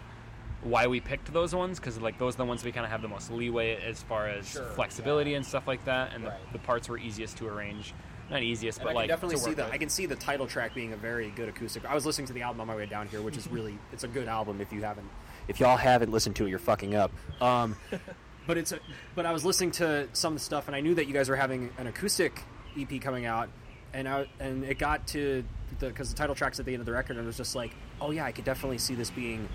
why 0.63 0.87
we 0.87 0.99
picked 0.99 1.31
those 1.33 1.55
ones 1.55 1.79
because 1.79 2.01
like 2.01 2.19
those 2.19 2.35
are 2.35 2.39
the 2.39 2.45
ones 2.47 2.65
we 2.65 2.73
kind 2.73 2.87
of 2.87 2.91
have 2.91 3.03
the 3.03 3.09
most 3.09 3.31
leeway 3.31 3.77
as 3.83 4.03
far 4.03 4.29
as 4.29 4.49
Sure, 4.49 4.65
flexibility 4.71 5.33
yeah. 5.33 5.37
and 5.37 5.45
stuff 5.47 5.67
like 5.69 5.85
that, 5.85 6.15
and 6.15 6.25
Right. 6.25 6.39
the, 6.53 6.59
the 6.59 6.65
parts 6.65 6.89
were 6.89 6.97
easiest 6.99 7.37
to 7.39 7.49
arrange. 7.49 7.93
Not 8.31 8.43
easiest, 8.43 8.79
And 8.79 8.87
but 8.87 8.91
I 8.93 8.95
like 8.95 9.09
definitely 9.09 9.37
see 9.37 9.53
the 9.53 9.65
with. 9.65 9.73
I 9.75 9.77
can 9.77 9.91
see 9.91 10.07
the 10.07 10.17
title 10.17 10.47
track 10.47 10.75
being 10.75 10.95
a 10.95 10.97
very 10.97 11.29
good 11.37 11.51
acoustic. 11.51 11.85
I 11.85 11.95
was 11.95 12.07
listening 12.07 12.27
to 12.29 12.33
the 12.33 12.41
album 12.41 12.63
on 12.63 12.67
my 12.67 12.75
way 12.75 12.87
down 12.87 13.07
here, 13.09 13.21
which 13.21 13.37
is 13.37 13.47
really 13.49 13.79
it's 13.93 14.05
a 14.05 14.09
good 14.09 14.29
album. 14.29 14.63
If 14.63 14.73
you 14.73 14.81
haven't, 14.83 15.07
if 15.49 15.61
y'all 15.61 15.77
haven't 15.77 16.13
listened 16.13 16.37
to 16.37 16.47
it, 16.47 16.51
you're 16.51 16.59
fucking 16.59 16.95
up. 16.95 17.13
Um, 17.41 17.77
but 18.47 18.59
it's 18.59 18.73
a, 18.73 18.79
but 19.15 19.27
I 19.27 19.33
was 19.33 19.45
listening 19.45 19.73
to 19.73 20.09
some 20.13 20.35
of 20.35 20.39
the 20.39 20.45
stuff, 20.45 20.67
and 20.67 20.77
I 20.77 20.81
knew 20.81 20.95
that 20.95 21.07
you 21.07 21.15
guys 21.15 21.29
were 21.29 21.37
having 21.37 21.71
an 21.79 21.87
acoustic 21.87 22.43
EP 22.79 23.01
coming 23.01 23.27
out, 23.27 23.49
and 23.93 24.09
I 24.09 24.27
and 24.41 24.65
it 24.65 24.79
got 24.79 25.07
to 25.09 25.45
the 25.79 25.89
because 25.89 26.11
the 26.11 26.17
title 26.17 26.35
track's 26.35 26.61
at 26.61 26.67
the 26.67 26.73
end 26.73 26.81
of 26.81 26.87
the 26.87 26.93
record, 26.93 27.17
and 27.17 27.25
it 27.25 27.27
was 27.27 27.37
just 27.37 27.55
like, 27.55 27.75
oh 28.01 28.11
yeah, 28.11 28.25
I 28.25 28.33
could 28.33 28.45
definitely 28.45 28.79
see 28.79 28.95
this 28.95 29.11
being 29.11 29.49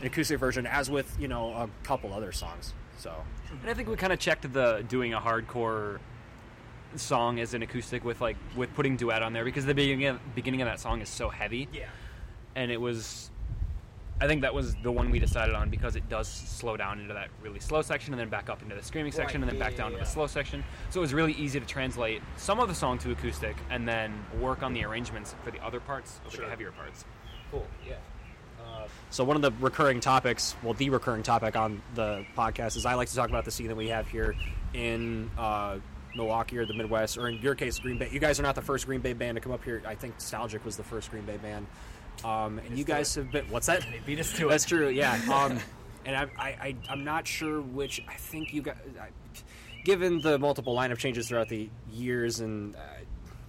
an 0.00 0.06
acoustic 0.06 0.38
version, 0.38 0.66
as 0.66 0.90
with 0.90 1.14
you 1.18 1.28
know 1.28 1.52
a 1.52 1.68
couple 1.84 2.12
other 2.12 2.32
songs. 2.32 2.74
So 2.98 3.14
And 3.62 3.70
I 3.70 3.74
think 3.74 3.88
we 3.88 3.96
kind 3.96 4.12
of 4.12 4.18
checked 4.18 4.50
the 4.52 4.84
doing 4.86 5.14
a 5.14 5.20
hardcore 5.20 6.00
song 6.96 7.38
as 7.38 7.54
an 7.54 7.62
acoustic 7.62 8.04
with 8.04 8.20
like 8.20 8.36
with 8.56 8.72
putting 8.74 8.96
duet 8.96 9.22
on 9.22 9.32
there 9.32 9.44
because 9.44 9.64
the 9.64 9.74
beginning 9.74 10.06
of, 10.06 10.34
beginning 10.34 10.60
of 10.60 10.66
that 10.66 10.80
song 10.80 11.00
is 11.00 11.08
so 11.08 11.28
heavy. 11.28 11.68
Yeah. 11.72 11.86
And 12.54 12.70
it 12.70 12.80
was 12.80 13.29
I 14.20 14.26
think 14.26 14.42
that 14.42 14.52
was 14.52 14.74
the 14.76 14.92
one 14.92 15.10
we 15.10 15.18
decided 15.18 15.54
on 15.54 15.70
because 15.70 15.96
it 15.96 16.08
does 16.08 16.28
slow 16.28 16.76
down 16.76 17.00
into 17.00 17.14
that 17.14 17.28
really 17.42 17.60
slow 17.60 17.80
section 17.80 18.12
and 18.12 18.20
then 18.20 18.28
back 18.28 18.50
up 18.50 18.62
into 18.62 18.74
the 18.74 18.82
screaming 18.82 19.12
section 19.12 19.40
Right, 19.40 19.48
and 19.48 19.58
then 19.58 19.58
yeah, 19.58 19.64
back 19.70 19.72
yeah, 19.72 19.84
down 19.84 19.92
to 19.92 19.98
the 19.98 20.04
slow 20.04 20.26
section. 20.26 20.62
So 20.90 21.00
it 21.00 21.02
was 21.02 21.14
really 21.14 21.32
easy 21.32 21.58
to 21.58 21.66
translate 21.66 22.20
some 22.36 22.60
of 22.60 22.68
the 22.68 22.74
song 22.74 22.98
to 22.98 23.12
acoustic 23.12 23.56
and 23.70 23.88
then 23.88 24.12
work 24.38 24.62
on 24.62 24.74
the 24.74 24.84
arrangements 24.84 25.34
for 25.42 25.50
the 25.50 25.64
other 25.64 25.80
parts, 25.80 26.20
for 26.24 26.30
Sure. 26.32 26.44
the 26.44 26.50
heavier 26.50 26.72
parts. 26.72 27.04
Cool. 27.50 27.66
Yeah. 27.86 27.94
So 29.10 29.24
one 29.24 29.36
of 29.36 29.42
the 29.42 29.50
recurring 29.60 30.00
topics, 30.00 30.54
well, 30.62 30.72
the 30.74 30.88
recurring 30.90 31.22
topic 31.22 31.56
on 31.56 31.82
the 31.94 32.24
podcast 32.36 32.76
is 32.76 32.86
I 32.86 32.94
like 32.94 33.08
to 33.08 33.14
talk 33.14 33.28
about 33.28 33.44
the 33.44 33.50
scene 33.50 33.66
that 33.66 33.76
we 33.76 33.88
have 33.88 34.06
here 34.08 34.34
in 34.72 35.30
uh, 35.36 35.78
Milwaukee 36.14 36.58
or 36.58 36.64
the 36.66 36.74
Midwest, 36.74 37.18
or 37.18 37.28
in 37.28 37.38
your 37.38 37.54
case, 37.54 37.78
Green 37.78 37.98
Bay. 37.98 38.08
You 38.12 38.20
guys 38.20 38.38
are 38.38 38.42
not 38.42 38.54
the 38.54 38.62
first 38.62 38.86
Green 38.86 39.00
Bay 39.00 39.12
band 39.12 39.36
to 39.36 39.40
come 39.40 39.52
up 39.52 39.64
here. 39.64 39.82
I 39.84 39.94
think 39.96 40.14
Nostalgic 40.14 40.64
was 40.64 40.76
the 40.76 40.84
first 40.84 41.10
Green 41.10 41.24
Bay 41.24 41.36
band, 41.38 41.66
um, 42.24 42.58
and 42.58 42.78
you 42.78 42.84
guys 42.84 43.14
have 43.14 43.30
been. 43.30 43.44
What's 43.50 43.66
that? 43.66 43.80
They 43.80 44.00
beat 44.04 44.20
us 44.20 44.32
to 44.34 44.46
it. 44.46 44.50
That's 44.50 44.64
true. 44.64 44.88
Yeah. 44.88 45.20
Um, 45.30 45.58
and 46.04 46.16
I, 46.16 46.22
I, 46.38 46.48
I, 46.48 46.76
I'm 46.88 47.04
not 47.04 47.26
sure 47.26 47.60
which. 47.60 48.02
I 48.08 48.14
think 48.14 48.54
you 48.54 48.62
guys, 48.62 48.76
I, 49.00 49.08
given 49.84 50.20
the 50.20 50.38
multiple 50.38 50.74
lineup 50.74 50.98
changes 50.98 51.28
throughout 51.28 51.48
the 51.48 51.68
years, 51.92 52.40
and 52.40 52.74
uh, 52.74 52.78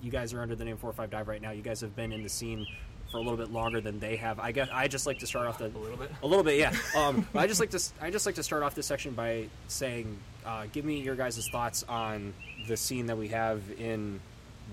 you 0.01 0.12
guys 0.12 0.34
are 0.34 0.41
under 0.41 0.55
the 0.55 0.65
name 0.65 0.77
Four 0.77 0.91
Five 0.93 1.10
Dive 1.10 1.27
right 1.27 1.41
now. 1.41 1.51
You 1.51 1.62
guys 1.62 1.81
have 1.81 1.95
been 1.95 2.12
in 2.12 2.23
the 2.23 2.29
scene 2.29 2.67
for 3.12 3.17
a 3.17 3.21
little 3.21 3.38
bit 3.38 3.51
longer 3.51 3.81
than 3.81 3.99
they 3.99 4.15
have. 4.15 4.39
I 4.39 4.51
guess 4.51 4.69
I 4.71 4.88
just 4.88 5.05
like 5.05 5.19
to 5.19 5.27
start 5.27 5.47
off 5.47 5.57
the 5.57 5.65
a 5.65 5.67
little 5.67 5.97
bit? 5.97 6.12
a 6.23 6.27
little 6.27 6.43
bit, 6.43 6.57
yeah. 6.57 6.73
Um, 6.95 7.27
I 7.36 7.47
just 7.47 7.60
like 7.60 7.69
to 7.71 7.81
I 7.99 8.10
just 8.10 8.25
like 8.25 8.36
to 8.36 8.43
start 8.43 8.63
off 8.63 8.73
this 8.73 8.88
section 8.88 9.13
by 9.13 9.47
saying, 9.67 10.17
uh, 10.45 10.65
give 10.71 10.86
me 10.86 11.01
your 11.01 11.15
guys' 11.15 11.47
thoughts 11.51 11.84
on 11.88 12.34
the 12.67 12.77
scene 12.77 13.05
that 13.07 13.17
we 13.17 13.27
have 13.29 13.62
in 13.77 14.19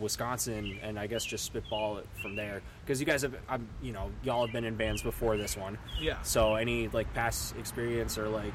Wisconsin, 0.01 0.79
and 0.83 0.99
I 0.99 1.07
guess 1.07 1.25
just 1.25 1.45
spitball 1.45 1.99
it 1.99 2.07
from 2.21 2.37
there 2.37 2.63
because 2.85 3.01
you 3.01 3.07
guys 3.07 3.23
have, 3.23 3.35
I'm, 3.49 3.69
you 3.83 3.93
know, 3.93 4.11
y'all 4.23 4.45
have 4.45 4.53
been 4.53 4.65
in 4.65 4.77
bands 4.77 5.03
before 5.03 5.37
this 5.37 5.57
one. 5.57 5.79
Yeah. 6.01 6.21
So 6.23 6.55
any 6.55 6.89
like 6.89 7.13
past 7.15 7.57
experience 7.57 8.19
or 8.19 8.29
like 8.29 8.55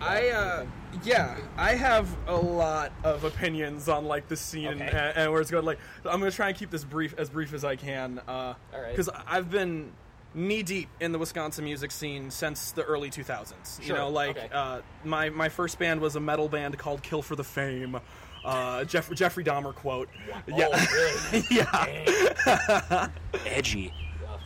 I 0.00 0.28
uh, 0.28 0.66
yeah, 1.04 1.36
I 1.56 1.74
have 1.74 2.08
a 2.26 2.36
lot 2.36 2.92
of 3.04 3.24
opinions 3.24 3.88
on 3.88 4.06
like 4.06 4.28
the 4.28 4.36
scene 4.36 4.68
and, 4.68 4.82
Okay. 4.82 5.12
and 5.14 5.30
where 5.30 5.40
it's 5.40 5.50
going. 5.50 5.64
Like, 5.64 5.78
I'm 6.04 6.18
gonna 6.18 6.30
try 6.30 6.48
and 6.48 6.56
keep 6.56 6.70
this 6.70 6.84
brief 6.84 7.14
as 7.18 7.28
brief 7.28 7.52
as 7.52 7.64
I 7.64 7.76
can. 7.76 8.20
Uh, 8.26 8.30
All 8.30 8.80
right. 8.80 8.90
Because 8.90 9.10
I've 9.26 9.50
been 9.50 9.92
knee 10.32 10.62
deep 10.62 10.88
in 11.00 11.12
the 11.12 11.18
Wisconsin 11.18 11.64
music 11.64 11.90
scene 11.90 12.30
since 12.30 12.72
the 12.72 12.82
early 12.82 13.10
2000s. 13.10 13.52
Sure. 13.82 13.86
You 13.86 13.92
know, 13.94 14.08
like 14.08 14.38
okay. 14.38 14.48
uh, 14.52 14.80
my 15.04 15.28
my 15.28 15.48
first 15.50 15.78
band 15.78 16.00
was 16.00 16.16
a 16.16 16.20
metal 16.20 16.48
band 16.48 16.78
called 16.78 17.02
Kill 17.02 17.20
for 17.20 17.36
the 17.36 17.44
Fame. 17.44 18.00
Uh, 18.44 18.84
Jeff, 18.84 19.10
Jeffrey 19.12 19.44
Dahmer 19.44 19.74
quote. 19.74 20.08
Yeah, 20.46 20.68
Oh, 20.72 20.86
really? 21.32 21.44
yeah. 21.50 23.08
Edgy. 23.46 23.92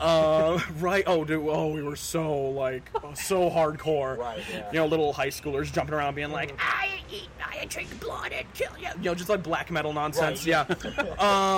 Uh, 0.01 0.59
right. 0.81 1.05
Oh, 1.07 1.25
dude. 1.25 1.47
Oh, 1.49 1.69
we 1.69 1.83
were 1.83 1.95
so 1.97 2.35
like 2.51 2.91
so 3.15 3.49
hardcore. 3.49 4.19
Right, 4.25 4.43
yeah. 4.53 4.67
You 4.73 4.79
know, 4.81 4.87
little 4.87 5.13
high 5.13 5.29
schoolers 5.29 5.73
jumping 5.73 5.95
around, 5.95 6.15
being 6.17 6.33
like, 6.33 6.53
"I 6.59 6.89
eat, 7.11 7.29
I 7.43 7.65
drink 7.67 8.01
blood 8.01 8.33
and 8.33 8.53
kill 8.55 8.73
you." 8.79 8.89
You 8.99 9.03
know, 9.05 9.15
just 9.15 9.29
like 9.29 9.43
black 9.45 9.71
metal 9.71 9.93
nonsense. 9.93 10.47
Right. 10.47 10.67
Yeah. 10.89 11.05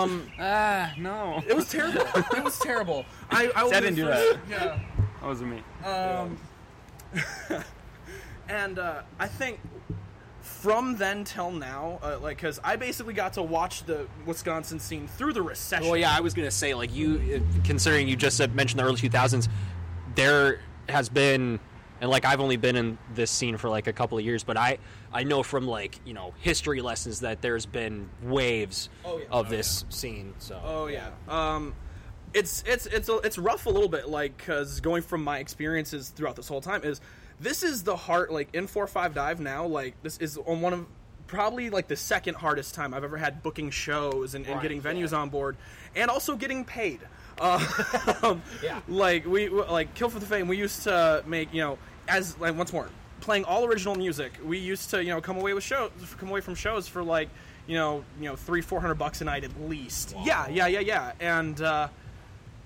um, 0.02 0.30
Ah, 0.38 0.92
no. 0.98 1.42
it 1.48 1.56
was 1.56 1.70
terrible. 1.70 2.02
it 2.14 2.44
was 2.44 2.58
terrible. 2.58 3.06
I, 3.30 3.50
I, 3.56 3.64
will 3.64 3.72
I 3.74 3.80
didn't 3.80 3.96
do 3.96 4.04
that. 4.04 4.36
Yeah. 4.50 4.58
That 5.20 5.26
wasn't 5.26 5.50
me. 5.52 5.62
Um, 5.88 6.36
and 8.48 8.78
uh, 8.78 9.02
I 9.18 9.26
think 9.26 9.58
from 10.66 10.96
then 10.96 11.22
till 11.22 11.52
now, 11.52 12.00
uh, 12.02 12.18
like, 12.20 12.38
because 12.38 12.58
I 12.64 12.74
basically 12.74 13.14
got 13.14 13.34
to 13.34 13.42
watch 13.42 13.84
the 13.84 14.08
Wisconsin 14.24 14.80
scene 14.80 15.06
through 15.06 15.32
the 15.32 15.40
recession. 15.42 15.86
Well, 15.88 15.96
yeah, 15.96 16.12
I 16.12 16.18
was 16.20 16.34
gonna 16.34 16.50
say 16.50 16.74
like 16.74 16.92
you, 16.92 17.40
uh, 17.40 17.60
considering 17.62 18.08
you 18.08 18.16
just 18.16 18.40
mentioned 18.52 18.80
the 18.80 18.84
early 18.84 18.96
2000s, 18.96 19.48
there 20.16 20.58
has 20.88 21.08
been, 21.08 21.60
and 22.00 22.10
like 22.10 22.24
I've 22.24 22.40
only 22.40 22.56
been 22.56 22.74
in 22.74 22.98
this 23.14 23.30
scene 23.30 23.56
for 23.58 23.68
like 23.68 23.86
a 23.86 23.92
couple 23.92 24.18
of 24.18 24.24
years, 24.24 24.42
but 24.42 24.56
I 24.56 24.78
I 25.12 25.22
know 25.22 25.44
from 25.44 25.68
like 25.68 26.00
you 26.04 26.14
know 26.14 26.34
history 26.40 26.80
lessons 26.80 27.20
that 27.20 27.42
there's 27.42 27.64
been 27.66 28.08
waves 28.24 28.88
Oh, 29.04 29.18
yeah. 29.18 29.24
of 29.30 29.46
Oh, 29.46 29.48
this 29.50 29.84
scene. 29.88 30.34
So 30.38 30.60
Oh 30.64 30.86
yeah. 30.88 31.10
Um, 31.28 31.76
it's 32.34 32.64
it's 32.66 32.86
it's 32.86 33.08
a, 33.08 33.18
it's 33.18 33.38
rough 33.38 33.66
a 33.66 33.70
little 33.70 33.88
bit, 33.88 34.08
like 34.08 34.36
because 34.36 34.80
going 34.80 35.02
from 35.02 35.22
my 35.22 35.38
experiences 35.38 36.08
throughout 36.08 36.34
this 36.34 36.48
whole 36.48 36.60
time 36.60 36.82
is 36.82 37.00
this 37.40 37.62
is 37.62 37.82
the 37.82 37.96
heart 37.96 38.32
like 38.32 38.54
in 38.54 38.66
four 38.66 38.86
five 38.86 39.14
dive 39.14 39.40
now. 39.40 39.66
Like 39.66 39.94
this 40.02 40.18
is 40.18 40.38
on 40.38 40.60
one 40.60 40.72
of 40.72 40.86
probably 41.26 41.70
like 41.70 41.88
the 41.88 41.96
second 41.96 42.34
hardest 42.34 42.74
time 42.74 42.94
I've 42.94 43.04
ever 43.04 43.16
had 43.16 43.42
booking 43.42 43.70
shows 43.70 44.34
and, 44.34 44.46
and 44.46 44.54
Right, 44.54 44.62
getting 44.62 44.80
venues 44.80 45.12
yeah. 45.12 45.18
on 45.18 45.28
board, 45.28 45.56
and 45.94 46.10
also 46.10 46.36
getting 46.36 46.64
paid. 46.64 47.00
Uh, 47.38 48.18
um, 48.22 48.42
Yeah. 48.62 48.80
Like 48.88 49.26
we 49.26 49.48
like 49.48 49.94
Kill 49.94 50.08
for 50.08 50.18
the 50.18 50.26
Fame. 50.26 50.48
We 50.48 50.56
used 50.56 50.82
to 50.84 51.22
make 51.26 51.52
you 51.52 51.60
know 51.60 51.78
as 52.08 52.38
like 52.38 52.56
once 52.56 52.72
more 52.72 52.88
playing 53.20 53.44
all 53.44 53.64
original 53.64 53.94
music. 53.94 54.32
We 54.44 54.58
used 54.58 54.90
to 54.90 55.02
you 55.02 55.10
know 55.10 55.20
come 55.20 55.36
away 55.36 55.52
with 55.54 55.64
shows 55.64 55.90
come 56.18 56.28
away 56.28 56.40
from 56.40 56.54
shows 56.54 56.88
for 56.88 57.02
like 57.02 57.28
you 57.66 57.74
know 57.74 58.04
you 58.18 58.26
know 58.26 58.36
three 58.36 58.62
four 58.62 58.80
hundred 58.80 58.94
bucks 58.96 59.20
a 59.20 59.24
night 59.24 59.44
at 59.44 59.60
least. 59.68 60.14
Yeah 60.24 60.48
yeah 60.48 60.66
yeah 60.66 60.80
yeah 60.80 61.12
and. 61.20 61.60
uh 61.60 61.88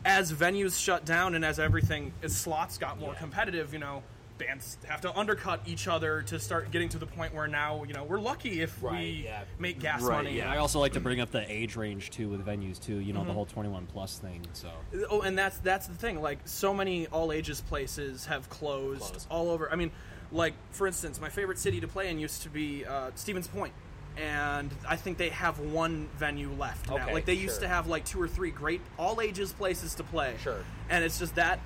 as 0.03 0.33
venues 0.33 0.83
shut 0.83 1.05
down 1.05 1.35
and 1.35 1.45
as 1.45 1.59
everything 1.59 2.11
as 2.23 2.35
slots 2.35 2.79
got 2.79 2.99
more 2.99 3.13
competitive, 3.13 3.75
you 3.75 3.79
know, 3.79 4.03
bands 4.41 4.79
have 4.89 5.01
to 5.03 5.17
undercut 5.17 5.61
each 5.67 5.87
other 5.87 6.23
to 6.23 6.39
start 6.41 6.71
getting 6.71 6.89
to 6.89 6.99
the 6.99 7.07
point 7.07 7.35
where 7.35 7.47
now, 7.47 7.85
you 7.85 7.93
know, 7.95 8.05
we're 8.05 8.19
lucky 8.21 8.61
if 8.63 8.83
Right, 8.83 8.99
we 9.01 9.23
yeah. 9.25 9.43
make 9.59 9.79
gas 9.79 10.03
Right, 10.03 10.25
money. 10.25 10.37
yeah. 10.39 10.51
I 10.53 10.57
also 10.59 10.81
like 10.81 10.95
to 10.95 11.01
bring 11.01 11.21
up 11.21 11.31
the 11.31 11.45
age 11.51 11.77
range 11.77 12.11
too 12.11 12.29
with 12.29 12.45
venues 12.45 12.81
too. 12.81 12.97
You 12.97 13.13
know 13.13 13.25
the 13.25 13.33
whole 13.33 13.47
21 13.47 13.87
plus 13.87 14.19
thing. 14.19 14.43
So 14.53 14.69
Oh, 15.11 15.21
and 15.21 15.39
that's 15.39 15.59
that's 15.59 15.87
the 15.87 15.95
thing. 15.95 16.21
Like 16.21 16.39
so 16.47 16.73
many 16.75 17.07
all 17.09 17.33
ages 17.33 17.61
places 17.61 18.27
have 18.27 18.49
closed, 18.49 19.03
Closed. 19.03 19.27
all 19.31 19.51
over. 19.51 19.71
I 19.71 19.77
mean, 19.77 19.91
like 20.33 20.55
for 20.71 20.87
instance, 20.87 21.21
my 21.21 21.29
favorite 21.29 21.59
city 21.59 21.81
to 21.81 21.89
play 21.89 22.09
in 22.11 22.19
used 22.19 22.43
to 22.43 22.49
be 22.51 22.85
uh, 22.85 23.11
Stevens 23.15 23.49
Point, 23.49 23.73
and 24.17 24.71
I 24.89 24.97
think 24.97 25.19
they 25.19 25.29
have 25.31 25.59
one 25.59 26.09
venue 26.17 26.51
left 26.59 26.89
now. 26.89 26.97
Okay, 26.97 27.13
like 27.13 27.25
they 27.27 27.35
used 27.35 27.61
to 27.61 27.69
have 27.69 27.87
like 27.89 28.05
two 28.05 28.21
or 28.21 28.29
three 28.29 28.51
great 28.51 28.81
all 28.99 29.21
ages 29.21 29.53
places 29.53 29.95
to 29.97 30.05
play. 30.05 30.35
Sure. 30.43 30.65
And 30.89 31.05
it's 31.05 31.19
just 31.19 31.35
that 31.35 31.61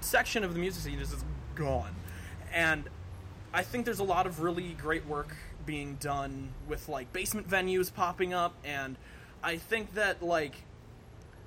section 0.00 0.44
of 0.44 0.54
the 0.54 0.60
music 0.60 0.82
scene 0.84 0.98
is 1.00 1.10
just 1.10 1.24
gone, 1.54 1.94
and 2.54 2.88
I 3.52 3.62
think 3.62 3.84
there's 3.84 3.98
a 3.98 4.04
lot 4.04 4.26
of 4.26 4.40
really 4.40 4.74
great 4.74 5.06
work 5.06 5.34
being 5.66 5.96
done 5.96 6.50
with 6.68 6.88
like 6.88 7.12
basement 7.12 7.48
venues 7.48 7.92
popping 7.92 8.32
up, 8.34 8.54
and 8.64 8.96
I 9.42 9.56
think 9.56 9.94
that 9.94 10.22
like 10.22 10.54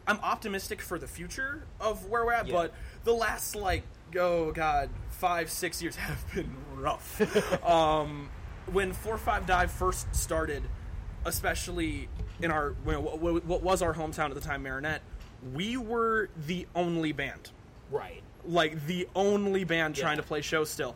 I'm 0.07 0.19
optimistic 0.19 0.81
for 0.81 0.97
the 0.97 1.07
future 1.07 1.63
of 1.79 2.07
where 2.07 2.25
we're 2.25 2.33
at, 2.33 2.47
Yeah. 2.47 2.53
but 2.53 2.73
the 3.03 3.13
last 3.13 3.55
like 3.55 3.83
oh 4.17 4.51
god 4.51 4.89
five 5.09 5.49
six 5.49 5.81
years 5.81 5.95
have 6.07 6.23
been 6.33 6.55
rough. 6.75 7.63
um, 7.65 8.29
when 8.71 8.93
four 8.93 9.17
five 9.17 9.45
dive 9.45 9.71
first 9.71 10.13
started, 10.15 10.63
especially 11.25 12.09
in 12.41 12.51
our 12.51 12.75
you 12.85 12.91
know, 12.93 13.01
what, 13.01 13.45
what 13.45 13.61
was 13.61 13.81
our 13.81 13.93
hometown 13.93 14.29
at 14.29 14.35
the 14.35 14.41
time, 14.41 14.63
Marinette, 14.63 15.01
we 15.53 15.77
were 15.77 16.29
the 16.47 16.67
only 16.75 17.11
band 17.11 17.51
Right. 17.91 18.23
Like 18.45 18.85
the 18.87 19.07
only 19.15 19.63
band 19.63 19.95
trying 19.95 20.17
to 20.17 20.23
play 20.23 20.41
shows 20.41 20.69
still 20.69 20.95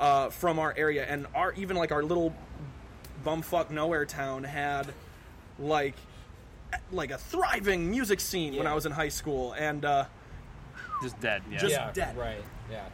uh, 0.00 0.28
from 0.30 0.58
our 0.58 0.74
area, 0.76 1.04
and 1.08 1.26
our 1.34 1.52
even 1.54 1.76
like 1.76 1.92
our 1.92 2.02
little 2.02 2.34
bumfuck 3.24 3.70
nowhere 3.70 4.04
town 4.04 4.44
had 4.44 4.92
like 5.58 5.94
like 6.90 7.10
a 7.10 7.18
thriving 7.18 7.90
music 7.90 8.18
scene 8.20 8.56
when 8.56 8.66
I 8.66 8.74
was 8.74 8.86
in 8.86 8.92
high 8.92 9.08
school, 9.10 9.52
and 9.52 9.84
uh, 9.84 10.04
Just 11.02 11.20
dead. 11.20 11.42
Yeah. 11.50 11.58
Just- 11.58 11.72
yeah. 11.72 11.90
dead. 11.92 12.16
Right. 12.16 12.42
Yeah. 12.70 12.84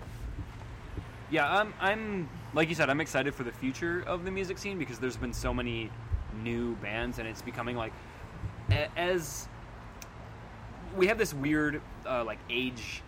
Yeah, 1.30 1.58
I'm, 1.60 1.74
I'm 1.78 2.28
like 2.54 2.70
you 2.70 2.74
said, 2.74 2.88
I'm 2.88 3.00
excited 3.02 3.34
for 3.34 3.42
the 3.44 3.52
future 3.52 4.02
of 4.06 4.24
the 4.24 4.30
music 4.30 4.56
scene 4.56 4.78
because 4.78 4.98
there's 4.98 5.16
been 5.18 5.34
so 5.34 5.52
many 5.52 5.90
new 6.42 6.74
bands, 6.76 7.18
and 7.18 7.28
it's 7.28 7.42
becoming 7.42 7.76
like 7.76 7.92
a- 8.70 8.88
as 8.98 9.46
we 10.96 11.06
have 11.06 11.18
this 11.18 11.34
weird 11.34 11.80
uh, 12.06 12.24
like 12.24 12.38
age 12.48 13.02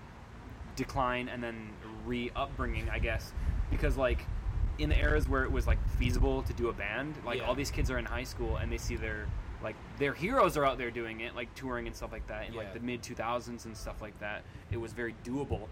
decline 0.85 1.29
and 1.29 1.43
then 1.43 1.71
re 2.07 2.31
upbringing, 2.35 2.88
I 2.90 2.99
guess, 2.99 3.33
because 3.71 3.97
like 3.97 4.25
in 4.79 4.88
the 4.88 4.99
eras 4.99 5.29
where 5.29 5.45
it 5.45 5.53
was 5.53 5.66
like 5.66 5.79
feasible 5.99 6.43
to 6.45 6.53
do 6.55 6.69
a 6.69 6.73
band, 6.73 7.14
like 7.25 7.38
Yeah. 7.38 7.45
all 7.47 7.55
these 7.55 7.71
kids 7.71 7.90
are 7.90 7.99
in 7.99 8.05
high 8.07 8.25
school 8.25 8.57
and 8.57 8.73
they 8.73 8.79
see 8.79 8.97
their 8.97 9.27
like 9.62 9.77
their 9.99 10.14
heroes 10.14 10.57
are 10.57 10.64
out 10.64 10.79
there 10.79 10.90
doing 10.90 11.21
it, 11.21 11.35
like 11.37 11.55
touring 11.55 11.87
and 11.87 11.95
stuff 11.95 12.12
like 12.12 12.27
that 12.29 12.47
in 12.49 12.55
Yeah. 12.55 12.61
like 12.61 12.73
the 12.73 12.81
mid 12.81 13.03
2000s 13.03 13.66
and 13.66 13.77
stuff 13.77 14.01
like 14.01 14.19
that. 14.21 14.43
It 14.71 14.79
was 14.79 14.93
very 14.93 15.14
doable, 15.23 15.69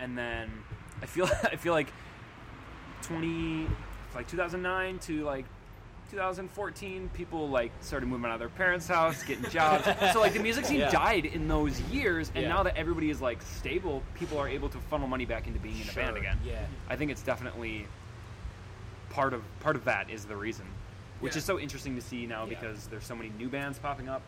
and 0.00 0.18
then 0.18 0.50
I 1.00 1.06
feel 1.06 1.26
I 1.52 1.56
feel 1.56 1.72
like 1.72 1.92
20 3.02 3.66
like 4.14 4.26
2009 4.26 4.98
to 5.00 5.24
like 5.24 5.44
2014 6.10 7.10
people 7.12 7.48
like 7.48 7.70
started 7.80 8.06
moving 8.06 8.26
out 8.26 8.32
of 8.34 8.38
their 8.38 8.48
parents 8.48 8.86
house 8.88 9.22
getting 9.22 9.44
jobs 9.50 9.84
so 10.12 10.20
like 10.20 10.32
the 10.32 10.40
music 10.40 10.64
scene 10.64 10.80
Yeah. 10.80 10.90
died 10.90 11.26
in 11.26 11.48
those 11.48 11.80
years 11.82 12.30
and 12.34 12.42
Yeah. 12.44 12.48
now 12.48 12.62
that 12.62 12.76
everybody 12.76 13.10
is 13.10 13.20
like 13.20 13.42
stable 13.42 14.02
people 14.14 14.38
are 14.38 14.48
able 14.48 14.68
to 14.70 14.78
funnel 14.90 15.06
money 15.08 15.26
back 15.26 15.46
into 15.46 15.58
being 15.58 15.78
in 15.80 15.88
a 15.88 15.92
band 15.92 16.16
again 16.16 16.38
yeah. 16.44 16.64
i 16.88 16.96
think 16.96 17.10
it's 17.10 17.22
definitely 17.22 17.86
part 19.10 19.34
of 19.34 19.42
part 19.60 19.76
of 19.76 19.84
that 19.84 20.08
is 20.10 20.24
the 20.24 20.36
reason 20.36 20.64
which 21.20 21.34
Yeah. 21.34 21.38
is 21.38 21.44
so 21.44 21.58
interesting 21.58 21.94
to 21.96 22.00
see 22.00 22.26
now 22.26 22.44
Yeah. 22.44 22.50
because 22.50 22.86
there's 22.86 23.04
so 23.04 23.14
many 23.14 23.30
new 23.38 23.48
bands 23.48 23.78
popping 23.78 24.08
up 24.08 24.22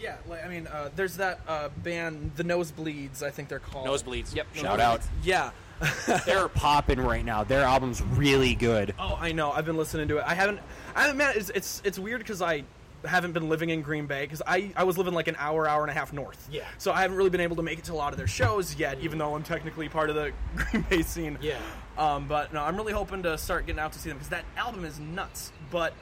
yeah, 0.00 0.16
like 0.26 0.42
I 0.44 0.48
mean, 0.48 0.66
uh, 0.66 0.88
there's 0.96 1.18
that 1.18 1.40
uh, 1.46 1.68
band, 1.82 2.32
the 2.36 2.42
Nosebleeds, 2.44 3.22
I 3.22 3.30
think 3.30 3.48
they're 3.50 3.58
called. 3.58 3.86
Nosebleeds. 3.86 4.34
Yep. 4.34 4.46
Shout 4.54 4.80
out. 4.80 5.02
Yeah. 5.22 5.50
They're 6.26 6.48
popping 6.48 7.00
right 7.00 7.24
now. 7.24 7.44
Their 7.44 7.62
album's 7.62 8.02
really 8.02 8.54
good. 8.54 8.94
Oh, 8.98 9.16
I 9.20 9.32
know. 9.32 9.50
I've 9.52 9.64
been 9.66 9.76
listening 9.76 10.08
to 10.08 10.18
it. 10.18 10.24
I 10.26 10.34
haven't. 10.34 10.60
I 10.94 11.02
haven't. 11.02 11.16
Man, 11.16 11.32
it's 11.36 11.50
it's, 11.50 11.82
it's 11.84 11.98
weird 11.98 12.20
because 12.20 12.40
I 12.42 12.64
haven't 13.04 13.32
been 13.32 13.48
living 13.48 13.70
in 13.70 13.82
Green 13.82 14.06
Bay 14.06 14.22
because 14.22 14.42
I 14.46 14.72
I 14.76 14.84
was 14.84 14.96
living 14.96 15.12
like 15.14 15.26
an 15.28 15.34
hour, 15.38 15.66
hour 15.68 15.82
and 15.82 15.90
a 15.90 15.94
half 15.94 16.12
north. 16.12 16.48
Yeah. 16.52 16.64
So 16.78 16.92
I 16.92 17.02
haven't 17.02 17.16
really 17.16 17.30
been 17.30 17.40
able 17.40 17.56
to 17.56 17.62
make 17.62 17.78
it 17.78 17.84
to 17.86 17.92
a 17.92 17.94
lot 17.94 18.12
of 18.12 18.18
their 18.18 18.28
shows 18.28 18.76
yet, 18.76 18.98
even 19.00 19.18
though 19.18 19.34
I'm 19.34 19.42
technically 19.42 19.88
part 19.88 20.08
of 20.08 20.14
the 20.16 20.32
Green 20.56 20.82
Bay 20.88 21.02
scene. 21.02 21.38
Yeah. 21.40 21.58
Um, 21.98 22.28
but 22.28 22.52
no, 22.52 22.62
I'm 22.62 22.76
really 22.76 22.92
hoping 22.92 23.22
to 23.24 23.36
start 23.36 23.66
getting 23.66 23.80
out 23.80 23.92
to 23.92 23.98
see 23.98 24.08
them 24.08 24.18
because 24.18 24.30
that 24.30 24.44
album 24.56 24.84
is 24.84 24.98
nuts. 25.00 25.52
But 25.70 25.94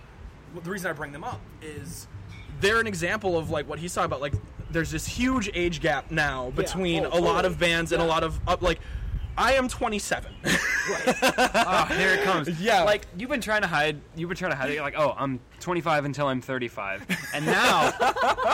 the 0.62 0.70
reason 0.70 0.90
I 0.90 0.92
bring 0.92 1.12
them 1.12 1.24
up 1.24 1.40
is 1.62 2.06
they're 2.60 2.80
an 2.80 2.86
example 2.86 3.38
of 3.38 3.50
like 3.50 3.68
what 3.68 3.78
he's 3.78 3.94
talking 3.94 4.06
about. 4.06 4.20
Like, 4.20 4.34
there's 4.70 4.90
this 4.90 5.06
huge 5.06 5.50
age 5.54 5.80
gap 5.80 6.10
now 6.10 6.50
between 6.50 7.04
Oh, 7.06 7.18
a 7.18 7.20
lot 7.20 7.44
of 7.44 7.58
bands 7.58 7.92
and 7.92 8.02
a 8.02 8.04
lot 8.04 8.22
of 8.24 8.38
uh, 8.46 8.56
like. 8.60 8.78
I 9.38 9.54
am 9.54 9.68
27. 9.68 10.32
oh 10.44 11.84
here 11.96 12.14
it 12.14 12.22
comes 12.24 12.48
Yeah. 12.60 12.82
like 12.82 13.06
you've 13.16 13.30
been 13.30 13.40
trying 13.40 13.62
to 13.62 13.68
hide 13.68 14.00
you've 14.16 14.28
been 14.28 14.36
trying 14.36 14.50
to 14.50 14.56
hide 14.56 14.70
it 14.70 14.74
You're 14.74 14.82
like 14.82 14.98
oh 14.98 15.14
i'm 15.16 15.38
25 15.60 16.04
until 16.06 16.26
i'm 16.26 16.40
35 16.40 17.06
and 17.34 17.46
now 17.46 17.92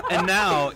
and 0.11 0.27
now 0.27 0.73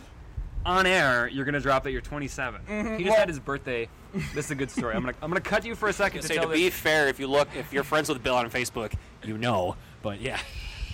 on 0.64 0.86
air 0.86 1.28
you're 1.28 1.44
gonna 1.44 1.60
drop 1.60 1.82
that 1.84 1.90
you're 1.90 2.00
27 2.00 2.60
Mm-hmm. 2.66 2.96
he 2.96 3.04
just 3.04 3.16
had 3.18 3.28
his 3.28 3.38
birthday 3.38 3.88
this 4.34 4.46
is 4.46 4.50
a 4.52 4.54
good 4.54 4.70
story 4.70 4.94
i'm 4.94 5.02
gonna 5.02 5.14
i'm 5.20 5.28
gonna 5.28 5.40
cut 5.40 5.64
you 5.66 5.74
for 5.74 5.88
a 5.88 5.92
second 5.92 6.22
to 6.22 6.26
Say 6.28 6.34
tell 6.36 6.44
to 6.44 6.50
this 6.50 6.58
be 6.58 6.70
fair, 6.70 7.08
if 7.08 7.18
you 7.20 7.26
look, 7.26 7.48
if 7.54 7.72
you're 7.72 7.84
friends 7.84 8.08
with 8.08 8.22
Bill 8.22 8.36
on 8.36 8.48
Facebook, 8.50 8.92
you 9.24 9.36
know. 9.38 9.76
But 10.02 10.20
yeah, 10.20 10.38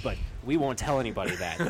but 0.03 0.17
we 0.45 0.57
won't 0.57 0.79
tell 0.79 0.99
anybody 1.01 1.37
that. 1.37 1.61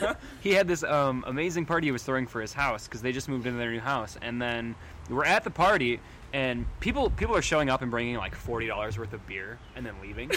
Um, 0.00 0.16
he 0.40 0.52
had 0.54 0.66
this 0.68 0.82
um, 0.84 1.22
amazing 1.26 1.66
party 1.66 1.88
he 1.88 1.92
was 1.92 2.02
throwing 2.02 2.26
for 2.26 2.40
his 2.40 2.52
house 2.52 2.86
because 2.88 3.02
they 3.02 3.12
just 3.12 3.28
moved 3.28 3.46
into 3.46 3.58
their 3.58 3.70
new 3.70 3.80
house 3.80 4.16
and 4.22 4.40
then 4.40 4.74
we're 5.10 5.24
at 5.24 5.44
the 5.44 5.50
party 5.50 6.00
and 6.32 6.66
people 6.80 7.08
people 7.10 7.34
are 7.34 7.42
showing 7.42 7.70
up 7.70 7.80
and 7.80 7.90
bringing 7.90 8.16
like 8.16 8.34
forty 8.34 8.66
dollars 8.66 8.98
worth 8.98 9.12
of 9.12 9.26
beer 9.26 9.58
and 9.76 9.84
then 9.84 9.94
leaving. 10.02 10.30
it 10.30 10.36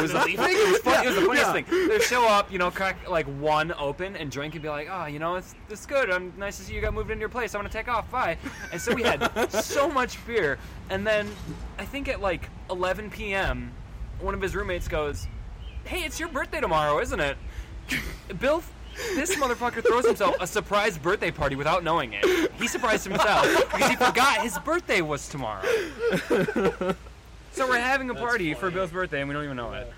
was 0.00 0.12
the, 0.12 0.24
it 0.26 0.70
was 0.70 0.78
fun, 0.78 1.04
it 1.04 1.08
was 1.08 1.16
the 1.16 1.26
funniest 1.26 1.52
thing. 1.52 1.88
They 1.88 1.98
show 1.98 2.26
up, 2.26 2.50
you 2.50 2.58
know, 2.58 2.70
crack 2.70 3.08
like 3.08 3.26
one 3.38 3.72
open 3.78 4.16
and 4.16 4.30
drink 4.30 4.54
and 4.54 4.62
be 4.62 4.68
like, 4.68 4.88
oh, 4.90 5.06
you 5.06 5.18
know, 5.18 5.34
it's 5.36 5.54
it's 5.68 5.84
good. 5.84 6.10
I'm 6.10 6.32
nice 6.38 6.56
to 6.58 6.62
see 6.62 6.74
you 6.74 6.80
got 6.80 6.94
moved 6.94 7.10
into 7.10 7.20
your 7.20 7.28
place. 7.28 7.54
I'm 7.54 7.58
gonna 7.58 7.68
take 7.68 7.88
off. 7.88 8.10
Bye. 8.10 8.38
And 8.72 8.80
so 8.80 8.94
we 8.94 9.02
had 9.02 9.50
so 9.50 9.90
much 9.90 10.24
beer, 10.26 10.58
and 10.88 11.06
then 11.06 11.28
I 11.78 11.84
think 11.84 12.08
at 12.08 12.20
like 12.20 12.48
11 12.70 13.10
p.m., 13.10 13.72
one 14.20 14.34
of 14.34 14.40
his 14.40 14.54
roommates 14.56 14.88
goes, 14.88 15.26
"Hey, 15.84 16.04
it's 16.04 16.18
your 16.18 16.30
birthday 16.30 16.60
tomorrow, 16.60 16.98
isn't 17.00 17.20
it?" 17.20 17.36
Bill, 18.40 18.62
this 19.14 19.34
motherfucker 19.36 19.84
throws 19.86 20.06
himself 20.06 20.36
a 20.40 20.46
surprise 20.46 20.98
birthday 20.98 21.30
party 21.30 21.56
without 21.56 21.84
knowing 21.84 22.12
it. 22.12 22.52
He 22.52 22.68
surprised 22.68 23.06
himself 23.06 23.46
because 23.72 23.88
he 23.90 23.96
forgot 23.96 24.42
his 24.42 24.58
birthday 24.58 25.00
was 25.00 25.28
tomorrow. 25.28 25.62
So 27.52 27.68
we're 27.68 27.78
having 27.78 28.10
a 28.10 28.14
party 28.14 28.52
for 28.54 28.70
Bill's 28.70 28.90
birthday 28.90 29.20
and 29.20 29.28
we 29.28 29.34
don't 29.34 29.44
even 29.44 29.56
know 29.56 29.72
it. 29.72 29.92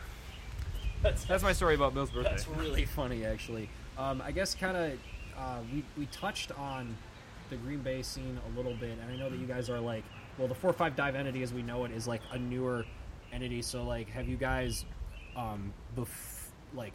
That's 1.03 1.42
my 1.42 1.53
story 1.53 1.74
about 1.74 1.94
Bill's 1.94 2.11
birthday. 2.11 2.30
That's 2.30 2.49
really 2.49 2.84
funny, 2.84 3.24
actually. 3.24 3.68
Um, 3.97 4.22
I 4.24 4.32
guess 4.32 4.55
kind 4.55 4.76
of 4.76 4.92
uh, 5.38 5.59
we 5.72 5.84
we 5.97 6.07
touched 6.07 6.53
on 6.59 6.97
the 7.49 7.57
Green 7.57 7.78
Bay 7.78 8.03
scene 8.03 8.38
a 8.53 8.57
little 8.57 8.74
bit, 8.74 8.99
and 9.01 9.11
I 9.11 9.16
know 9.16 9.30
that 9.30 9.38
you 9.38 9.47
guys 9.47 9.70
are 9.70 9.78
like, 9.80 10.05
well, 10.36 10.49
the 10.49 10.55
four 10.55 10.72
five 10.72 10.97
dive 10.97 11.14
entity 11.14 11.42
as 11.42 11.53
we 11.53 11.62
know 11.62 11.84
it 11.84 11.92
is 11.92 12.07
like 12.07 12.20
a 12.32 12.38
newer 12.38 12.84
entity. 13.32 13.62
So 13.62 13.84
like, 13.84 14.11
have 14.11 14.28
you 14.28 14.36
guys, 14.36 14.84
um, 15.36 15.72
bef- 15.97 16.49
like 16.74 16.92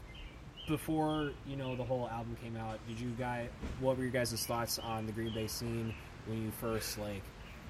before 0.72 1.32
you 1.48 1.56
know 1.58 1.76
the 1.76 1.84
whole 1.84 2.10
album 2.10 2.36
came 2.42 2.56
out, 2.58 2.80
did 2.88 3.00
you 3.00 3.10
guys? 3.20 3.50
What 3.80 3.98
were 3.98 4.04
your 4.04 4.12
guys' 4.12 4.34
thoughts 4.46 4.80
on 4.80 5.06
the 5.06 5.12
Green 5.12 5.34
Bay 5.34 5.48
scene 5.48 5.94
when 6.26 6.44
you 6.44 6.52
first 6.60 6.98
like? 6.98 7.22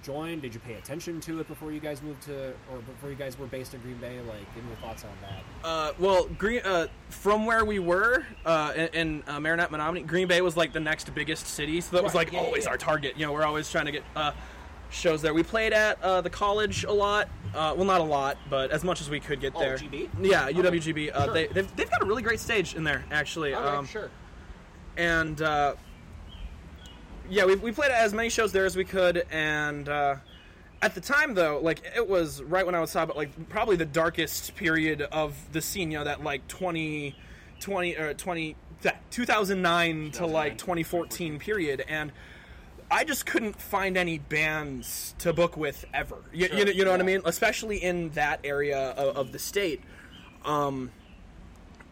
joined? 0.03 0.41
Did 0.41 0.51
you 0.51 0.59
pay 0.59 0.73
attention 0.73 1.21
to 1.21 1.41
it 1.41 1.47
before 1.47 1.71
you 1.71 1.79
guys 1.79 2.01
moved 2.01 2.23
to, 2.23 2.53
or 2.71 2.79
before 2.79 3.11
you 3.11 3.15
guys 3.15 3.37
were 3.37 3.45
based 3.45 3.75
in 3.75 3.81
Green 3.81 3.97
Bay? 3.97 4.19
Like, 4.21 4.39
give 4.55 4.63
me 4.63 4.71
your 4.71 4.79
thoughts 4.79 5.03
on 5.03 5.11
that. 5.21 5.67
Uh, 5.67 5.93
well, 5.99 6.25
Green 6.39 6.61
uh, 6.63 6.87
from 7.09 7.45
where 7.45 7.65
we 7.65 7.77
were 7.77 8.25
uh, 8.43 8.73
in, 8.75 8.87
in 8.87 9.23
uh, 9.27 9.39
Marinette, 9.39 9.69
Menominee, 9.69 10.01
Green 10.01 10.27
Bay 10.27 10.41
was 10.41 10.57
like 10.57 10.73
the 10.73 10.79
next 10.79 11.13
biggest 11.13 11.45
city, 11.45 11.81
so 11.81 11.95
that 11.95 12.03
was 12.03 12.15
Right, 12.15 12.25
like 12.25 12.33
yeah, 12.33 12.39
always 12.39 12.63
yeah. 12.63 12.71
our 12.71 12.77
target. 12.77 13.13
You 13.15 13.27
know, 13.27 13.33
we're 13.33 13.45
always 13.45 13.69
trying 13.69 13.85
to 13.85 13.91
get 13.91 14.03
uh, 14.15 14.31
shows 14.91 15.21
there. 15.21 15.33
We 15.33 15.43
played 15.43 15.73
at 15.73 16.01
uh, 16.01 16.21
the 16.21 16.29
college 16.29 16.83
a 16.83 16.91
lot. 16.91 17.29
Uh, 17.55 17.73
well, 17.75 17.85
not 17.85 18.01
a 18.01 18.03
lot, 18.03 18.37
but 18.49 18.71
as 18.71 18.83
much 18.83 19.01
as 19.01 19.09
we 19.09 19.19
could 19.19 19.39
get 19.39 19.53
Oh, 19.55 19.59
there. 19.59 19.77
GB? 19.77 20.09
Yeah, 20.21 20.49
UWGB. 20.49 21.11
Uh, 21.13 21.25
Sure. 21.25 21.33
they, 21.33 21.47
they've, 21.47 21.75
they've 21.75 21.89
got 21.89 22.01
a 22.01 22.05
really 22.05 22.21
great 22.21 22.39
stage 22.39 22.75
in 22.75 22.83
there, 22.83 23.03
actually. 23.11 23.53
Okay, 23.55 23.63
um, 23.63 23.85
sure. 23.85 24.09
and 24.97 25.41
uh, 25.41 25.75
yeah, 27.29 27.45
we, 27.45 27.55
we 27.55 27.71
played 27.71 27.91
as 27.91 28.13
many 28.13 28.29
shows 28.29 28.51
there 28.51 28.65
as 28.65 28.75
we 28.75 28.83
could. 28.85 29.25
And 29.31 29.87
uh, 29.87 30.15
at 30.81 30.95
the 30.95 31.01
time, 31.01 31.33
though, 31.33 31.59
like 31.61 31.81
it 31.95 32.07
was 32.07 32.41
right 32.43 32.65
when 32.65 32.75
I 32.75 32.79
was 32.79 32.91
talking 32.91 33.05
about 33.05 33.17
like 33.17 33.49
probably 33.49 33.75
the 33.77 33.85
darkest 33.85 34.55
period 34.55 35.01
of 35.01 35.35
the 35.53 35.61
scene. 35.61 35.91
You 35.91 35.99
know, 35.99 36.03
that 36.05 36.23
like 36.23 36.47
20, 36.47 37.15
20 37.59 37.95
or 37.95 38.13
twenty 38.13 38.55
that 38.81 39.09
2009 39.11 40.11
to 40.11 40.25
like 40.25 40.57
2014 40.57 41.39
period, 41.39 41.83
and. 41.87 42.11
I 42.91 43.05
just 43.05 43.25
couldn't 43.25 43.55
find 43.59 43.95
any 43.97 44.17
bands 44.19 45.15
to 45.19 45.31
book 45.31 45.55
with 45.55 45.85
ever. 45.93 46.17
You, 46.33 46.49
you 46.53 46.65
know, 46.65 46.71
you 46.71 46.85
know 46.85 46.91
what 46.91 46.99
I 46.99 47.03
mean? 47.03 47.21
Especially 47.23 47.77
in 47.77 48.09
that 48.11 48.41
area 48.43 48.89
of, 48.91 49.15
of 49.15 49.31
the 49.31 49.39
state. 49.39 49.81
Um, 50.43 50.91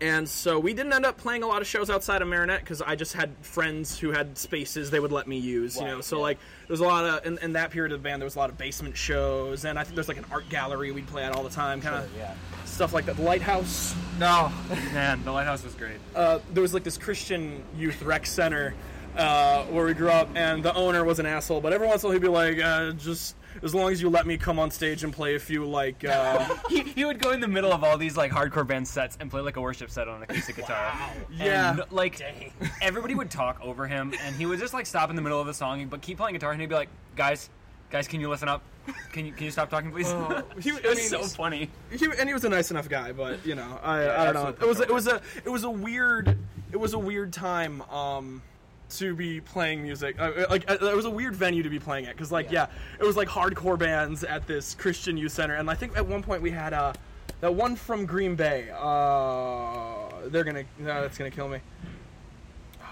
and 0.02 0.28
so 0.30 0.60
we 0.60 0.74
didn't 0.74 0.94
end 0.94 1.06
up 1.06 1.18
playing 1.18 1.44
a 1.44 1.48
lot 1.48 1.62
of 1.62 1.68
shows 1.68 1.90
outside 1.90 2.22
of 2.22 2.28
Marinette 2.28 2.62
because 2.62 2.82
I 2.82 2.96
just 2.96 3.14
had 3.14 3.32
friends 3.42 3.98
who 4.00 4.12
had 4.12 4.38
spaces 4.38 4.92
they 4.92 5.00
would 5.00 5.12
let 5.12 5.28
me 5.28 5.38
use, 5.38 5.76
you 5.78 5.86
know. 5.86 6.02
So 6.02 6.18
yeah. 6.18 6.22
like, 6.22 6.38
there's 6.68 6.80
a 6.80 6.86
lot 6.86 7.06
of 7.06 7.26
in, 7.26 7.38
in 7.40 7.54
that 7.54 7.72
period 7.72 7.92
of 7.92 8.00
the 8.00 8.04
band, 8.04 8.22
there 8.22 8.26
was 8.26 8.36
a 8.36 8.40
lot 8.40 8.50
of 8.50 8.58
basement 8.58 8.96
shows, 8.96 9.66
and 9.66 9.78
I 9.78 9.84
think 9.84 9.96
there's 9.96 10.08
like 10.08 10.18
an 10.18 10.26
art 10.32 10.48
gallery 10.50 10.92
we'd 10.92 11.08
play 11.08 11.24
at 11.24 11.34
all 11.34 11.44
the 11.44 11.50
time, 11.50 11.82
kind 11.82 11.96
of 11.96 12.10
yeah. 12.18 12.34
stuff 12.64 12.94
like 12.94 13.06
that. 13.08 13.18
The 13.18 13.24
Lighthouse. 13.24 13.94
No, 14.20 14.52
man, 14.94 15.24
the 15.26 15.32
lighthouse 15.34 15.64
was 15.64 15.76
great. 15.76 15.98
Uh, 16.16 16.40
there 16.54 16.62
was 16.62 16.74
like 16.74 16.84
this 16.84 16.98
Christian 16.98 17.64
youth 17.78 18.02
rec 18.02 18.26
center 18.26 18.76
uh, 19.18 19.64
where 19.66 19.86
we 19.86 19.94
grew 19.94 20.10
up, 20.10 20.30
and 20.36 20.64
the 20.64 20.74
owner 20.76 21.04
was 21.04 21.20
an 21.20 21.26
asshole. 21.26 21.62
But 21.62 21.74
every 21.74 21.88
once 21.88 22.04
in 22.04 22.08
a 22.08 22.10
while, 22.10 22.14
he'd 22.14 22.22
be 22.22 22.28
like, 22.28 22.60
uh, 22.60 22.92
"Just 22.94 23.36
as 23.64 23.74
long 23.76 23.92
as 23.92 24.02
you 24.02 24.10
let 24.10 24.26
me 24.28 24.38
come 24.38 24.60
on 24.60 24.72
stage 24.72 25.04
and 25.04 25.12
play 25.14 25.36
a 25.36 25.40
few 25.40 25.66
like." 25.66 26.04
Uh, 26.06 26.48
He, 26.70 26.82
he 26.84 27.04
would 27.06 27.20
go 27.20 27.32
in 27.32 27.40
the 27.40 27.48
middle 27.48 27.72
of 27.74 27.84
all 27.84 27.98
these 27.98 28.16
like 28.16 28.32
hardcore 28.32 28.66
band 28.68 28.88
sets 28.88 29.18
and 29.20 29.30
play 29.32 29.42
like 29.42 29.56
a 29.58 29.62
worship 29.62 29.90
set 29.90 30.08
on 30.08 30.18
an 30.18 30.24
acoustic 30.24 30.56
guitar. 30.58 30.76
Wow. 30.94 31.12
Yeah. 31.32 31.72
And, 31.72 31.92
like 31.92 32.22
everybody 32.82 33.16
would 33.16 33.32
talk 33.32 33.60
over 33.62 33.88
him, 33.88 34.14
and 34.24 34.36
he 34.36 34.46
would 34.46 34.60
just 34.60 34.74
like 34.74 34.86
stop 34.86 35.10
in 35.10 35.16
the 35.16 35.22
middle 35.22 35.40
of 35.42 35.48
the 35.48 35.54
song, 35.54 35.86
but 35.88 36.02
keep 36.02 36.18
playing 36.18 36.34
guitar, 36.36 36.52
and 36.52 36.62
he'd 36.62 36.68
be 36.70 36.76
like, 36.76 36.90
"Guys, 37.16 37.50
guys, 37.90 38.08
can 38.08 38.22
you 38.22 38.30
listen 38.30 38.48
up? 38.48 38.62
Can 39.12 39.26
you 39.26 39.32
can 39.34 39.46
you 39.46 39.52
stop 39.52 39.70
talking, 39.72 39.92
please?" 39.92 40.08
Oh, 40.10 40.44
he- 40.62 40.70
it 40.70 40.86
I 40.86 40.90
was 40.90 40.98
mean, 41.00 41.10
so 41.10 41.24
funny. 41.24 41.70
he, 41.92 42.06
and 42.20 42.28
he 42.30 42.34
was 42.34 42.44
a 42.44 42.50
nice 42.50 42.70
enough 42.72 42.88
guy, 42.88 43.12
but 43.12 43.44
you 43.46 43.56
know, 43.56 43.80
I, 43.84 44.04
Yeah, 44.06 44.22
I 44.22 44.26
don't 44.32 44.34
know. 44.36 44.48
It 44.50 44.68
was 44.70 44.80
it 44.80 44.92
was 44.94 45.08
a 45.08 45.22
it 45.44 45.50
was 45.50 45.64
a 45.64 45.70
weird 45.72 46.38
it 46.72 46.78
was 46.78 46.94
a 46.94 47.00
weird 47.00 47.34
time 47.34 47.82
um, 47.90 48.42
to 48.90 49.16
be 49.16 49.42
playing 49.42 49.84
music. 49.84 50.20
Uh, 50.20 50.32
like 50.50 50.70
uh, 50.70 50.78
it 50.82 50.96
was 50.96 51.06
a 51.06 51.10
weird 51.10 51.36
venue 51.36 51.64
to 51.64 51.70
be 51.70 51.80
playing 51.80 52.06
at 52.06 52.16
because 52.16 52.32
like 52.32 52.52
yeah. 52.52 52.68
it 53.00 53.04
was 53.04 53.16
like 53.16 53.28
hardcore 53.28 53.78
bands 53.78 54.24
at 54.24 54.48
this 54.48 54.76
Christian 54.76 55.18
youth 55.18 55.32
center, 55.32 55.56
and 55.56 55.70
I 55.70 55.76
think 55.76 55.96
at 55.98 56.06
one 56.06 56.24
point 56.24 56.42
we 56.42 56.52
had 56.52 56.74
uh, 56.74 56.94
that 57.42 57.54
one 57.54 57.76
from 57.76 58.06
Green 58.06 58.36
Bay. 58.36 58.70
Uh, 58.76 60.28
they're 60.28 60.44
gonna 60.44 60.64
no, 60.80 61.02
that's 61.02 61.18
gonna 61.18 61.32
kill 61.32 61.48
me. 61.48 61.60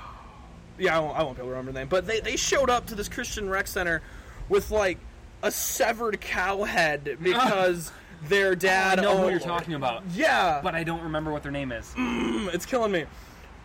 Yeah, 0.80 0.96
I 0.96 1.00
won't, 1.00 1.18
I 1.18 1.24
won't 1.24 1.36
be 1.36 1.42
able 1.42 1.48
to 1.48 1.58
remember 1.58 1.72
the 1.72 1.80
name. 1.80 1.88
But 1.88 2.06
they, 2.06 2.20
they 2.20 2.36
showed 2.36 2.70
up 2.70 2.86
to 2.86 2.94
this 2.94 3.10
Christian 3.10 3.50
rec 3.50 3.66
center 3.66 4.04
with 4.48 4.70
like 4.70 5.00
a 5.42 5.50
severed 5.50 6.22
cow 6.22 6.66
head 6.66 7.18
because 7.24 7.92
their 8.30 8.54
dad. 8.54 9.00
I 9.00 9.02
know 9.02 9.18
who 9.18 9.24
owned- 9.24 9.32
you're 9.32 9.40
talking 9.40 9.74
about, 9.74 10.04
Yeah, 10.14 10.60
but 10.62 10.76
I 10.76 10.84
don't 10.84 11.02
remember 11.02 11.32
what 11.32 11.42
their 11.42 11.52
name 11.52 11.72
is. 11.72 11.92
it's 11.98 12.68
killing 12.68 12.92
me. 12.92 13.06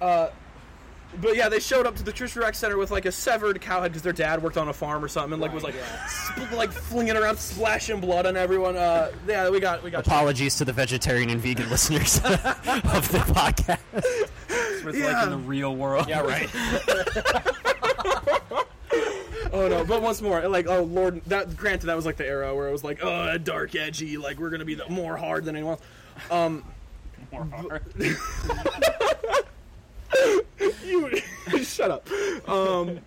Uh, 0.01 0.29
but 1.21 1.37
yeah, 1.37 1.49
they 1.49 1.61
showed 1.61 1.87
up 1.87 1.97
to 1.97 2.03
the 2.03 2.13
Christian 2.13 2.43
rec 2.43 2.55
center 2.55 2.77
with 2.79 2.91
like 2.91 3.05
a 3.07 3.13
severed 3.13 3.61
cow 3.61 3.83
head 3.83 3.91
because 3.93 4.03
their 4.03 4.13
dad 4.13 4.43
worked 4.43 4.57
on 4.57 4.69
a 4.69 4.73
farm 4.73 5.05
or 5.05 5.09
something, 5.09 5.33
and 5.35 5.43
like 5.43 5.53
was 5.53 5.63
like 5.63 5.75
spl- 6.07 6.53
like 6.57 6.73
flinging 6.73 7.17
around, 7.17 7.37
splashing 7.39 8.01
blood 8.01 8.27
on 8.27 8.37
everyone. 8.37 8.77
Uh, 8.77 9.11
yeah, 9.29 9.49
we 9.51 9.61
got 9.61 9.83
we 9.83 9.91
got. 9.91 10.07
Apologies 10.07 10.57
to 10.57 10.65
the 10.65 10.73
vegetarian 10.73 11.31
and 11.31 11.41
vegan 11.41 11.69
listeners 11.71 12.17
of 12.25 12.25
the 13.13 13.23
podcast. 13.29 13.79
With 14.85 14.97
Yeah. 14.97 15.13
like 15.13 15.25
in 15.25 15.31
the 15.31 15.39
real 15.39 15.77
world. 15.77 16.09
Yeah, 16.09 16.21
right. 16.23 16.49
Oh 19.55 19.69
no! 19.69 19.85
But 19.85 20.01
once 20.01 20.23
more, 20.23 20.49
like 20.49 20.67
oh 20.67 20.83
lord, 20.85 21.21
that 21.27 21.55
granted 21.59 21.87
that 21.87 21.95
was 21.97 22.07
like 22.07 22.17
the 22.17 22.27
era 22.27 22.55
where 22.55 22.69
it 22.69 22.73
was 22.73 22.83
like 22.83 23.01
oh 23.05 23.37
dark 23.37 23.75
edgy, 23.75 24.17
like 24.17 24.39
we're 24.39 24.49
gonna 24.49 24.65
be 24.65 24.75
the, 24.77 24.89
more 24.89 25.15
hard 25.15 25.45
than 25.45 25.57
anyone 25.57 25.77
else. 25.77 26.31
Um, 26.31 26.65
More 27.31 27.45
hard. 27.45 27.83
you 30.85 31.17
shut 31.63 31.91
up. 31.91 32.09
Um, 32.49 33.01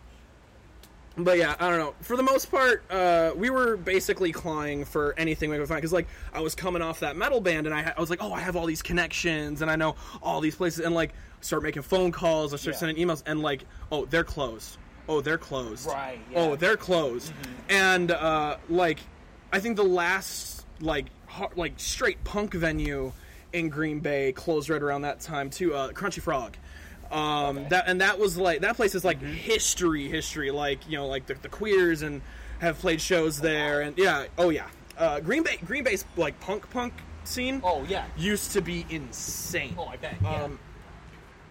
but 1.18 1.38
yeah, 1.38 1.56
I 1.60 1.70
don't 1.70 1.80
know. 1.80 1.94
For 2.02 2.18
the 2.18 2.24
most 2.24 2.52
part, 2.52 2.84
uh, 2.92 3.32
we 3.36 3.50
were 3.50 3.78
basically 3.78 4.32
clawing 4.34 4.84
for 4.84 5.14
anything 5.18 5.50
we 5.50 5.58
could 5.58 5.68
find 5.68 5.78
because, 5.78 5.94
like, 5.94 6.08
I 6.34 6.42
was 6.42 6.56
coming 6.56 6.82
off 6.82 7.00
that 7.00 7.16
metal 7.16 7.40
band, 7.40 7.68
and 7.68 7.74
I, 7.76 7.84
ha- 7.84 7.94
I 7.96 8.02
was 8.02 8.10
like, 8.10 8.22
oh, 8.22 8.34
I 8.34 8.42
have 8.42 8.56
all 8.58 8.66
these 8.66 8.82
connections, 8.82 9.62
and 9.62 9.72
I 9.72 9.78
know 9.78 9.96
all 10.22 10.42
these 10.42 10.56
places, 10.56 10.84
and 10.86 10.94
like, 10.94 11.14
start 11.40 11.64
making 11.64 11.84
phone 11.84 12.12
calls, 12.12 12.54
I 12.54 12.58
start 12.58 12.76
Yeah. 12.76 12.80
sending 12.80 12.98
emails, 13.08 13.24
and 13.26 13.42
like, 13.42 13.64
oh, 13.94 14.06
they're 14.06 14.26
closed. 14.26 14.78
Oh, 15.08 15.22
they're 15.22 15.38
closed. 15.38 15.88
Right, 15.88 16.20
Oh, 16.32 16.32
yeah. 16.32 16.40
Mm-hmm. 16.48 16.56
they're 16.60 16.78
closed. 16.78 17.32
And 17.70 18.12
uh, 18.12 18.58
like, 18.68 19.00
I 19.54 19.60
think 19.60 19.78
the 19.78 19.84
last 19.84 20.66
like 20.82 21.06
like 21.56 21.74
straight 21.78 22.22
punk 22.26 22.54
venue 22.54 23.12
in 23.54 23.70
Green 23.70 24.00
Bay 24.00 24.32
closed 24.34 24.70
right 24.70 24.82
around 24.82 25.04
that 25.04 25.20
time 25.22 25.50
too. 25.50 25.74
Uh, 25.76 25.92
Crunchy 25.92 26.22
Frog. 26.22 26.58
Um, 27.12 27.68
That 27.70 27.86
and 27.88 28.02
that 28.02 28.20
was 28.20 28.38
like 28.38 28.62
that 28.62 28.76
place 28.76 28.96
is 28.96 29.06
like 29.06 29.22
history, 29.22 30.08
history. 30.08 30.52
Like 30.52 30.90
you 30.90 30.98
know, 30.98 31.08
like 31.08 31.26
the, 31.28 31.36
the 31.36 31.50
queers 31.50 32.02
and 32.02 32.22
have 32.60 32.80
played 32.80 33.02
shows 33.02 33.40
there, 33.42 33.82
and 33.82 33.98
yeah, 33.98 34.26
oh 34.38 34.50
yeah. 34.50 34.68
Uh, 34.98 35.20
Green 35.20 35.44
Bay, 35.44 35.58
Green 35.66 35.84
Bay's 35.84 36.06
like 36.16 36.40
punk 36.40 36.70
punk 36.70 36.94
scene 37.26 37.60
Oh 37.64 37.84
yeah. 37.90 38.06
used 38.18 38.52
to 38.52 38.62
be 38.62 38.86
insane. 38.90 39.76
Oh, 39.78 39.86
I 39.88 39.98
bet. 39.98 40.16
Yeah. 40.22 40.44
Um, 40.44 40.60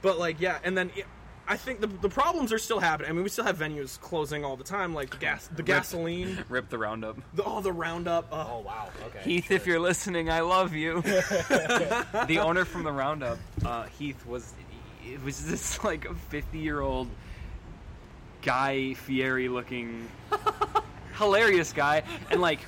but 0.02 0.18
like, 0.18 0.40
yeah, 0.40 0.58
and 0.64 0.76
then 0.78 0.90
yeah, 0.96 1.04
I 1.46 1.56
think 1.58 1.80
the, 1.80 1.86
the 1.88 2.08
problems 2.08 2.52
are 2.54 2.58
still 2.58 2.80
happening. 2.80 3.10
I 3.10 3.12
mean, 3.12 3.22
we 3.22 3.28
still 3.28 3.44
have 3.44 3.58
venues 3.58 4.00
closing 4.00 4.44
all 4.46 4.56
the 4.56 4.64
time, 4.64 4.94
like 4.94 5.10
the 5.10 5.16
gas, 5.18 5.46
the 5.54 5.62
gasoline, 5.62 6.42
Rip 6.48 6.70
the 6.70 6.78
roundup. 6.78 7.18
the, 7.34 7.42
all 7.42 7.60
the 7.60 7.72
roundup. 7.72 8.32
Uh, 8.32 8.46
oh 8.50 8.60
wow. 8.60 8.88
Okay. 9.06 9.20
Heath, 9.24 9.50
if 9.50 9.66
you're 9.66 9.80
listening, 9.80 10.30
I 10.30 10.40
love 10.40 10.72
you. 10.72 11.02
the 11.02 12.38
owner 12.40 12.64
from 12.64 12.82
the 12.84 12.92
Roundup, 12.92 13.38
uh, 13.64 13.84
Heath, 13.98 14.24
was 14.26 14.54
it 15.06 15.22
was 15.22 15.44
this 15.46 15.82
like 15.84 16.04
a 16.06 16.14
50 16.14 16.58
year 16.58 16.80
old 16.80 17.08
Guy 18.42 18.94
Fieri 18.94 19.48
looking 19.48 20.08
hilarious 21.18 21.72
guy, 21.72 22.02
and 22.30 22.40
like 22.40 22.60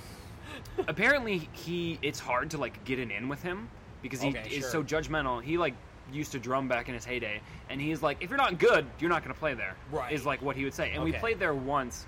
apparently 0.88 1.48
he 1.52 1.98
it's 2.02 2.18
hard 2.20 2.50
to 2.50 2.58
like 2.58 2.82
get 2.84 2.98
an 2.98 3.10
in 3.10 3.28
with 3.28 3.42
him 3.42 3.68
because 4.02 4.20
he 4.20 4.28
Okay, 4.28 4.48
is 4.48 4.60
sure. 4.60 4.70
so 4.70 4.82
judgmental. 4.82 5.42
He 5.42 5.58
like 5.58 5.74
used 6.12 6.32
to 6.32 6.38
drum 6.38 6.68
back 6.68 6.88
in 6.88 6.94
his 6.94 7.04
heyday, 7.04 7.40
and 7.68 7.80
he's 7.80 8.02
like, 8.02 8.18
if 8.22 8.30
you're 8.30 8.38
not 8.38 8.58
good, 8.58 8.86
you're 9.00 9.10
not 9.10 9.22
going 9.22 9.34
to 9.34 9.38
play 9.38 9.54
there. 9.54 9.74
Right. 9.90 10.12
Is 10.12 10.24
like 10.24 10.40
what 10.40 10.56
he 10.56 10.64
would 10.64 10.74
say, 10.74 10.92
and 10.92 11.02
we 11.02 11.12
played 11.12 11.38
there 11.38 11.54
once. 11.54 12.06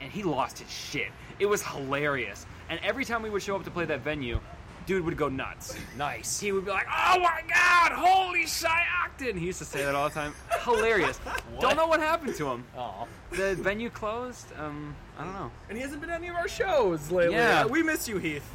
and 0.00 0.10
he 0.10 0.22
lost 0.24 0.58
his 0.58 0.70
shit. 0.70 1.08
It 1.38 1.46
was 1.46 1.62
hilarious. 1.62 2.46
And 2.68 2.80
every 2.82 3.04
time 3.04 3.22
we 3.22 3.30
would 3.30 3.42
show 3.42 3.54
up 3.54 3.62
to 3.64 3.70
play 3.70 3.84
that 3.84 4.00
venue, 4.00 4.40
dude 4.86 5.04
would 5.04 5.16
go 5.16 5.28
nuts. 5.28 5.76
Nice. 5.96 6.40
He 6.40 6.52
would 6.52 6.64
be 6.64 6.70
like, 6.70 6.86
"Oh 6.88 7.18
my 7.20 7.40
god, 7.48 7.92
holy 7.92 8.44
Octon!" 8.44 9.38
He 9.38 9.46
used 9.46 9.58
to 9.58 9.64
say 9.64 9.84
that 9.84 9.94
all 9.94 10.08
the 10.08 10.14
time. 10.14 10.34
Hilarious. 10.64 11.20
Don't 11.60 11.76
know 11.76 11.86
what 11.86 12.00
happened 12.00 12.34
to 12.36 12.48
him. 12.50 12.64
Oh. 12.76 13.06
The 13.30 13.54
venue 13.56 13.90
closed. 13.90 14.46
Um, 14.58 14.94
I 15.18 15.24
don't 15.24 15.34
know. 15.34 15.50
And 15.68 15.76
he 15.76 15.82
hasn't 15.82 16.00
been 16.00 16.10
at 16.10 16.20
any 16.20 16.28
of 16.28 16.36
our 16.36 16.48
shows 16.48 17.10
lately. 17.10 17.34
Yeah. 17.36 17.64
We 17.66 17.82
miss 17.82 18.08
you, 18.08 18.18
Heath. 18.18 18.48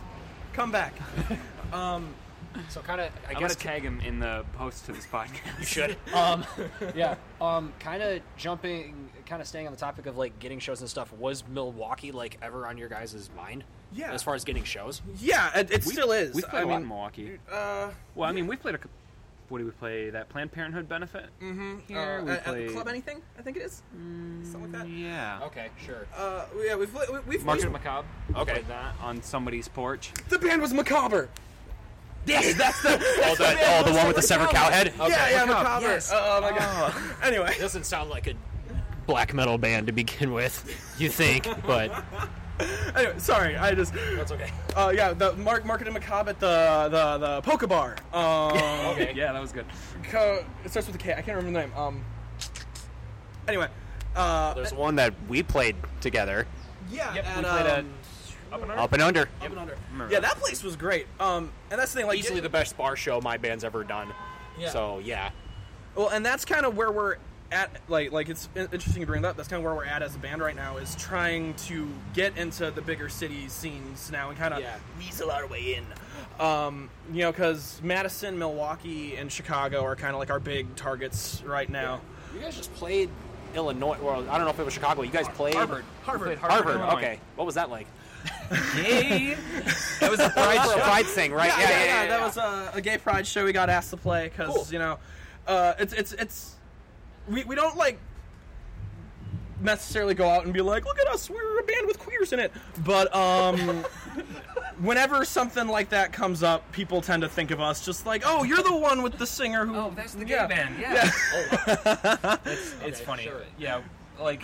Come 0.54 0.72
back. 0.72 0.94
um, 1.74 2.14
So 2.70 2.82
kind 2.82 3.00
of, 3.02 3.12
I 3.28 3.34
I'm 3.34 3.40
guess, 3.40 3.56
gonna 3.56 3.74
tag 3.74 3.84
him 3.84 4.02
in 4.02 4.20
the 4.20 4.44
post 4.54 4.86
to 4.86 4.92
this 4.92 5.06
podcast. 5.06 5.60
you 5.60 5.66
should. 5.66 5.98
Um, 6.14 6.46
yeah. 6.96 7.16
Um, 7.40 7.72
kind 7.80 8.02
of 8.04 8.22
jumping, 8.38 9.10
kind 9.26 9.42
of 9.42 9.48
staying 9.48 9.68
on 9.68 9.74
the 9.74 9.80
topic 9.80 10.06
of 10.06 10.18
like 10.18 10.38
getting 10.40 10.60
shows 10.60 10.82
and 10.82 10.90
stuff. 10.90 11.14
Was 11.14 11.44
Milwaukee 11.48 12.12
like 12.12 12.38
ever 12.42 12.68
on 12.68 12.78
your 12.78 12.90
guys' 12.90 13.30
mind? 13.36 13.64
Yeah. 13.94 14.12
As 14.14 14.22
far 14.24 14.36
as 14.36 14.44
getting 14.44 14.64
shows. 14.64 15.02
yeah, 15.20 15.58
it, 15.58 15.72
it 15.72 15.84
still 15.84 16.12
is. 16.12 16.36
We've 16.36 16.48
played 16.48 16.60
I 16.62 16.64
a 16.64 16.68
lot 16.68 16.82
in 16.82 16.88
Milwaukee. 16.88 17.40
Uh, 17.52 17.90
Well, 18.16 18.30
I 18.30 18.32
mean, 18.32 18.48
we've 18.48 18.62
played 18.62 18.76
a. 18.76 18.80
What 19.50 19.58
do 19.58 19.66
we 19.66 19.72
play? 19.72 20.12
That 20.12 20.30
Planned 20.30 20.52
Parenthood 20.52 20.88
benefit. 20.88 21.26
mm-hmm. 21.42 21.80
Here 21.88 22.20
uh, 22.22 22.24
we 22.24 22.32
at, 22.32 22.38
at 22.38 22.44
played- 22.46 22.72
club 22.72 22.88
anything? 22.88 23.22
I 23.38 23.42
think 23.42 23.58
it 23.58 23.64
is. 23.64 23.82
Something 24.44 24.72
like 24.72 24.72
that. 24.84 24.88
Yeah. 24.90 25.40
Okay, 25.46 25.70
sure. 25.84 26.06
Uh, 26.16 26.46
yeah, 26.64 26.76
we've 26.76 26.94
we- 26.94 27.20
we've 27.28 27.44
Market 27.44 27.72
Macabre. 27.72 28.08
Okay. 28.36 28.52
Played 28.54 28.68
that 28.68 28.94
on 29.02 29.24
somebody's 29.24 29.68
porch. 29.68 30.12
the 30.30 30.38
band 30.38 30.62
was 30.62 30.72
macabre. 30.72 31.30
Yes, 32.28 32.54
that's 32.56 32.80
the. 32.84 32.90
Oh, 33.24 33.36
the, 33.36 33.58
oh, 33.60 33.84
the 33.86 33.94
one 33.98 34.06
with 34.08 34.18
the 34.18 34.22
severed 34.22 34.50
cow 34.50 34.70
head? 34.70 34.90
Okay. 35.00 35.10
Yeah, 35.10 35.30
yeah, 35.32 35.46
macabre. 35.46 35.86
yes. 35.88 36.12
Uh, 36.12 36.38
oh 36.38 36.42
my 36.42 36.52
god. 36.56 36.94
anyway, 37.24 37.52
It 37.56 37.60
doesn't 37.60 37.86
sound 37.86 38.12
like 38.12 38.28
a 38.28 38.34
black 39.08 39.34
metal 39.34 39.58
band 39.58 39.88
to 39.88 39.94
begin 39.94 40.32
with. 40.32 40.64
You 41.00 41.10
think, 41.10 41.48
but 41.66 42.04
anyway, 42.96 43.14
sorry. 43.18 43.56
I 43.56 43.74
just. 43.74 43.94
that's 43.94 44.32
okay. 44.32 44.52
Uh, 44.76 44.92
yeah, 44.96 45.14
the 45.14 45.34
Mark 45.34 45.66
marketed 45.66 45.94
macabre 45.94 46.32
at 46.32 46.40
the 46.40 46.88
the 46.92 47.18
the 47.18 47.42
Polka 47.42 47.68
Bar. 47.68 47.96
Um, 48.14 48.58
Okay. 48.92 49.14
Yeah, 49.16 49.32
that 49.34 49.40
was 49.42 49.52
good. 49.52 49.66
co- 50.04 50.44
it 50.66 50.72
starts 50.72 50.88
with 50.88 50.96
a 50.96 51.00
K. 51.00 51.12
I 51.14 51.22
can't 51.22 51.38
remember 51.38 51.60
the 51.60 51.68
name. 51.68 51.78
Um. 51.78 52.04
Anyway, 53.48 53.68
uh, 54.16 54.54
There's 54.54 54.74
one 54.74 54.96
that 54.98 55.14
we 55.28 55.42
played 55.42 55.76
together, 56.02 56.46
yeah, 56.92 57.16
Yep, 57.16 57.26
and, 57.26 57.38
we 57.38 57.44
played 57.44 57.66
at 57.66 57.80
um, 57.80 57.90
Up 58.52 58.62
and 58.62 58.72
up 58.72 58.94
and 58.94 59.02
under. 59.02 59.22
Up 59.22 59.30
and 59.50 59.58
Under. 59.60 59.78
Remember 59.92 60.14
Yeah, 60.14 60.20
that. 60.20 60.36
that 60.36 60.40
place 60.40 60.64
was 60.64 60.76
great. 60.76 61.08
Um, 61.20 61.52
and 61.72 61.80
that's 61.80 61.92
the 61.94 62.00
thing, 62.00 62.08
like 62.08 62.20
Easily 62.20 62.42
the 62.42 62.50
best 62.50 62.78
bar 62.78 62.96
show 62.96 63.20
my 63.22 63.38
band's 63.38 63.64
ever 63.64 63.84
done. 63.84 64.10
Yeah. 64.60 64.70
So 64.70 65.00
yeah. 65.00 65.32
Well, 65.96 66.10
and 66.10 66.24
that's 66.26 66.46
kind 66.46 66.66
of 66.66 66.78
where 66.78 66.92
we're 66.92 67.16
at. 67.52 67.70
Like, 67.88 68.12
like 68.12 68.30
it's 68.30 68.48
interesting 68.56 69.02
to 69.02 69.06
bring 69.08 69.22
that. 69.24 69.30
up. 69.30 69.38
That's 69.38 69.48
kind 69.50 69.60
of 69.60 69.64
where 69.66 69.76
we're 69.76 69.86
at 69.86 70.02
as 70.02 70.16
a 70.16 70.20
band 70.20 70.42
right 70.42 70.56
now. 70.56 70.78
Is 70.78 70.96
trying 70.96 71.54
to 71.56 71.88
get 72.14 72.38
into 72.38 72.72
the 72.72 72.82
bigger 72.82 73.10
city 73.10 73.48
scenes 73.50 74.12
now 74.12 74.30
and 74.30 74.38
kind 74.38 74.54
of 74.54 74.62
Yeah. 74.62 74.78
weasel 74.98 75.32
our 75.32 75.48
way 75.48 75.76
in. 75.76 75.86
Um, 76.46 76.90
you 77.12 77.20
know, 77.24 77.32
because 77.32 77.80
Madison, 77.84 78.38
Milwaukee, 78.40 79.16
and 79.16 79.32
Chicago 79.32 79.84
are 79.84 79.96
kind 79.96 80.14
of 80.14 80.20
like 80.20 80.30
our 80.30 80.40
big 80.40 80.76
targets 80.76 81.42
right 81.46 81.70
now. 81.70 82.02
You 82.34 82.42
guys 82.42 82.56
just 82.56 82.74
played 82.76 83.10
Illinois. 83.56 83.98
Well, 84.02 84.30
I 84.30 84.38
don't 84.38 84.46
know 84.46 84.52
if 84.52 84.60
it 84.60 84.64
was 84.66 84.74
Chicago. 84.74 85.02
You 85.02 85.12
guys 85.12 85.28
played 85.30 85.56
Harvard. 85.56 85.84
Harvard. 86.04 86.26
Played 86.28 86.38
Harvard. 86.38 86.76
Illinois. 86.76 86.94
Okay. 86.98 87.20
What 87.36 87.46
was 87.46 87.56
that 87.56 87.70
like? 87.70 87.88
Yay! 88.78 89.36
that 90.00 90.10
was 90.12 90.20
a 90.20 90.30
pride 90.30 90.58
For 90.62 90.72
a 90.72 90.74
show. 90.76 90.80
pride 90.82 91.06
thing, 91.06 91.32
right? 91.32 91.48
Yeah, 91.58 91.70
yeah, 91.70 91.84
yeah, 91.86 92.08
That 92.08 92.22
was 92.22 92.38
a, 92.38 92.72
a 92.76 92.82
gay 92.82 92.98
pride 92.98 93.26
show 93.26 93.46
we 93.46 93.54
got 93.54 93.70
asked 93.70 93.92
to 93.92 93.98
play 93.98 94.28
because 94.30 94.54
Cool. 94.54 94.68
you 94.72 94.80
know, 94.80 94.98
uh, 95.48 95.74
it's 95.80 95.94
it's 95.94 96.14
it's 96.14 96.56
we 97.30 97.44
we 97.44 97.56
don't 97.56 97.78
like 97.78 98.00
necessarily 99.62 100.14
go 100.14 100.30
out 100.30 100.46
and 100.46 100.54
be 100.54 100.62
like, 100.62 100.86
look 100.86 101.00
at 101.00 101.08
us, 101.08 101.30
we're 101.30 101.60
a 101.60 101.64
band 101.64 101.86
with 101.86 102.00
queers 102.00 102.32
in 102.34 102.40
it. 102.40 102.52
But 102.86 103.14
um, 103.16 103.58
whenever 104.80 105.26
something 105.26 105.68
like 105.68 105.90
that 105.90 106.14
comes 106.14 106.44
up, 106.44 106.72
people 106.72 107.02
tend 107.02 107.24
to 107.24 107.30
think 107.30 107.52
of 107.52 107.60
us 107.60 107.84
just 107.86 108.06
like, 108.06 108.24
oh, 108.26 108.44
you're 108.44 108.64
the 108.64 108.76
one 108.76 109.02
with 109.02 109.18
the 109.18 109.26
singer 109.28 109.66
who. 109.66 109.76
Oh, 109.76 109.94
that's 109.96 110.14
the 110.14 110.26
gay 110.26 110.36
Yeah. 110.36 110.48
band. 110.48 110.76
Yeah. 110.80 111.12
Yeah. 111.34 112.38
it's 112.46 112.76
it's 112.84 113.02
funny. 113.02 113.24
sure. 113.24 113.42
Yeah, 113.58 113.82
like 114.20 114.44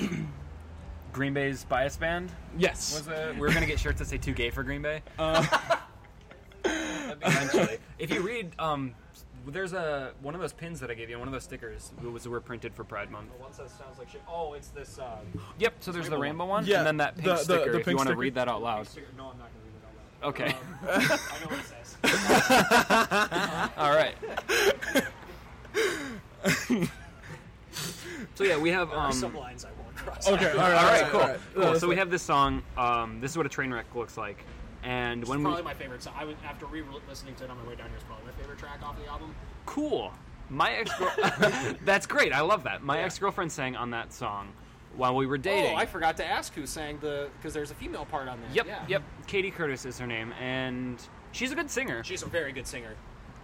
Green 1.13 1.33
Bay's 1.33 1.63
bias 1.63 1.95
band 1.97 2.31
yes. 2.57 2.93
was 2.93 3.07
a. 3.07 3.31
We 3.35 3.41
were 3.41 3.53
gonna 3.53 3.65
get 3.65 3.79
shirts 3.79 3.99
that 3.99 4.07
say 4.07 4.17
"Too 4.17 4.33
Gay 4.33 4.49
for 4.49 4.63
Green 4.63 4.81
Bay." 4.81 5.01
Eventually. 6.65 7.77
if 7.99 8.11
you 8.13 8.21
read, 8.21 8.51
um, 8.59 8.93
there's 9.53 9.73
a 9.73 10.13
one 10.21 10.33
of 10.35 10.41
those 10.41 10.53
pins 10.53 10.79
that 10.79 10.89
I 10.89 10.93
gave 10.93 11.09
you, 11.09 11.19
one 11.19 11.27
of 11.27 11.33
those 11.33 11.43
stickers 11.43 11.91
was 12.01 12.27
were 12.27 12.41
printed 12.41 12.73
for 12.73 12.83
Pride 12.83 13.11
Month. 13.11 13.31
The 13.37 13.43
One 13.43 13.53
says 13.53 13.71
sounds 13.71 13.99
like 13.99 14.09
shit. 14.09 14.21
Oh, 14.27 14.53
it's 14.53 14.69
this. 14.69 14.97
Uh, 14.99 15.17
Yep. 15.59 15.73
So 15.79 15.91
there's 15.91 16.09
the 16.09 16.17
rainbow 16.17 16.45
one, 16.45 16.65
Yeah, 16.65 16.77
and 16.79 16.87
then 16.87 16.97
that 16.97 17.15
pink 17.15 17.25
the- 17.25 17.33
the- 17.33 17.37
sticker. 17.43 17.71
the 17.73 17.79
if 17.79 17.85
pink 17.85 17.93
you 17.93 17.97
want 17.97 18.09
to 18.09 18.15
read 18.15 18.33
that 18.35 18.47
out 18.47 18.61
loud. 18.61 18.87
no, 19.17 19.31
I'm 19.31 19.37
not 19.37 19.49
gonna 19.51 19.63
read 19.63 19.75
it 19.75 19.83
out 19.85 19.93
loud. 20.21 20.29
Okay. 20.29 20.55
I 20.87 20.99
know 21.41 21.49
what 21.49 21.59
it 21.59 21.65
says. 21.65 21.97
All 23.77 23.93
right. 23.95 24.15
so 28.35 28.43
yeah, 28.43 28.57
we 28.57 28.69
have 28.69 28.91
um. 28.91 29.11
some 29.11 29.35
lines 29.35 29.65
I 29.65 29.69
won't 29.81 29.95
cross. 29.95 30.27
Okay. 30.27 30.51
All 30.51 30.57
right. 30.57 30.73
All 30.75 30.83
right, 30.85 31.03
cool. 31.11 31.21
all 31.21 31.27
right. 31.27 31.39
cool. 31.55 31.79
So 31.79 31.87
we 31.87 31.95
have 31.95 32.09
this 32.09 32.21
song. 32.23 32.61
Um, 32.77 33.19
this 33.21 33.31
is 33.31 33.37
what 33.37 33.45
a 33.45 33.49
train 33.49 33.73
wreck 33.73 33.85
looks 33.95 34.17
like, 34.17 34.43
and 34.85 35.21
It's 35.21 35.29
when 35.29 35.39
we 35.39 35.45
probably 35.45 35.63
my 35.63 35.73
favorite 35.73 36.03
song. 36.03 36.13
I 36.17 36.25
was 36.25 36.35
after 36.45 36.65
re-listening 36.67 37.35
to 37.35 37.45
it 37.45 37.49
on 37.49 37.57
my 37.57 37.67
way 37.67 37.75
down 37.75 37.87
here. 37.87 37.95
It's 37.95 38.05
probably 38.05 38.25
my 38.25 38.31
favorite 38.33 38.59
track 38.59 38.81
off 38.83 38.97
the 39.01 39.09
album. 39.09 39.33
cool. 39.65 40.13
My 40.47 40.73
ex 40.73 40.91
girl. 40.99 41.11
That's 41.85 42.05
great. 42.05 42.31
I 42.31 42.41
love 42.41 42.63
that. 42.63 42.83
My 42.83 42.99
Yeah. 42.99 43.05
ex 43.05 43.17
girlfriend 43.17 43.51
sang 43.51 43.75
on 43.75 43.89
that 43.89 44.13
song 44.13 44.53
while 44.95 45.15
we 45.15 45.25
were 45.25 45.35
oh, 45.35 45.39
dating. 45.39 45.73
Oh, 45.73 45.77
I 45.77 45.87
forgot 45.87 46.17
to 46.17 46.25
ask 46.25 46.53
who 46.53 46.67
sang 46.67 46.99
the 46.99 47.29
because 47.37 47.51
there's 47.51 47.71
a 47.71 47.75
female 47.75 48.05
part 48.05 48.27
on 48.27 48.39
there. 48.39 48.49
Yep, 48.53 48.67
yeah. 48.67 48.85
yep. 48.87 49.03
Katie 49.25 49.49
Curtis 49.49 49.85
is 49.85 49.97
her 49.97 50.05
name, 50.05 50.33
and 50.33 51.01
she's 51.31 51.51
a 51.51 51.55
good 51.55 51.71
singer. 51.71 52.03
She's 52.03 52.21
a 52.21 52.27
very 52.27 52.51
good 52.51 52.67
singer. 52.67 52.95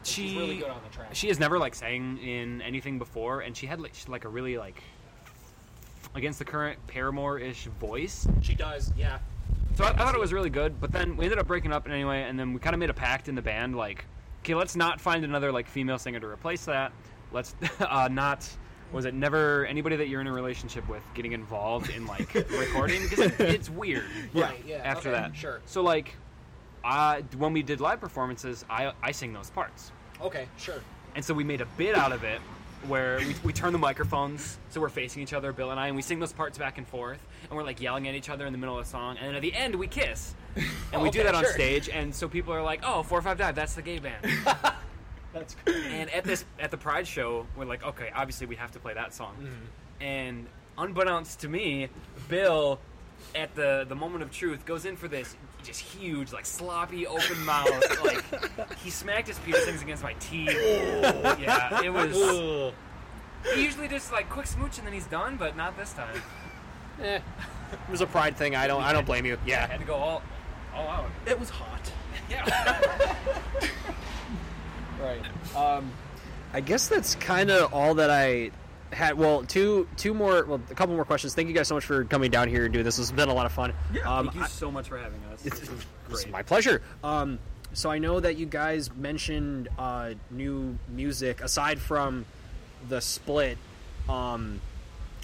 she 0.03 0.27
She's 0.27 0.37
really 0.37 0.57
good 0.57 0.69
on 0.69 0.81
the 0.87 0.95
track. 0.95 1.09
She 1.13 1.27
has 1.29 1.39
never 1.39 1.57
like 1.57 1.73
sang 1.73 2.19
in 2.19 2.61
anything 2.61 2.99
before, 2.99 3.41
and 3.41 3.57
she 3.57 3.65
had 3.65 3.81
like, 3.81 3.95
she, 3.95 4.07
like 4.07 4.25
a 4.25 4.29
really 4.29 4.59
like 4.59 4.83
against 6.13 6.37
the 6.37 6.45
current 6.45 6.77
Paramore-ish 6.87 7.65
voice. 7.79 8.27
She 8.41 8.53
does. 8.53 8.91
Yeah. 8.95 9.17
So 9.75 9.83
I, 9.85 9.89
I 9.89 9.93
thought 9.93 10.15
it 10.15 10.19
was 10.19 10.33
really 10.33 10.49
good, 10.49 10.79
but 10.81 10.91
then 10.91 11.15
we 11.17 11.25
ended 11.25 11.39
up 11.39 11.47
breaking 11.47 11.71
up 11.71 11.87
anyway, 11.89 12.23
and 12.23 12.37
then 12.39 12.53
we 12.53 12.59
kind 12.59 12.73
of 12.73 12.79
made 12.79 12.89
a 12.89 12.93
pact 12.93 13.29
in 13.29 13.35
the 13.35 13.41
band, 13.41 13.75
like, 13.75 14.05
okay, 14.43 14.55
let's 14.55 14.75
not 14.75 14.99
find 14.99 15.23
another 15.23 15.51
like 15.51 15.67
female 15.67 15.97
singer 15.97 16.19
to 16.19 16.27
replace 16.27 16.65
that. 16.65 16.91
Let's 17.31 17.55
uh, 17.79 18.07
not. 18.11 18.49
Was 18.91 19.05
it 19.05 19.13
never 19.13 19.65
anybody 19.67 19.95
that 19.95 20.09
you're 20.09 20.19
in 20.19 20.27
a 20.27 20.33
relationship 20.33 20.87
with 20.89 21.01
getting 21.13 21.31
involved 21.31 21.89
in 21.91 22.05
like 22.05 22.33
recording 22.51 23.01
because 23.03 23.19
it, 23.19 23.39
it's 23.39 23.69
weird. 23.69 24.03
Right. 24.33 24.61
Yeah. 24.67 24.81
After 24.83 25.09
okay, 25.09 25.21
that, 25.21 25.35
Sure. 25.35 25.61
So 25.65 25.81
like, 25.81 26.15
when 27.37 27.53
we 27.53 27.63
did 27.63 27.79
live 27.79 28.01
performances, 28.01 28.65
I 28.69 28.91
I 29.01 29.11
sing 29.11 29.31
those 29.31 29.49
parts, 29.49 29.91
Okay. 30.21 30.47
Sure. 30.57 30.81
and 31.15 31.23
so 31.23 31.33
we 31.33 31.45
made 31.45 31.61
a 31.61 31.65
bit 31.77 31.95
out 31.95 32.11
of 32.11 32.25
it 32.25 32.41
where 32.87 33.17
we, 33.19 33.35
we 33.43 33.53
turn 33.53 33.73
the 33.73 33.79
microphones 33.79 34.57
so 34.69 34.81
we're 34.81 34.89
facing 34.89 35.21
each 35.23 35.33
other, 35.33 35.51
Bill 35.53 35.71
and 35.71 35.79
I, 35.79 35.87
and 35.87 35.95
we 35.95 36.01
sing 36.01 36.19
those 36.19 36.33
parts 36.33 36.57
back 36.57 36.77
and 36.77 36.87
forth, 36.87 37.19
and 37.49 37.57
we're 37.57 37.63
like 37.63 37.81
yelling 37.81 38.07
at 38.07 38.15
each 38.15 38.29
other 38.29 38.45
in 38.45 38.51
the 38.53 38.57
middle 38.59 38.77
of 38.77 38.85
the 38.85 38.89
song, 38.91 39.17
and 39.17 39.27
then 39.27 39.35
at 39.35 39.41
the 39.41 39.53
end 39.53 39.75
we 39.75 39.87
kiss, 39.87 40.33
and 40.93 41.01
we 41.01 41.09
do 41.11 41.19
Okay, 41.19 41.23
that 41.23 41.35
on 41.35 41.43
sure. 41.43 41.53
stage, 41.53 41.89
and 41.89 42.13
so 42.13 42.27
people 42.27 42.53
are 42.53 42.63
like, 42.63 42.81
"Oh, 42.83 43.03
four 43.03 43.19
or 43.19 43.21
five 43.21 43.37
dive, 43.37 43.55
that's 43.55 43.73
the 43.75 43.81
gay 43.81 43.99
band." 43.99 44.25
That's 45.33 45.55
great. 45.63 45.77
and 45.85 46.09
at 46.09 46.25
this 46.25 46.43
at 46.59 46.71
the 46.71 46.77
Pride 46.77 47.07
show, 47.07 47.47
we're 47.55 47.63
like, 47.63 47.83
"Okay, 47.85 48.11
obviously 48.13 48.47
we 48.47 48.57
have 48.57 48.71
to 48.71 48.79
play 48.79 48.93
that 48.93 49.13
song," 49.13 49.35
Mm-hmm. 49.39 50.03
and 50.03 50.45
unbeknownst 50.77 51.39
to 51.41 51.47
me, 51.47 51.87
Bill. 52.27 52.79
At 53.35 53.53
the 53.55 53.85
the 53.87 53.95
moment 53.95 54.23
of 54.23 54.31
truth, 54.31 54.65
goes 54.65 54.83
in 54.83 54.97
for 54.97 55.07
this 55.07 55.35
just 55.63 55.79
huge, 55.81 56.31
like 56.33 56.45
sloppy, 56.45 57.05
open 57.07 57.43
mouth. 57.45 58.03
like 58.03 58.77
he 58.79 58.89
smacked 58.89 59.27
his 59.27 59.39
piercings 59.39 59.81
against 59.81 60.03
my 60.03 60.13
teeth. 60.19 60.51
yeah, 61.39 61.81
it 61.83 61.89
was. 61.91 62.73
He 63.55 63.63
usually 63.63 63.87
just 63.87 64.11
like 64.11 64.29
quick 64.29 64.45
smooch 64.47 64.77
and 64.77 64.85
then 64.85 64.93
he's 64.93 65.07
done, 65.07 65.35
but 65.37 65.55
not 65.57 65.77
this 65.77 65.93
time. 65.93 66.21
Eh, 67.01 67.15
it 67.15 67.21
was 67.89 68.01
a 68.01 68.05
pride 68.07 68.37
thing. 68.37 68.55
I 68.55 68.67
don't. 68.67 68.83
I 68.83 68.93
don't 68.93 69.05
blame 69.05 69.25
you. 69.25 69.37
Yeah, 69.45 69.57
I 69.57 69.61
Yeah. 69.61 69.67
had 69.67 69.79
to 69.79 69.85
go 69.85 69.95
all, 69.95 70.21
all 70.75 70.87
out. 70.87 71.09
It 71.25 71.39
was 71.39 71.49
hot. 71.49 71.91
Yeah. 72.29 72.81
Right. 75.01 75.25
Um, 75.55 75.91
I 76.53 76.61
guess 76.61 76.87
that's 76.87 77.15
kind 77.15 77.49
of 77.49 77.73
all 77.73 77.95
that 77.95 78.11
I 78.11 78.51
had. 78.93 79.17
Well, 79.17 79.43
two 79.43 79.87
two 79.97 80.13
more. 80.13 80.45
Well, 80.45 80.61
a 80.69 80.75
couple 80.75 80.95
more 80.95 81.05
questions. 81.05 81.33
Thank 81.35 81.47
you 81.47 81.53
guys 81.53 81.67
so 81.67 81.75
much 81.75 81.85
for 81.85 82.03
coming 82.05 82.31
down 82.31 82.47
here 82.49 82.65
and 82.65 82.73
doing 82.73 82.85
this. 82.85 82.97
This 82.97 83.09
has 83.09 83.15
been 83.15 83.29
a 83.29 83.33
lot 83.33 83.45
of 83.45 83.51
fun. 83.51 83.73
um, 84.05 84.27
Thank 84.29 84.35
you 84.35 84.45
so 84.47 84.71
much 84.71 84.87
for 84.89 84.97
having 84.97 85.19
us. 85.33 85.41
This 85.41 85.69
was 85.69 85.85
It's 86.09 86.27
my 86.27 86.41
pleasure. 86.43 86.81
Um, 87.03 87.39
so 87.73 87.89
I 87.89 87.99
know 87.99 88.19
that 88.19 88.37
you 88.37 88.45
guys 88.45 88.93
mentioned 88.93 89.69
uh, 89.79 90.11
new 90.29 90.77
music 90.89 91.41
aside 91.41 91.79
from 91.79 92.25
the 92.89 92.99
split. 93.01 93.57
Um, 94.09 94.59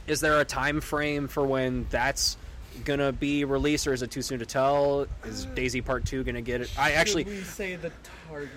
is 0.05 0.21
there 0.21 0.39
a 0.39 0.45
time 0.45 0.79
frame 0.79 1.27
for 1.27 1.45
when 1.45 1.87
that's 1.89 2.37
gonna 2.85 3.11
be 3.11 3.43
released, 3.43 3.87
or 3.87 3.93
is 3.93 4.01
it 4.01 4.11
too 4.11 4.21
soon 4.21 4.39
to 4.39 4.45
tell? 4.45 5.07
Is 5.25 5.45
Daisy 5.45 5.81
Part 5.81 6.05
Two 6.05 6.23
gonna 6.23 6.41
get 6.41 6.61
it? 6.61 6.71
I 6.77 6.91
actually 6.93 7.23
Should 7.25 7.33
we 7.33 7.41
say 7.41 7.75
the 7.75 7.91
target. 8.29 8.49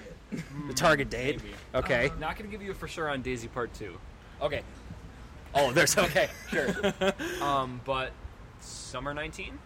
the 0.69 0.75
target 0.75 1.11
date. 1.11 1.39
Maybe. 1.43 1.55
Okay. 1.75 2.13
Not 2.21 2.37
gonna 2.37 2.51
give 2.51 2.63
you 2.63 2.71
a 2.71 2.75
for 2.75 2.87
sure 2.87 3.09
on 3.09 3.23
Daisy 3.23 3.49
Part 3.49 3.75
Two. 3.75 3.99
Okay. 4.41 4.63
Oh, 5.55 5.73
there's 5.73 5.97
okay. 5.99 6.29
Sure. 6.51 6.69
Um, 7.43 7.81
but 7.85 8.13
summer 8.61 9.13
19. 9.15 9.59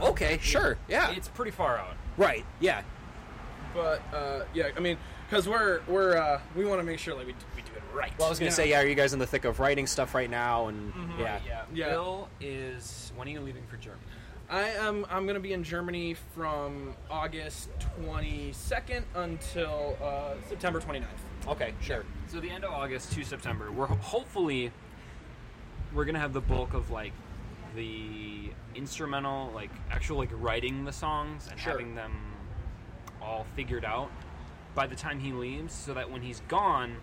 Okay, 0.00 0.38
sure. 0.42 0.76
Yeah. 0.88 1.10
It's 1.12 1.28
pretty 1.28 1.50
far 1.50 1.78
out. 1.78 1.96
right. 2.16 2.44
Yeah. 2.60 2.82
But 3.72 4.02
uh, 4.14 4.44
yeah, 4.54 4.68
I 4.76 4.80
mean, 4.80 4.96
because 5.28 5.48
we're 5.48 5.80
we're 5.88 6.16
uh, 6.16 6.40
we 6.54 6.64
want 6.64 6.80
to 6.80 6.84
make 6.84 6.98
sure 7.00 7.14
like 7.14 7.26
we 7.26 7.34
we 7.56 7.62
do 7.62 7.72
it 7.74 7.82
right. 7.92 8.12
Well, 8.18 8.26
I 8.26 8.30
was 8.30 8.38
gonna 8.38 8.50
Yeah. 8.50 8.54
say, 8.54 8.70
yeah. 8.70 8.80
Are 8.80 8.86
you 8.86 8.94
guys 8.94 9.12
in 9.12 9.18
the 9.18 9.26
thick 9.26 9.44
of 9.44 9.58
writing 9.58 9.86
stuff 9.88 10.14
right 10.14 10.30
now? 10.30 10.68
And 10.68 10.92
yeah. 11.18 11.40
Yeah. 11.46 11.62
Yeah. 11.74 11.88
Bill 11.90 12.28
is. 12.40 13.10
When 13.16 13.26
are 13.26 13.30
you 13.32 13.40
leaving 13.40 13.66
for 13.66 13.76
Germany? 13.76 14.02
I 14.50 14.62
am 14.70 15.06
I'm 15.10 15.26
gonna 15.26 15.40
be 15.40 15.52
in 15.54 15.64
Germany 15.64 16.14
from 16.34 16.94
August 17.10 17.70
22nd 18.04 19.02
until 19.16 19.96
uh, 20.02 20.34
September 20.48 20.80
29th. 20.80 21.04
Okay, 21.48 21.74
sure. 21.80 22.04
So 22.28 22.40
the 22.40 22.50
end 22.50 22.64
of 22.64 22.70
August 22.72 23.12
to 23.12 23.24
September, 23.24 23.70
we're 23.72 23.86
ho- 23.86 23.96
hopefully 23.96 24.70
we're 25.94 26.04
gonna 26.04 26.18
have 26.20 26.32
the 26.32 26.40
bulk 26.40 26.74
of 26.74 26.90
like 26.90 27.12
the 27.76 28.50
instrumental, 28.74 29.50
like 29.54 29.70
actual 29.90 30.18
like 30.18 30.30
writing 30.32 30.84
the 30.84 30.92
songs 30.92 31.48
and 31.50 31.58
Sure. 31.58 31.72
having 31.72 31.94
them 31.94 32.12
all 33.22 33.46
figured 33.56 33.84
out 33.84 34.10
by 34.74 34.86
the 34.86 34.96
time 34.96 35.20
he 35.20 35.32
leaves, 35.32 35.72
so 35.72 35.94
that 35.94 36.10
when 36.10 36.20
he's 36.22 36.40
gone, 36.48 36.96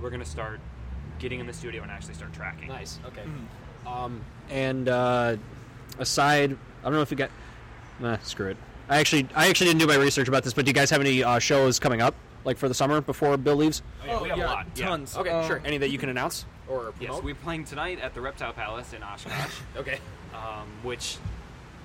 we're 0.00 0.10
gonna 0.10 0.24
start 0.24 0.60
getting 1.18 1.40
in 1.40 1.46
the 1.46 1.52
studio 1.52 1.82
and 1.82 1.90
actually 1.90 2.14
start 2.14 2.32
tracking. 2.32 2.68
Nice. 2.68 2.98
Okay. 3.06 3.22
Um, 3.86 4.20
and 4.50 4.88
uh, 4.88 5.36
aside, 5.98 6.56
I 6.80 6.84
don't 6.84 6.94
know 6.94 7.02
if 7.02 7.10
you 7.10 7.16
got. 7.16 7.30
Nah, 8.00 8.18
screw 8.18 8.48
it. 8.48 8.56
I 8.88 8.98
actually, 8.98 9.28
I 9.34 9.48
actually 9.48 9.68
didn't 9.68 9.80
do 9.80 9.86
my 9.86 9.96
research 9.96 10.28
about 10.28 10.42
this, 10.42 10.52
but 10.54 10.64
do 10.64 10.70
you 10.70 10.74
guys 10.74 10.90
have 10.90 11.00
any 11.00 11.22
uh, 11.22 11.38
shows 11.38 11.78
coming 11.78 12.00
up, 12.00 12.14
like 12.44 12.56
for 12.58 12.68
the 12.68 12.74
summer 12.74 13.00
before 13.00 13.36
Bill 13.36 13.56
leaves? 13.56 13.82
Oh, 14.02 14.06
yeah, 14.06 14.22
we 14.22 14.28
have 14.30 14.38
a 14.38 14.42
lot. 14.42 14.66
yeah. 14.74 14.86
tons. 14.88 15.16
Okay, 15.16 15.30
Um, 15.30 15.46
sure. 15.46 15.62
Any 15.64 15.78
that 15.78 15.90
you 15.90 15.98
can 15.98 16.08
announce 16.08 16.44
or 16.68 16.92
Yes, 16.98 17.08
promote? 17.08 17.24
we're 17.24 17.34
playing 17.34 17.64
tonight 17.64 18.00
at 18.00 18.14
the 18.14 18.20
Reptile 18.20 18.52
Palace 18.52 18.92
in 18.92 19.02
Oshkosh, 19.02 19.52
okay. 19.76 19.98
um, 20.34 20.66
which 20.82 21.16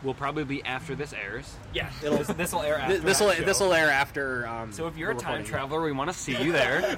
will 0.04 0.14
probably 0.14 0.44
be 0.44 0.64
after 0.64 0.96
this 0.96 1.14
airs. 1.14 1.56
Yeah, 1.74 1.90
it'll. 2.04 2.20
This 2.34 2.54
will 2.54 2.62
air 2.62 2.78
after. 2.80 3.00
This 3.00 3.20
will 3.20 3.28
that 3.28 3.38
show. 3.38 3.44
this 3.44 3.60
will 3.60 3.74
air 3.74 3.90
after. 3.90 4.48
Um, 4.48 4.72
So 4.72 4.88
if 4.88 4.96
you're 4.98 5.12
a 5.12 5.16
the 5.16 5.22
time 5.22 5.32
recording. 5.44 5.52
traveler, 5.52 5.82
we 5.82 5.92
want 5.92 6.12
to 6.12 6.18
see 6.18 6.42
you 6.42 6.52
there. 6.52 6.98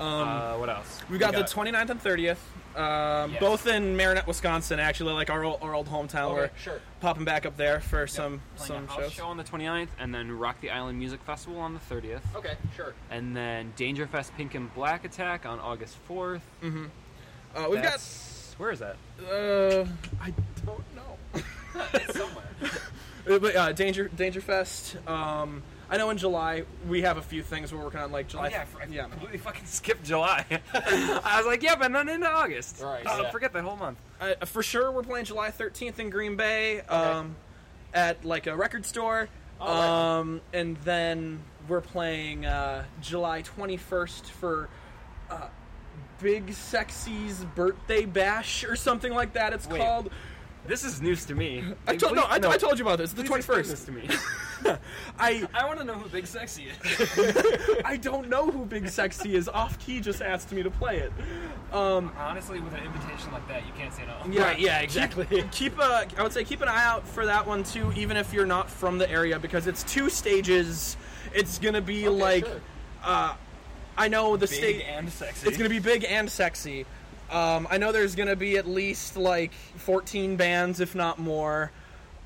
uh, 0.00 0.54
what 0.56 0.68
else? 0.68 1.00
We 1.10 1.18
got, 1.18 1.34
We 1.34 1.42
the 1.42 1.48
29th 1.48 1.90
and 1.90 2.02
30th, 2.02 2.36
um, 2.76 3.32
Yes. 3.32 3.40
both 3.40 3.66
in 3.66 3.96
Marinette, 3.96 4.26
Wisconsin. 4.26 4.80
Actually, 4.80 5.12
like 5.14 5.30
our 5.30 5.44
old, 5.44 5.58
our 5.62 5.74
old 5.74 5.88
hometown. 5.88 6.30
Okay, 6.30 6.34
We're 6.34 6.50
sure. 6.58 6.80
popping 7.00 7.24
back 7.24 7.46
up 7.46 7.56
there 7.56 7.80
for 7.80 8.06
some 8.06 8.40
Playing 8.56 8.88
some 8.88 8.96
shows. 9.02 9.12
show 9.12 9.26
on 9.26 9.36
the 9.36 9.44
29th, 9.44 9.88
and 9.98 10.14
then 10.14 10.30
Rock 10.32 10.60
the 10.60 10.70
Island 10.70 10.98
Music 10.98 11.20
Festival 11.22 11.58
on 11.60 11.74
the 11.74 11.80
30th, 11.80 12.22
Okay, 12.34 12.54
sure. 12.76 12.94
and 13.10 13.36
then 13.36 13.72
Dangerfest 13.76 14.34
Pink 14.36 14.54
and 14.54 14.72
Black 14.74 15.04
Attack 15.04 15.44
on 15.46 15.58
August 15.60 15.96
4th. 16.08 16.40
Mm 16.62 16.88
Uh, 17.54 17.66
we've 17.70 17.82
That's- 17.82 18.54
where 18.58 18.70
is 18.70 18.78
that? 18.78 18.96
Uh, 19.20 19.84
I 20.20 20.32
don't 20.64 20.84
know. 20.94 21.18
it's 21.94 22.16
somewhere. 22.18 22.44
Uh, 23.24 23.38
but 23.38 23.54
uh, 23.54 23.70
Danger 23.70 24.08
Danger 24.08 24.40
Fest. 24.40 24.96
Um, 25.06 25.62
I 25.90 25.96
know 25.98 26.10
in 26.10 26.16
July 26.18 26.64
we 26.88 27.02
have 27.02 27.16
a 27.18 27.22
few 27.22 27.42
things 27.42 27.72
we're 27.72 27.82
working 27.82 28.00
on, 28.00 28.10
like 28.12 28.28
July. 28.28 28.46
Oh, 28.46 28.50
yeah, 28.50 28.64
I 28.80 28.86
yeah. 28.86 29.08
completely 29.08 29.38
fucking 29.38 29.64
skipped 29.66 30.04
July. 30.04 30.44
I 30.74 31.34
was 31.36 31.46
like, 31.46 31.62
yeah, 31.62 31.74
but 31.76 31.92
then 31.92 32.08
into 32.08 32.28
August. 32.28 32.80
Right, 32.82 33.02
Oh, 33.06 33.22
yeah. 33.22 33.30
forget 33.30 33.52
that 33.52 33.62
whole 33.64 33.76
month. 33.76 33.98
Uh, 34.20 34.34
for 34.46 34.62
sure, 34.62 34.90
we're 34.90 35.02
playing 35.02 35.26
July 35.26 35.50
13th 35.50 35.98
in 35.98 36.08
Green 36.10 36.36
Bay 36.36 36.80
um, 36.82 37.36
at 37.92 38.24
like 38.24 38.46
a 38.46 38.56
record 38.56 38.86
store. 38.86 39.28
right. 39.60 40.18
Um, 40.18 40.40
and 40.52 40.76
then 40.78 41.42
we're 41.68 41.80
playing 41.80 42.46
uh, 42.46 42.84
July 43.00 43.42
21st 43.42 44.24
for 44.26 44.68
uh, 45.30 45.48
Big 46.20 46.52
Sexy's 46.52 47.44
birthday 47.54 48.04
bash 48.04 48.64
or 48.64 48.76
something 48.76 49.12
like 49.12 49.34
that. 49.34 49.52
It's 49.52 49.68
Wait. 49.68 49.80
called. 49.80 50.10
This 50.66 50.84
is 50.84 51.02
news 51.02 51.24
to 51.26 51.34
me. 51.34 51.64
I 51.88 51.96
told 51.96 52.14
no, 52.14 52.22
I, 52.22 52.36
I 52.36 52.56
told 52.56 52.78
you 52.78 52.84
about 52.84 52.98
this. 52.98 53.12
The 53.12 53.24
Please 53.24 53.38
explain 53.38 53.62
21st. 53.64 53.68
this 53.70 53.84
to 53.84 53.92
me. 53.92 54.08
I 55.18 55.48
I 55.52 55.66
want 55.66 55.80
to 55.80 55.84
know 55.84 55.94
who 55.94 56.08
Big 56.08 56.24
Sexy 56.26 56.66
is. 56.66 57.80
I 57.84 57.96
don't 57.96 58.28
know 58.28 58.48
who 58.48 58.64
Big 58.64 58.88
Sexy 58.88 59.34
is. 59.34 59.48
Off 59.48 59.76
key 59.80 60.00
just 60.00 60.22
asked 60.22 60.52
me 60.52 60.62
to 60.62 60.70
play 60.70 60.98
it. 60.98 61.12
Honestly, 61.72 62.60
with 62.60 62.72
an 62.74 62.84
invitation 62.84 63.32
like 63.32 63.46
that, 63.48 63.66
you 63.66 63.72
can't 63.76 63.92
say 63.92 64.02
no. 64.06 64.14
Yeah, 64.32 64.42
Right, 64.44 64.58
yeah, 64.60 64.80
exactly. 64.80 65.26
Keep, 65.26 65.50
keep 65.50 65.78
a, 65.80 66.06
I 66.16 66.22
would 66.22 66.32
say 66.32 66.44
keep 66.44 66.60
an 66.60 66.68
eye 66.68 66.84
out 66.84 67.08
for 67.08 67.26
that 67.26 67.44
one 67.46 67.64
too, 67.64 67.92
even 67.96 68.16
if 68.16 68.32
you're 68.32 68.46
not 68.46 68.70
from 68.70 68.98
the 68.98 69.10
area, 69.10 69.40
because 69.40 69.66
it's 69.66 69.82
two 69.82 70.08
stages. 70.10 70.96
It's 71.34 71.58
gonna 71.58 71.80
be 71.80 72.06
Okay, 72.06 72.16
like, 72.22 72.46
sure. 72.46 72.60
uh, 73.02 73.34
I 73.98 74.08
know 74.08 74.36
the 74.36 74.46
Big 74.46 74.54
state. 74.56 74.82
and 74.82 75.10
sexy. 75.10 75.48
It's 75.48 75.56
gonna 75.56 75.70
be 75.70 75.80
big 75.80 76.04
and 76.04 76.30
sexy. 76.30 76.86
Um, 77.32 77.66
I 77.70 77.78
know 77.78 77.92
there's 77.92 78.14
gonna 78.14 78.36
be 78.36 78.56
at 78.58 78.66
least 78.68 79.16
like 79.16 79.52
14 79.52 80.36
bands, 80.36 80.80
if 80.80 80.94
not 80.94 81.18
more. 81.18 81.72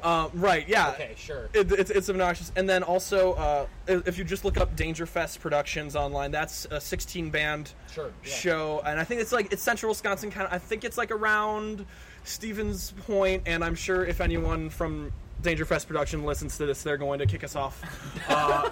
Uh, 0.02 0.28
right? 0.34 0.68
Yeah. 0.68 0.90
Okay, 0.90 1.14
sure. 1.16 1.48
It, 1.54 1.72
it's, 1.72 1.90
it's 1.90 2.10
obnoxious. 2.10 2.52
And 2.54 2.68
then 2.68 2.82
also, 2.82 3.32
uh, 3.32 3.66
if 3.86 4.06
if 4.06 4.18
you 4.18 4.24
just 4.24 4.44
look 4.44 4.58
up 4.58 4.76
Dangerfest 4.76 5.40
Productions 5.40 5.96
online, 5.96 6.30
that's 6.30 6.66
a 6.70 6.80
16 6.80 7.30
band 7.30 7.72
Sure, 7.92 8.12
yeah. 8.22 8.30
show, 8.30 8.82
and 8.84 9.00
I 9.00 9.04
think 9.04 9.22
it's 9.22 9.32
like 9.32 9.52
it's 9.52 9.62
Central 9.62 9.88
Wisconsin 9.90 10.30
kind 10.30 10.46
of. 10.46 10.52
I 10.52 10.58
think 10.58 10.84
it's 10.84 10.98
like 10.98 11.10
around 11.10 11.86
Stevens 12.24 12.92
Point, 13.06 13.44
and 13.46 13.64
I'm 13.64 13.74
sure 13.74 14.04
if 14.04 14.20
anyone 14.20 14.68
from 14.68 15.12
Dangerfest 15.46 15.86
Production 15.86 16.24
listens 16.24 16.56
to 16.58 16.66
this, 16.66 16.82
they're 16.82 16.96
going 16.96 17.18
to 17.20 17.26
kick 17.26 17.44
us 17.44 17.54
off 17.56 17.80
uh, 18.28 18.68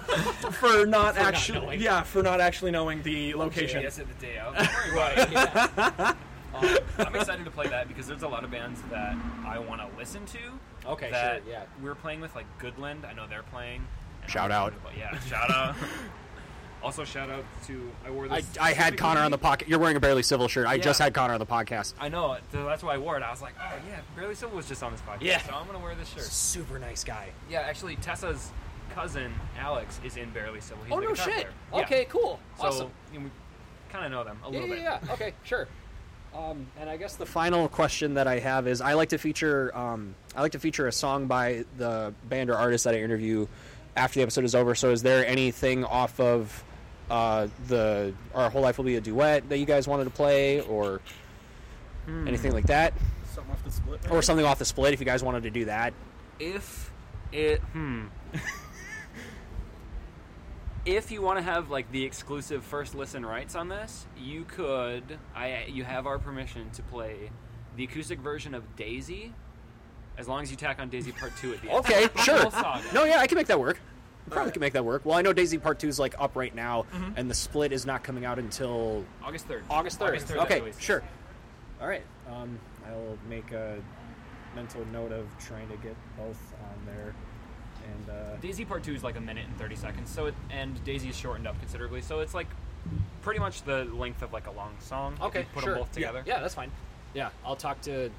for 0.51 0.85
not 0.85 1.17
actually, 1.17 1.59
knowing. 1.59 1.81
yeah, 1.81 2.03
for 2.03 2.21
not 2.21 2.41
actually 2.41 2.71
knowing 2.71 3.01
the 3.03 3.33
location. 3.33 3.81
Yes, 3.81 3.97
at 3.99 4.07
the 4.07 4.25
day 4.25 4.37
out. 4.39 4.53
right. 4.93 5.31
Yeah. 5.31 6.13
Um, 6.53 6.77
I'm 6.99 7.15
excited 7.15 7.43
to 7.45 7.51
play 7.51 7.67
that 7.67 7.87
because 7.87 8.07
there's 8.07 8.23
a 8.23 8.27
lot 8.27 8.43
of 8.43 8.51
bands 8.51 8.81
that 8.89 9.15
I 9.45 9.59
want 9.59 9.81
to 9.81 9.87
listen 9.97 10.25
to. 10.27 10.39
Okay, 10.89 11.11
that 11.11 11.43
sure, 11.43 11.51
yeah. 11.51 11.63
We're 11.81 11.95
playing 11.95 12.21
with 12.21 12.33
like 12.35 12.45
Goodland. 12.59 13.03
I 13.05 13.13
know 13.13 13.27
they're 13.27 13.43
playing. 13.43 13.85
Shout 14.27 14.51
I'm 14.51 14.63
out. 14.63 14.73
about- 14.73 14.97
Yeah, 14.97 15.19
shout 15.21 15.49
out. 15.51 15.75
also, 16.85 17.03
shout 17.03 17.29
out 17.29 17.43
to 17.67 17.91
I 18.05 18.11
wore 18.11 18.27
I, 18.31 18.41
this. 18.41 18.57
I 18.59 18.73
had 18.73 18.97
Connor 18.97 19.21
on 19.21 19.31
the 19.31 19.37
podcast. 19.37 19.67
You're 19.67 19.79
wearing 19.79 19.97
a 19.97 19.99
barely 19.99 20.23
civil 20.23 20.47
shirt. 20.47 20.67
I 20.67 20.75
Yeah. 20.75 20.83
just 20.83 20.99
had 21.01 21.13
Connor 21.13 21.33
on 21.33 21.39
the 21.39 21.45
podcast. 21.45 21.93
I 21.99 22.07
know, 22.09 22.37
so 22.51 22.63
that's 22.65 22.83
why 22.83 22.93
I 22.93 22.97
wore 22.97 23.17
it. 23.17 23.23
I 23.23 23.31
was 23.31 23.41
like, 23.41 23.53
oh 23.59 23.73
yeah, 23.89 23.99
Barely 24.15 24.35
Civil 24.35 24.55
was 24.55 24.67
just 24.67 24.81
on 24.83 24.91
this 24.91 25.01
podcast. 25.01 25.21
Yeah. 25.21 25.41
So 25.41 25.53
I'm 25.53 25.65
gonna 25.65 25.79
wear 25.79 25.95
this 25.95 26.09
shirt. 26.09 26.23
Super 26.23 26.79
nice 26.79 27.03
guy. 27.03 27.29
Yeah, 27.49 27.61
actually, 27.61 27.95
Tessa's 27.97 28.51
cousin 28.93 29.33
Alex 29.59 29.99
is 30.05 30.15
in 30.15 30.29
Barely 30.29 30.61
Civil. 30.61 30.83
He's 30.85 30.93
oh 30.93 30.97
the 31.01 31.07
no 31.07 31.09
guitar 31.11 31.25
shit. 31.25 31.47
player. 31.71 31.83
Okay, 31.83 31.99
Yeah. 32.03 32.09
cool. 32.09 32.39
So 32.59 32.63
awesome. 32.67 32.91
you 33.11 33.19
know, 33.19 33.25
we 33.25 33.31
kind 33.91 34.05
of 34.05 34.11
know 34.11 34.23
them 34.23 34.37
a 34.45 34.51
Yeah, 34.51 34.59
little 34.59 34.75
yeah, 34.77 34.97
bit. 34.99 35.07
yeah. 35.07 35.13
Okay, 35.13 35.33
sure. 35.43 35.67
Um, 36.33 36.67
and 36.79 36.89
I 36.89 36.97
guess 36.97 37.15
the 37.15 37.25
final 37.25 37.67
question 37.69 38.15
that 38.15 38.27
I 38.27 38.39
have 38.39 38.67
is, 38.67 38.81
I 38.81 38.93
like 38.93 39.09
to 39.09 39.17
feature, 39.17 39.75
um, 39.75 40.15
I 40.35 40.41
like 40.41 40.51
to 40.51 40.59
feature 40.59 40.85
a 40.87 40.91
song 40.91 41.27
by 41.27 41.63
the 41.77 42.13
band 42.27 42.49
or 42.49 42.55
artist 42.55 42.83
that 42.83 42.93
I 42.93 42.99
interview 42.99 43.47
after 43.95 44.19
the 44.19 44.23
episode 44.23 44.43
is 44.43 44.53
over. 44.53 44.75
So, 44.75 44.91
is 44.91 45.01
there 45.01 45.25
anything 45.25 45.85
off 45.85 46.19
of 46.19 46.61
uh, 47.09 47.47
the 47.67 48.13
"Our 48.33 48.49
Whole 48.49 48.61
Life 48.61 48.77
Will 48.77 48.85
Be 48.85 48.95
a 48.95 49.01
Duet" 49.01 49.47
that 49.49 49.57
you 49.57 49.65
guys 49.65 49.87
wanted 49.87 50.05
to 50.05 50.09
play, 50.09 50.61
or 50.61 51.01
anything 52.07 52.51
like 52.53 52.67
that, 52.67 52.93
Something 53.33 53.51
off 53.53 53.63
the 53.63 53.71
split. 53.71 54.11
or 54.11 54.21
something 54.21 54.45
off 54.45 54.59
the 54.59 54.65
split? 54.65 54.93
If 54.93 54.99
you 54.99 55.05
guys 55.05 55.23
wanted 55.23 55.43
to 55.43 55.49
do 55.49 55.65
that, 55.65 55.93
if 56.39 56.91
it 57.31 57.59
hmm 57.73 58.05
if 60.85 61.09
you 61.11 61.21
want 61.21 61.37
to 61.39 61.43
have 61.43 61.69
like 61.71 61.91
the 61.91 62.03
exclusive 62.03 62.63
first 62.63 62.93
listen 62.93 63.25
rights 63.25 63.55
on 63.55 63.67
this 63.69 64.05
you 64.17 64.43
could 64.45 65.17
i 65.35 65.65
you 65.67 65.83
have 65.83 66.05
our 66.05 66.19
permission 66.19 66.69
to 66.71 66.83
play 66.83 67.31
the 67.75 67.83
acoustic 67.83 68.19
version 68.19 68.53
of 68.53 68.75
daisy 68.75 69.33
as 70.17 70.27
long 70.27 70.43
as 70.43 70.51
you 70.51 70.55
tack 70.57 70.79
on 70.79 70.87
daisy 70.89 71.11
part 71.11 71.31
2 71.41 71.53
at 71.55 71.61
the 71.61 71.69
end 71.69 71.79
okay, 71.79 72.07
sure. 72.23 72.51
saga. 72.51 72.83
No, 72.93 73.03
yeah, 73.03 73.17
I 73.19 73.27
can 73.27 73.35
make 73.35 73.47
that 73.47 73.59
work. 73.59 73.79
Probably 74.29 74.51
can 74.51 74.59
make 74.59 74.73
that 74.73 74.85
work. 74.85 75.05
Well, 75.05 75.17
I 75.17 75.21
know 75.21 75.33
Daisy 75.33 75.57
Part 75.57 75.79
Two 75.79 75.87
is 75.87 75.99
like 75.99 76.15
up 76.19 76.35
right 76.35 76.53
now, 76.53 76.85
and 77.15 77.29
the 77.29 77.33
split 77.35 77.71
is 77.71 77.85
not 77.85 78.03
coming 78.03 78.25
out 78.25 78.39
until 78.39 79.05
august 79.23 79.47
3rd 79.47 79.61
August 79.69 79.99
third. 79.99 80.09
August 80.09 80.27
3rd 80.27 80.43
okay, 80.43 80.59
that 80.61 80.81
sure. 80.81 81.03
All 81.79 81.87
right. 81.87 82.03
Um, 82.31 82.57
I'll 82.87 83.17
make 83.29 83.51
a 83.51 83.77
mental 84.55 84.85
note 84.91 85.11
of 85.11 85.27
trying 85.39 85.67
to 85.69 85.77
get 85.77 85.95
both 86.17 86.39
on 86.63 86.85
there, 86.85 87.13
and 87.83 88.09
uh, 88.09 88.35
daisy 88.37 88.65
part 88.65 88.83
2 88.83 88.93
is 88.93 89.03
like 89.03 89.15
a 89.17 89.21
minute 89.21 89.45
and 89.47 89.57
30 89.57 89.75
seconds 89.75 90.09
so 90.09 90.27
it 90.27 90.33
and 90.49 90.81
daisy 90.85 91.09
is 91.09 91.15
shortened 91.15 91.45
up 91.45 91.59
considerably 91.59 92.01
so 92.01 92.19
it's 92.21 92.33
like 92.33 92.47
pretty 93.21 93.39
much 93.39 93.63
the 93.63 93.85
length 93.85 94.21
of 94.21 94.31
like 94.31 94.47
a 94.47 94.51
long 94.51 94.71
song 94.79 95.13
if 95.15 95.21
okay, 95.23 95.39
you 95.39 95.45
put 95.53 95.63
sure. 95.63 95.73
them 95.73 95.81
both 95.81 95.91
together 95.91 96.23
Yeah, 96.25 96.35
yeah, 96.35 96.41
that's 96.41 96.55
fine. 96.55 96.71
Yeah, 97.13 97.29
I'll 97.45 97.55
talk 97.55 97.81
to. 97.83 98.09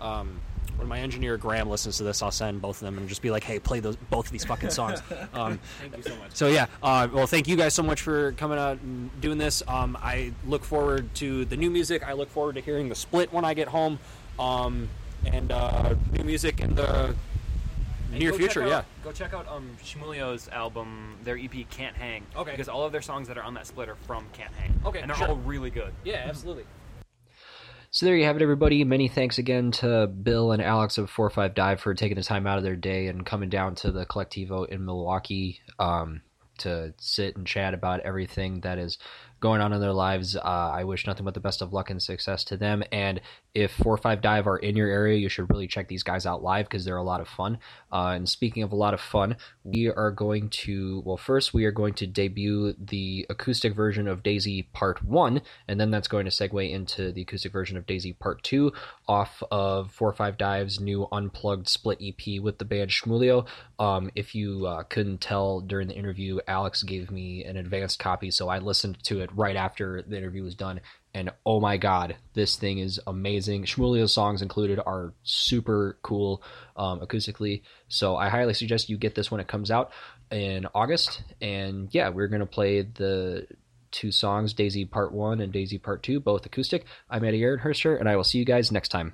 Um, 0.00 0.40
when 0.76 0.88
my 0.88 0.98
engineer 1.00 1.36
Graham 1.36 1.68
listens 1.68 1.96
to 1.98 2.02
this, 2.04 2.22
I'll 2.22 2.30
send 2.30 2.60
both 2.62 2.76
of 2.82 2.86
them 2.86 2.98
and 2.98 3.08
just 3.08 3.22
be 3.22 3.30
like, 3.30 3.44
"Hey, 3.44 3.58
play 3.58 3.80
those 3.80 3.96
both 3.96 4.26
of 4.26 4.32
these 4.32 4.44
fucking 4.44 4.70
songs." 4.70 5.00
Um, 5.34 5.58
thank 5.80 5.96
you 5.96 6.02
so 6.02 6.16
much 6.16 6.30
So 6.34 6.48
yeah, 6.48 6.66
uh, 6.82 7.08
well, 7.12 7.26
thank 7.26 7.48
you 7.48 7.56
guys 7.56 7.74
so 7.74 7.82
much 7.82 8.00
for 8.02 8.32
coming 8.32 8.58
out 8.58 8.78
and 8.80 9.10
doing 9.20 9.38
this. 9.38 9.62
Um, 9.66 9.96
I 10.00 10.32
look 10.46 10.64
forward 10.64 11.12
to 11.16 11.44
the 11.46 11.56
new 11.56 11.70
music. 11.70 12.06
I 12.06 12.12
look 12.12 12.28
forward 12.30 12.54
to 12.56 12.60
hearing 12.60 12.88
the 12.88 12.94
split 12.94 13.32
when 13.32 13.44
I 13.44 13.54
get 13.54 13.68
home, 13.68 13.98
um, 14.38 14.88
and 15.26 15.50
uh, 15.50 15.94
new 16.12 16.22
music 16.24 16.60
in 16.60 16.74
the 16.74 17.14
And 18.10 18.18
near 18.20 18.32
future. 18.32 18.60
check 18.60 18.68
Yeah. 18.68 18.82
Go 19.02 19.12
check 19.12 19.34
out 19.34 19.48
um, 19.48 19.70
Shmulio's 19.82 20.48
album, 20.48 21.16
their 21.24 21.36
EP 21.36 21.68
Can't 21.70 21.96
Hang. 21.96 22.24
Okay. 22.36 22.52
Because 22.52 22.68
all 22.68 22.84
of 22.84 22.92
their 22.92 23.02
songs 23.02 23.26
that 23.28 23.36
are 23.38 23.42
on 23.42 23.54
that 23.54 23.66
split 23.66 23.88
are 23.88 23.96
from 24.06 24.26
Can't 24.32 24.52
Hang. 24.54 24.72
Okay, 24.86 25.00
And 25.00 25.10
they're 25.10 25.16
sure. 25.16 25.28
all 25.28 25.36
really 25.36 25.70
good. 25.70 25.92
Yeah, 26.04 26.24
absolutely. 26.28 26.64
So 27.94 28.06
there 28.06 28.16
you 28.16 28.24
have 28.24 28.34
it, 28.34 28.42
everybody. 28.42 28.82
Many 28.82 29.06
thanks 29.06 29.38
again 29.38 29.70
to 29.70 30.08
Bill 30.08 30.50
and 30.50 30.60
Alex 30.60 30.98
of 30.98 31.08
Four 31.08 31.30
Five 31.30 31.54
Dive 31.54 31.78
for 31.78 31.94
taking 31.94 32.16
the 32.16 32.24
time 32.24 32.44
out 32.44 32.58
of 32.58 32.64
their 32.64 32.74
day 32.74 33.06
and 33.06 33.24
coming 33.24 33.48
down 33.48 33.76
to 33.76 33.92
the 33.92 34.04
Colectivo 34.04 34.68
in 34.68 34.84
Milwaukee 34.84 35.60
um, 35.78 36.22
to 36.58 36.92
sit 36.98 37.36
and 37.36 37.46
chat 37.46 37.72
about 37.72 38.00
everything 38.00 38.62
that 38.62 38.78
is 38.78 38.98
going 39.38 39.60
on 39.60 39.72
in 39.72 39.80
their 39.80 39.92
lives. 39.92 40.34
Uh, 40.34 40.40
I 40.40 40.82
wish 40.82 41.06
nothing 41.06 41.24
but 41.24 41.34
the 41.34 41.40
best 41.40 41.62
of 41.62 41.72
luck 41.72 41.88
and 41.88 42.02
success 42.02 42.42
to 42.46 42.56
them. 42.56 42.82
And 42.90 43.20
if 43.54 43.72
Four 43.72 43.94
or 43.94 43.98
Five 43.98 44.20
Dive 44.20 44.48
are 44.48 44.56
in 44.56 44.76
your 44.76 44.88
area, 44.88 45.16
you 45.16 45.28
should 45.28 45.48
really 45.48 45.68
check 45.68 45.86
these 45.86 46.02
guys 46.02 46.26
out 46.26 46.42
live 46.42 46.66
because 46.66 46.84
they're 46.84 46.96
a 46.96 47.02
lot 47.04 47.20
of 47.20 47.28
fun. 47.28 47.58
Uh, 47.92 48.12
and 48.16 48.28
speaking 48.28 48.64
of 48.64 48.72
a 48.72 48.76
lot 48.76 48.94
of 48.94 49.00
fun, 49.00 49.36
we 49.62 49.88
are 49.88 50.10
going 50.10 50.48
to 50.50 51.02
well, 51.04 51.16
first 51.16 51.54
we 51.54 51.64
are 51.64 51.70
going 51.70 51.94
to 51.94 52.06
debut 52.06 52.74
the 52.78 53.24
acoustic 53.30 53.74
version 53.74 54.08
of 54.08 54.24
Daisy 54.24 54.62
Part 54.72 55.04
One, 55.04 55.40
and 55.68 55.80
then 55.80 55.92
that's 55.92 56.08
going 56.08 56.24
to 56.24 56.30
segue 56.32 56.68
into 56.68 57.12
the 57.12 57.22
acoustic 57.22 57.52
version 57.52 57.76
of 57.76 57.86
Daisy 57.86 58.12
Part 58.12 58.42
Two 58.42 58.72
off 59.06 59.42
of 59.52 59.92
Four 59.92 60.10
or 60.10 60.14
Five 60.14 60.36
Dive's 60.36 60.80
new 60.80 61.06
unplugged 61.12 61.68
split 61.68 61.98
EP 62.02 62.40
with 62.42 62.58
the 62.58 62.64
band 62.64 62.90
Shmulio. 62.90 63.46
Um, 63.78 64.10
if 64.16 64.34
you 64.34 64.66
uh, 64.66 64.82
couldn't 64.82 65.20
tell 65.20 65.60
during 65.60 65.86
the 65.86 65.94
interview, 65.94 66.40
Alex 66.48 66.82
gave 66.82 67.10
me 67.12 67.44
an 67.44 67.56
advanced 67.56 68.00
copy, 68.00 68.32
so 68.32 68.48
I 68.48 68.58
listened 68.58 69.02
to 69.04 69.20
it 69.20 69.30
right 69.34 69.56
after 69.56 70.02
the 70.02 70.16
interview 70.16 70.42
was 70.42 70.56
done 70.56 70.80
and 71.14 71.30
oh 71.46 71.60
my 71.60 71.76
god, 71.76 72.16
this 72.34 72.56
thing 72.56 72.78
is 72.78 73.00
amazing. 73.06 73.64
Shmulio's 73.64 74.12
songs 74.12 74.42
included 74.42 74.80
are 74.84 75.14
super 75.22 75.96
cool 76.02 76.42
um, 76.76 77.00
acoustically, 77.00 77.62
so 77.88 78.16
I 78.16 78.28
highly 78.28 78.54
suggest 78.54 78.88
you 78.88 78.98
get 78.98 79.14
this 79.14 79.30
when 79.30 79.40
it 79.40 79.46
comes 79.46 79.70
out 79.70 79.92
in 80.30 80.66
August. 80.74 81.22
And 81.40 81.88
yeah, 81.92 82.08
we're 82.08 82.28
gonna 82.28 82.46
play 82.46 82.82
the 82.82 83.46
two 83.92 84.10
songs, 84.10 84.52
Daisy 84.52 84.84
Part 84.84 85.12
One 85.12 85.40
and 85.40 85.52
Daisy 85.52 85.78
Part 85.78 86.02
Two, 86.02 86.18
both 86.18 86.44
acoustic. 86.44 86.84
I'm 87.08 87.24
Eddie 87.24 87.40
Ehrenherster, 87.40 87.98
and 87.98 88.08
I 88.08 88.16
will 88.16 88.24
see 88.24 88.38
you 88.38 88.44
guys 88.44 88.72
next 88.72 88.88
time. 88.88 89.12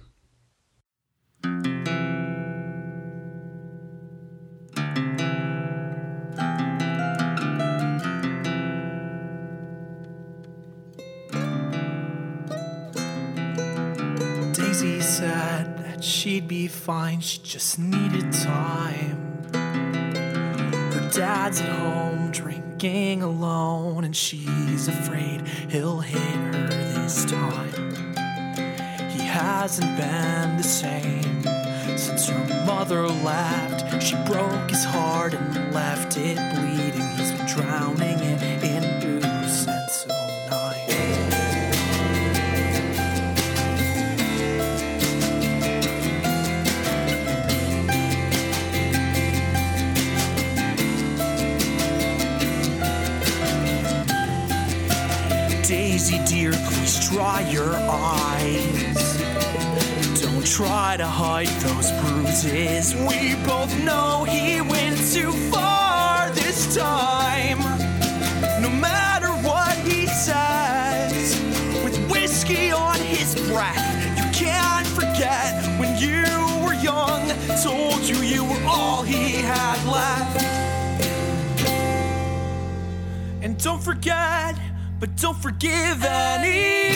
She'd 16.21 16.47
be 16.47 16.68
fine, 16.68 17.18
she 17.18 17.41
just 17.43 17.79
needed 17.79 18.31
time. 18.31 19.49
Her 19.55 21.11
dad's 21.11 21.62
at 21.62 21.71
home 21.71 22.31
drinking 22.31 23.23
alone, 23.23 24.05
and 24.05 24.14
she's 24.14 24.87
afraid 24.87 25.49
he'll 25.71 26.01
hit 26.01 26.21
her 26.21 26.66
this 26.68 27.25
time. 27.25 28.05
He 29.09 29.25
hasn't 29.25 29.97
been 29.97 30.59
the 30.59 30.62
same 30.62 31.43
since 31.97 32.29
her 32.29 32.64
mother 32.66 33.09
left. 33.09 34.03
She 34.03 34.16
broke 34.27 34.68
his 34.68 34.85
heart 34.85 35.33
and 35.33 35.73
left 35.73 36.18
it 36.18 36.37
bleeding. 36.55 37.16
He's 37.16 37.33
been 37.33 37.47
drowning 37.47 38.18
it 38.18 38.59
Dear, 56.26 56.52
please 56.52 57.08
dry 57.08 57.48
your 57.50 57.76
eyes. 57.76 59.20
Don't 60.20 60.44
try 60.44 60.96
to 60.96 61.06
hide 61.06 61.46
those 61.62 61.92
bruises. 62.02 62.94
We 62.96 63.36
both 63.46 63.72
know 63.84 64.24
he 64.24 64.61
went 64.61 64.96
too 65.12 65.30
far 65.52 66.28
this 66.30 66.74
time. 66.76 67.70
But 85.01 85.16
don't 85.16 85.36
forgive 85.36 86.05
anything. 86.05 86.90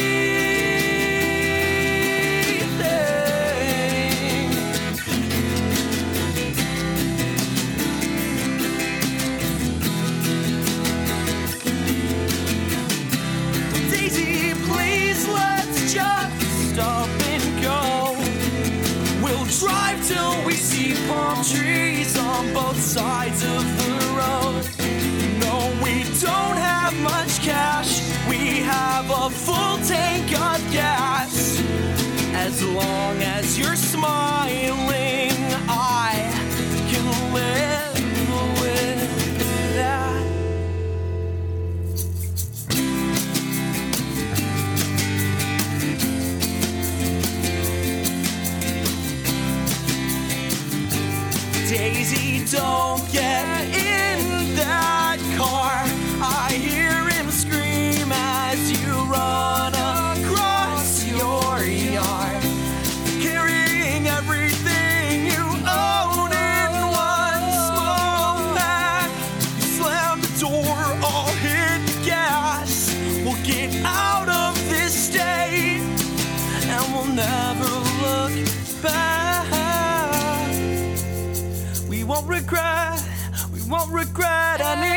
Daisy, 13.90 14.52
please 14.68 15.26
let's 15.28 15.94
just 15.94 16.72
stop 16.74 17.08
and 17.08 17.62
go. 17.62 18.14
We'll 19.24 19.46
drive 19.46 20.06
till 20.06 20.44
we 20.44 20.52
see 20.52 20.94
palm 21.08 21.42
trees 21.42 22.18
on 22.18 22.52
both 22.52 22.78
sides 22.78 23.42
of 23.44 23.63
won't 82.24 82.42
regret, 82.42 83.02
we 83.52 83.60
won't 83.70 83.92
regret 83.92 84.60
anything. 84.60 84.94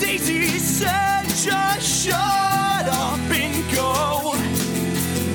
Daisy 0.00 0.58
said, 0.58 1.24
just 1.24 2.06
shut 2.06 2.16
up 2.16 3.18
and 3.30 3.74
go. 3.74 4.34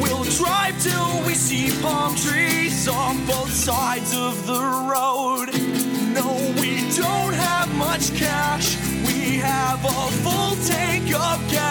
We'll 0.01 0.24
drive 0.24 0.82
till 0.82 1.26
we 1.28 1.36
see 1.36 1.70
palm 1.82 2.16
trees 2.16 2.88
on 2.88 3.26
both 3.26 3.51
sides 3.51 4.03
full 10.12 10.56
tank 10.66 11.06
of 11.14 11.51
gas. 11.51 11.62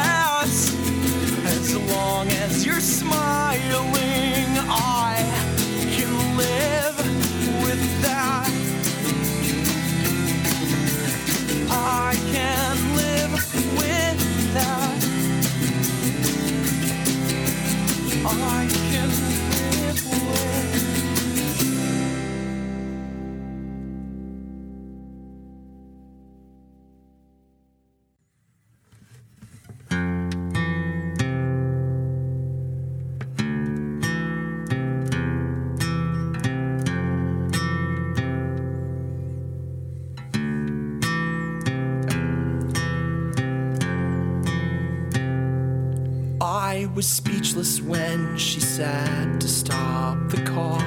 When 47.93 48.39
she 48.39 48.59
said 48.59 49.39
to 49.39 49.47
stop 49.47 50.17
the 50.31 50.43
car. 50.43 50.81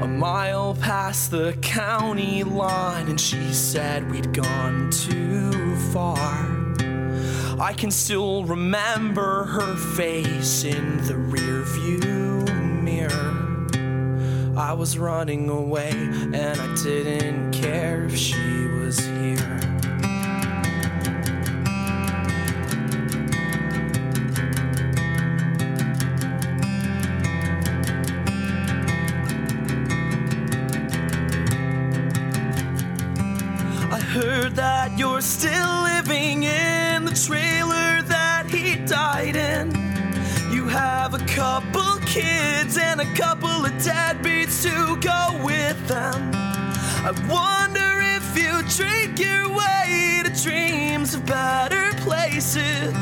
A 0.00 0.08
mile 0.08 0.74
past 0.80 1.30
the 1.30 1.52
county 1.60 2.42
line, 2.42 3.08
and 3.08 3.20
she 3.20 3.52
said 3.52 4.10
we'd 4.10 4.32
gone 4.32 4.90
too 4.90 5.76
far. 5.92 6.26
I 7.60 7.74
can 7.76 7.90
still 7.90 8.44
remember 8.44 9.44
her 9.44 9.76
face 9.76 10.64
in 10.64 11.04
the 11.06 11.16
rear 11.16 11.60
view 11.76 12.46
mirror. 12.82 13.34
I 14.56 14.72
was 14.72 14.98
running 14.98 15.50
away, 15.50 15.90
and 15.90 16.58
I 16.66 16.74
didn't 16.82 17.52
care 17.52 18.04
if 18.04 18.16
she 18.16 18.66
was 18.80 18.98
here. 18.98 19.77
You're 34.98 35.20
still 35.20 35.82
living 35.82 36.42
in 36.42 37.04
the 37.04 37.12
trailer 37.12 38.02
that 38.02 38.46
he 38.48 38.74
died 38.84 39.36
in. 39.36 39.70
You 40.52 40.66
have 40.66 41.14
a 41.14 41.24
couple 41.26 41.98
kids 42.04 42.76
and 42.76 43.00
a 43.00 43.14
couple 43.14 43.48
of 43.48 43.72
deadbeats 43.74 44.60
to 44.64 44.96
go 44.96 45.44
with 45.44 45.78
them. 45.86 46.32
I 47.04 47.12
wonder 47.30 48.00
if 48.16 48.36
you 48.36 48.62
drink 48.76 49.20
your 49.20 49.48
way 49.48 50.22
to 50.24 50.42
dreams 50.42 51.14
of 51.14 51.24
better 51.24 51.92
places. 52.02 52.94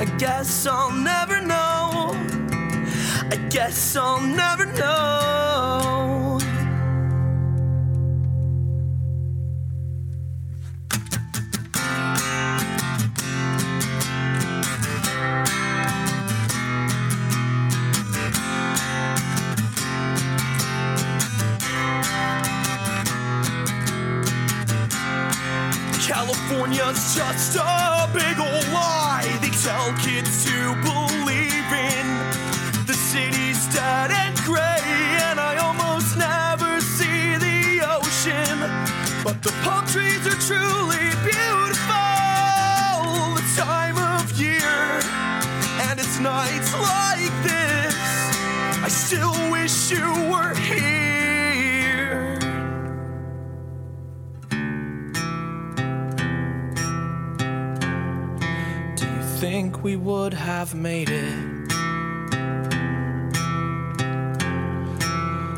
I 0.00 0.06
guess 0.16 0.66
I'll 0.66 0.92
never 0.92 1.42
know. 1.42 2.12
I 3.30 3.36
guess 3.50 3.96
I'll 3.96 4.22
never 4.22 4.64
know. 4.64 5.37
Have 60.58 60.74
made 60.74 61.08
it? 61.08 61.72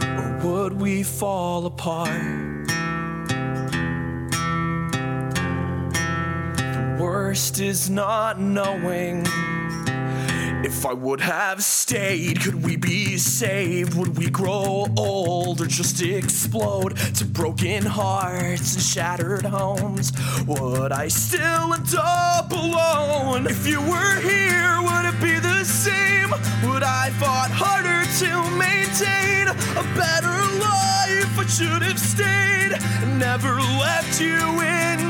Or 0.04 0.38
would 0.44 0.74
we 0.74 1.02
fall 1.02 1.64
apart? 1.64 2.66
The 6.58 6.98
worst 7.00 7.60
is 7.60 7.88
not 7.88 8.38
knowing. 8.38 9.26
If 10.62 10.84
I 10.84 10.92
would 10.92 11.22
have 11.22 11.62
stayed, 11.64 12.42
could 12.42 12.62
we 12.62 12.76
be 12.76 13.16
saved? 13.16 13.94
Would 13.94 14.18
we 14.18 14.28
grow 14.28 14.86
old 14.94 15.62
or 15.62 15.66
just 15.66 16.02
explode 16.02 16.96
to 17.16 17.24
broken 17.24 17.86
hearts 17.86 18.74
and 18.74 18.82
shattered 18.82 19.46
homes? 19.46 20.12
Would 20.46 20.92
I 20.92 21.08
still 21.08 21.72
end 21.72 21.94
up 21.96 22.52
alone? 22.52 23.46
If 23.46 23.66
you 23.66 23.80
were 23.80 24.20
here, 24.20 24.82
would 24.82 25.06
it 25.06 25.18
be 25.22 25.38
the 25.38 25.64
same? 25.64 26.30
Would 26.70 26.82
I 26.82 27.08
fought 27.18 27.50
harder 27.50 28.04
to 28.20 28.30
maintain 28.58 29.48
a 29.48 29.84
better 29.96 30.36
life? 30.60 31.38
I 31.38 31.46
should 31.48 31.82
have 31.82 31.98
stayed 31.98 32.72
and 33.02 33.18
never 33.18 33.54
left 33.54 34.20
you 34.20 34.36
in 34.60 35.09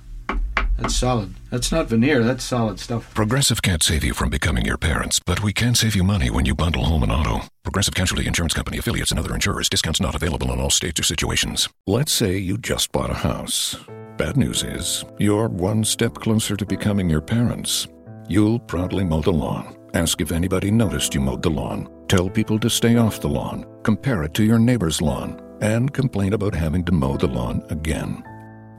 That's 0.81 0.95
solid. 0.95 1.35
That's 1.51 1.71
not 1.71 1.87
veneer. 1.87 2.23
That's 2.23 2.43
solid 2.43 2.79
stuff. 2.79 3.13
Progressive 3.13 3.61
can't 3.61 3.83
save 3.83 4.03
you 4.03 4.15
from 4.15 4.31
becoming 4.31 4.65
your 4.65 4.77
parents, 4.77 5.19
but 5.19 5.43
we 5.43 5.53
can 5.53 5.75
save 5.75 5.95
you 5.95 6.03
money 6.03 6.31
when 6.31 6.45
you 6.45 6.55
bundle 6.55 6.85
home 6.85 7.03
and 7.03 7.11
auto. 7.11 7.41
Progressive 7.63 7.93
Casualty 7.93 8.25
Insurance 8.25 8.55
Company 8.55 8.79
affiliates 8.79 9.11
and 9.11 9.19
other 9.19 9.35
insurers. 9.35 9.69
Discounts 9.69 10.01
not 10.01 10.15
available 10.15 10.51
in 10.51 10.59
all 10.59 10.71
states 10.71 10.99
or 10.99 11.03
situations. 11.03 11.69
Let's 11.85 12.11
say 12.11 12.35
you 12.37 12.57
just 12.57 12.91
bought 12.91 13.11
a 13.11 13.13
house. 13.13 13.75
Bad 14.17 14.37
news 14.37 14.63
is, 14.63 15.05
you're 15.19 15.49
one 15.49 15.83
step 15.83 16.15
closer 16.15 16.57
to 16.57 16.65
becoming 16.65 17.09
your 17.09 17.21
parents. 17.21 17.87
You'll 18.27 18.59
proudly 18.59 19.03
mow 19.03 19.21
the 19.21 19.31
lawn. 19.31 19.77
Ask 19.93 20.19
if 20.19 20.31
anybody 20.31 20.71
noticed 20.71 21.13
you 21.13 21.21
mowed 21.21 21.43
the 21.43 21.51
lawn. 21.51 21.89
Tell 22.07 22.27
people 22.27 22.57
to 22.59 22.69
stay 22.69 22.95
off 22.95 23.21
the 23.21 23.29
lawn. 23.29 23.67
Compare 23.83 24.23
it 24.23 24.33
to 24.33 24.43
your 24.43 24.59
neighbor's 24.59 24.99
lawn. 24.99 25.39
And 25.61 25.93
complain 25.93 26.33
about 26.33 26.55
having 26.55 26.83
to 26.85 26.91
mow 26.91 27.17
the 27.17 27.27
lawn 27.27 27.63
again. 27.69 28.23